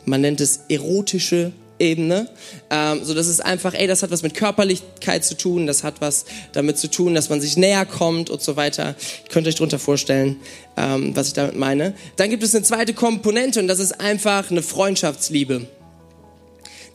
man 0.05 0.21
nennt 0.21 0.41
es 0.41 0.61
erotische 0.69 1.53
Ebene. 1.79 2.29
Ähm, 2.71 3.01
so, 3.05 3.15
das 3.15 3.27
ist 3.27 3.45
einfach, 3.45 3.75
ey, 3.75 3.87
das 3.87 4.03
hat 4.03 4.11
was 4.11 4.23
mit 4.23 4.35
Körperlichkeit 4.35 5.25
zu 5.25 5.37
tun, 5.37 5.67
das 5.67 5.85
hat 5.85 6.01
was 6.01 6.25
damit 6.53 6.79
zu 6.79 6.89
tun, 6.89 7.15
dass 7.15 7.29
man 7.29 7.41
sich 7.41 7.57
näher 7.57 7.85
kommt 7.85 8.31
und 8.31 8.43
so 8.43 8.57
weiter. 8.57 8.95
Ihr 9.25 9.31
könnt 9.31 9.47
euch 9.47 9.57
darunter 9.57 9.79
vorstellen, 9.79 10.37
ähm, 10.77 11.15
was 11.15 11.29
ich 11.29 11.33
damit 11.35 11.57
meine. 11.57 11.95
Dann 12.17 12.31
gibt 12.31 12.43
es 12.43 12.55
eine 12.55 12.65
zweite 12.65 12.95
Komponente 12.95 13.61
und 13.61 13.69
das 13.69 13.79
ist 13.79 14.01
einfach 14.01 14.51
eine 14.51 14.63
Freundschaftsliebe. 14.63 15.67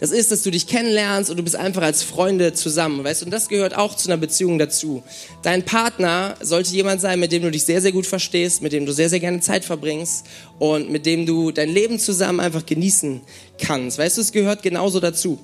Das 0.02 0.10
ist, 0.10 0.32
dass 0.32 0.41
du 0.41 0.49
dich 0.49 0.66
kennenlernst 0.66 1.30
und 1.30 1.38
du 1.38 1.43
bist 1.43 1.56
einfach 1.56 1.84
als 1.84 2.02
Freunde 2.02 2.54
zusammen, 2.54 3.04
weißt? 3.04 3.22
Und 3.22 3.30
das 3.30 3.49
gehört 3.49 3.78
auch 3.78 3.95
zu 3.95 4.10
einer 4.10 4.18
Beziehung 4.18 4.58
dazu. 4.58 5.04
Dein 5.43 5.64
Partner 5.64 6.36
sollte 6.41 6.72
jemand 6.72 7.02
sein, 7.02 7.20
mit 7.20 7.32
dem 7.32 7.43
du 7.43 7.52
dich 7.52 7.66
sehr, 7.66 7.84
sehr 7.84 7.91
gut 7.91 8.08
verstehst, 8.08 8.64
mit 8.64 8.74
dem 8.74 8.88
du 8.88 8.93
sehr, 8.93 9.10
sehr 9.10 9.20
gerne 9.20 9.41
Zeit 9.41 9.64
verbringst 9.64 10.26
und 10.58 10.89
mit 10.89 11.06
dem 11.06 11.28
du 11.28 11.52
dein 11.52 11.70
Leben 11.70 11.99
zusammen 11.99 12.39
einfach 12.39 12.66
genießen 12.66 13.22
kannst. 13.60 13.99
Weißt 13.99 14.18
du, 14.18 14.22
es 14.22 14.32
gehört 14.32 14.64
genauso 14.64 14.99
dazu. 14.99 15.38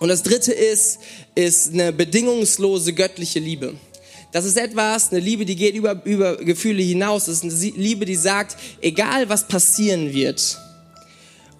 Und 0.00 0.08
das 0.08 0.22
dritte 0.22 0.52
ist, 0.52 1.00
ist 1.34 1.74
eine 1.74 1.92
bedingungslose 1.92 2.94
göttliche 2.94 3.38
Liebe. 3.38 3.74
Das 4.32 4.46
ist 4.46 4.56
etwas, 4.56 5.10
eine 5.10 5.20
Liebe, 5.20 5.44
die 5.44 5.56
geht 5.56 5.74
über, 5.74 6.02
über 6.06 6.36
Gefühle 6.36 6.82
hinaus. 6.82 7.26
Das 7.26 7.42
ist 7.42 7.44
eine 7.44 7.72
Liebe, 7.76 8.06
die 8.06 8.16
sagt, 8.16 8.56
egal 8.80 9.28
was 9.28 9.46
passieren 9.46 10.14
wird 10.14 10.56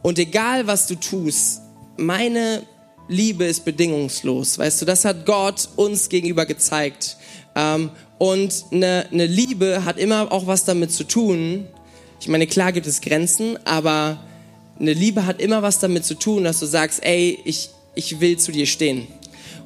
und 0.01 0.19
egal 0.19 0.67
was 0.67 0.87
du 0.87 0.95
tust, 0.95 1.61
meine 1.99 2.63
Liebe 3.09 3.45
ist 3.45 3.65
bedingungslos. 3.65 4.59
Weißt 4.59 4.81
du, 4.81 4.87
das 4.87 5.05
hat 5.05 5.27
Gott 5.27 5.69
uns 5.77 6.09
gegenüber 6.09 6.47
gezeigt. 6.47 7.17
Ähm, 7.55 7.91
und 8.19 8.65
eine, 8.71 9.07
eine 9.13 9.27
Liebe 9.27 9.85
hat 9.85 9.99
immer 9.99 10.33
auch 10.33 10.47
was 10.47 10.65
damit 10.65 10.93
zu 10.93 11.05
tun. 11.05 11.67
Ich 12.21 12.29
meine, 12.29 12.47
klar 12.47 12.73
gibt 12.73 12.87
es 12.87 13.01
Grenzen, 13.01 13.59
aber 13.65 14.23
eine 14.79 14.93
Liebe 14.93 15.27
hat 15.27 15.41
immer 15.41 15.63
was 15.63 15.81
damit 15.81 16.05
zu 16.05 16.15
tun, 16.15 16.45
dass 16.45 16.61
du 16.61 16.67
sagst, 16.67 17.05
ey, 17.05 17.39
ich, 17.45 17.71
ich 17.95 18.21
will 18.21 18.39
zu 18.39 18.53
dir 18.53 18.67
stehen. 18.67 19.07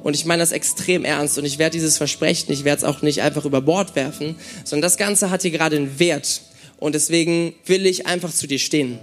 Und 0.03 0.15
ich 0.15 0.25
meine 0.25 0.41
das 0.41 0.51
extrem 0.51 1.05
ernst 1.05 1.37
und 1.37 1.45
ich 1.45 1.59
werde 1.59 1.73
dieses 1.73 1.97
Versprechen, 1.97 2.51
ich 2.51 2.65
werde 2.65 2.79
es 2.79 2.83
auch 2.83 3.01
nicht 3.01 3.21
einfach 3.21 3.45
über 3.45 3.61
Bord 3.61 3.95
werfen, 3.95 4.35
sondern 4.65 4.81
das 4.81 4.97
Ganze 4.97 5.29
hat 5.29 5.43
hier 5.43 5.51
gerade 5.51 5.77
einen 5.77 5.97
Wert. 5.97 6.41
Und 6.77 6.93
deswegen 6.93 7.53
will 7.65 7.85
ich 7.85 8.05
einfach 8.05 8.33
zu 8.33 8.45
dir 8.45 8.59
stehen. 8.59 8.99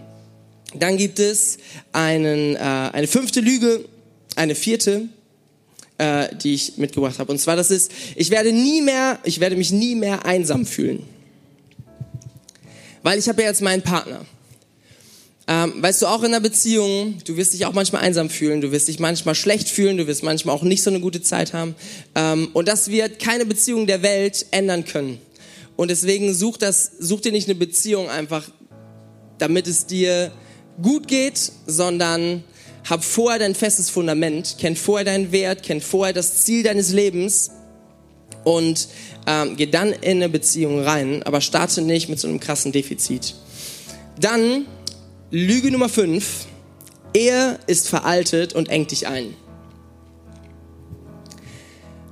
Dann 0.75 0.97
gibt 0.97 1.19
es 1.19 1.59
einen, 1.93 2.57
äh, 2.57 2.59
eine 2.59 3.07
fünfte 3.07 3.41
Lüge, 3.41 3.85
eine 4.37 4.55
vierte, 4.55 5.09
äh, 5.99 6.35
die 6.37 6.55
ich 6.55 6.79
mitgebracht 6.79 7.19
habe. 7.19 7.33
Und 7.33 7.39
zwar 7.39 7.57
das 7.57 7.71
ist, 7.71 7.91
ich 8.17 8.31
werde 8.31 8.53
nie 8.53 8.81
mehr, 8.81 9.19
ich 9.25 9.41
werde 9.41 9.57
mich 9.57 9.73
nie 9.73 9.95
mehr 9.95 10.25
einsam 10.25 10.65
fühlen. 10.65 11.03
Weil 13.03 13.19
ich 13.19 13.29
habe 13.29 13.43
ja 13.43 13.49
jetzt 13.49 13.63
meinen 13.63 13.83
Partner. 13.83 14.25
Ähm, 15.49 15.83
weißt 15.83 16.03
du, 16.03 16.07
auch 16.07 16.21
in 16.21 16.27
einer 16.27 16.41
Beziehung, 16.41 17.19
du 17.25 17.37
wirst 17.37 17.53
dich 17.55 17.67
auch 17.67 17.73
manchmal 17.73 18.03
einsam 18.03 18.31
fühlen, 18.31 18.61
du 18.61 18.71
wirst 18.71 18.87
dich 18.87 19.01
manchmal 19.01 19.35
schlecht 19.35 19.69
fühlen, 19.69 19.97
du 19.97 20.07
wirst 20.07 20.23
manchmal 20.23 20.55
auch 20.55 20.63
nicht 20.63 20.83
so 20.83 20.91
eine 20.91 21.01
gute 21.01 21.23
Zeit 21.23 21.53
haben. 21.53 21.75
Ähm, 22.15 22.51
und 22.53 22.69
das 22.69 22.89
wird 22.89 23.19
keine 23.19 23.45
Beziehung 23.45 23.89
der 23.89 24.03
Welt 24.03 24.47
ändern 24.53 24.85
können. 24.85 25.19
Und 25.77 25.91
deswegen 25.91 26.33
such, 26.35 26.57
das, 26.57 26.93
such 27.01 27.23
dir 27.23 27.33
nicht 27.33 27.49
eine 27.49 27.57
Beziehung 27.57 28.09
einfach, 28.09 28.49
damit 29.39 29.67
es 29.67 29.87
dir 29.87 30.31
gut 30.83 31.09
geht, 31.09 31.53
sondern 31.67 32.45
hab 32.89 33.05
vorher 33.05 33.39
dein 33.39 33.55
festes 33.55 33.91
Fundament, 33.91 34.57
kenn 34.59 34.77
vorher 34.77 35.05
deinen 35.05 35.33
Wert, 35.33 35.63
kenn 35.63 35.81
vorher 35.81 36.13
das 36.13 36.43
Ziel 36.43 36.63
deines 36.63 36.93
Lebens 36.93 37.51
und 38.45 38.89
ähm, 39.27 39.57
geh 39.57 39.67
dann 39.67 39.93
in 39.93 40.17
eine 40.17 40.29
Beziehung 40.29 40.83
rein, 40.83 41.23
aber 41.23 41.41
starte 41.41 41.83
nicht 41.83 42.09
mit 42.09 42.19
so 42.19 42.29
einem 42.29 42.41
krassen 42.41 42.73
Defizit. 42.73 43.35
Dann 44.19 44.67
Lüge 45.31 45.71
Nummer 45.71 45.89
5. 45.89 46.47
Ehe 47.15 47.59
ist 47.67 47.89
veraltet 47.89 48.53
und 48.53 48.69
engt 48.69 48.91
dich 48.91 49.07
ein. 49.07 49.35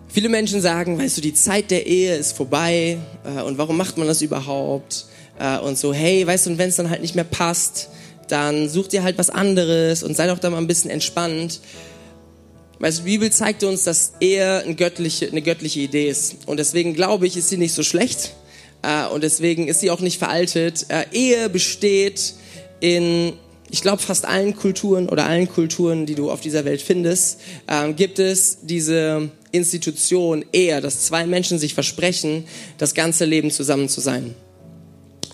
Viele 0.09 0.29
Menschen 0.29 0.61
sagen, 0.61 0.99
weißt 0.99 1.17
du, 1.17 1.21
die 1.21 1.35
Zeit 1.35 1.71
der 1.71 1.87
Ehe 1.87 2.17
ist 2.17 2.37
vorbei 2.37 2.99
äh, 3.25 3.43
und 3.43 3.59
warum 3.59 3.77
macht 3.77 3.99
man 3.99 4.09
das 4.09 4.23
überhaupt? 4.23 5.07
Äh, 5.39 5.59
und 5.59 5.79
so, 5.79 5.93
hey, 5.93 6.27
weißt 6.27 6.47
du, 6.47 6.51
und 6.51 6.59
wenn 6.59 6.69
es 6.69 6.77
dann 6.77 6.91
halt 6.91 7.03
nicht 7.03 7.15
mehr 7.15 7.25
passt, 7.25 7.91
dann 8.29 8.69
such 8.69 8.89
dir 8.89 9.03
halt 9.03 9.19
was 9.19 9.31
anderes 9.31 10.03
und 10.03 10.17
sei 10.17 10.27
doch 10.27 10.39
da 10.39 10.51
mal 10.51 10.59
ein 10.59 10.67
bisschen 10.67 10.91
entspannt. 10.91 11.61
Du, 12.79 12.89
die 12.89 13.03
Bibel 13.03 13.31
zeigt 13.31 13.65
uns, 13.65 13.85
dass 13.85 14.13
Ehe 14.21 14.63
eine 14.63 14.75
göttliche, 14.75 15.29
eine 15.29 15.43
göttliche 15.43 15.81
Idee 15.81 16.09
ist. 16.09 16.37
Und 16.47 16.59
deswegen 16.59 16.95
glaube 16.95 17.27
ich, 17.27 17.37
ist 17.37 17.49
sie 17.49 17.57
nicht 17.57 17.75
so 17.75 17.83
schlecht. 17.83 18.35
Äh, 18.83 19.07
und 19.07 19.25
deswegen 19.25 19.69
ist 19.69 19.81
sie 19.81 19.91
auch 19.91 20.01
nicht 20.01 20.19
veraltet. 20.19 20.87
Äh, 20.89 21.07
Ehe 21.13 21.49
besteht 21.49 22.35
in, 22.81 23.33
ich 23.71 23.83
glaube, 23.83 24.01
fast 24.01 24.25
allen 24.27 24.55
Kulturen 24.57 25.09
oder 25.09 25.27
allen 25.27 25.49
Kulturen, 25.49 26.07
die 26.07 26.15
du 26.15 26.31
auf 26.31 26.41
dieser 26.41 26.65
Welt 26.65 26.81
findest, 26.83 27.41
äh, 27.67 27.93
gibt 27.93 28.19
es 28.19 28.59
diese 28.63 29.31
Institution 29.51 30.45
Ehe, 30.53 30.81
dass 30.81 31.05
zwei 31.05 31.27
Menschen 31.27 31.59
sich 31.59 31.75
versprechen, 31.75 32.45
das 32.79 32.95
ganze 32.95 33.25
Leben 33.25 33.51
zusammen 33.51 33.89
zu 33.89 34.01
sein. 34.01 34.35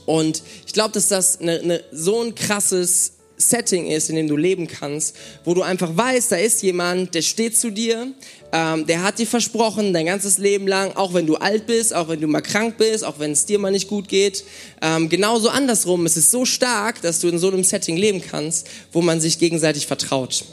Und 0.06 0.42
ich 0.66 0.72
glaube, 0.72 0.92
dass 0.92 1.08
das 1.08 1.40
eine, 1.40 1.60
eine, 1.60 1.84
so 1.92 2.22
ein 2.22 2.34
krasses 2.34 3.12
Setting 3.36 3.90
ist, 3.90 4.10
in 4.10 4.16
dem 4.16 4.28
du 4.28 4.36
leben 4.36 4.66
kannst, 4.68 5.16
wo 5.44 5.54
du 5.54 5.62
einfach 5.62 5.96
weißt, 5.96 6.32
da 6.32 6.36
ist 6.36 6.62
jemand, 6.62 7.14
der 7.14 7.22
steht 7.22 7.56
zu 7.56 7.70
dir, 7.70 8.12
ähm, 8.52 8.86
der 8.86 9.02
hat 9.02 9.18
dir 9.18 9.26
versprochen, 9.26 9.92
dein 9.92 10.06
ganzes 10.06 10.38
Leben 10.38 10.68
lang, 10.68 10.92
auch 10.94 11.14
wenn 11.14 11.26
du 11.26 11.34
alt 11.36 11.66
bist, 11.66 11.94
auch 11.94 12.08
wenn 12.08 12.20
du 12.20 12.28
mal 12.28 12.42
krank 12.42 12.76
bist, 12.78 13.04
auch 13.04 13.18
wenn 13.18 13.32
es 13.32 13.44
dir 13.44 13.58
mal 13.58 13.72
nicht 13.72 13.88
gut 13.88 14.08
geht, 14.08 14.44
ähm, 14.82 15.08
genauso 15.08 15.48
andersrum. 15.48 16.06
Es 16.06 16.16
ist 16.16 16.30
so 16.30 16.44
stark, 16.44 17.02
dass 17.02 17.20
du 17.20 17.28
in 17.28 17.38
so 17.38 17.48
einem 17.48 17.64
Setting 17.64 17.96
leben 17.96 18.22
kannst, 18.22 18.68
wo 18.92 19.02
man 19.02 19.20
sich 19.20 19.38
gegenseitig 19.38 19.86
vertraut. 19.86 20.44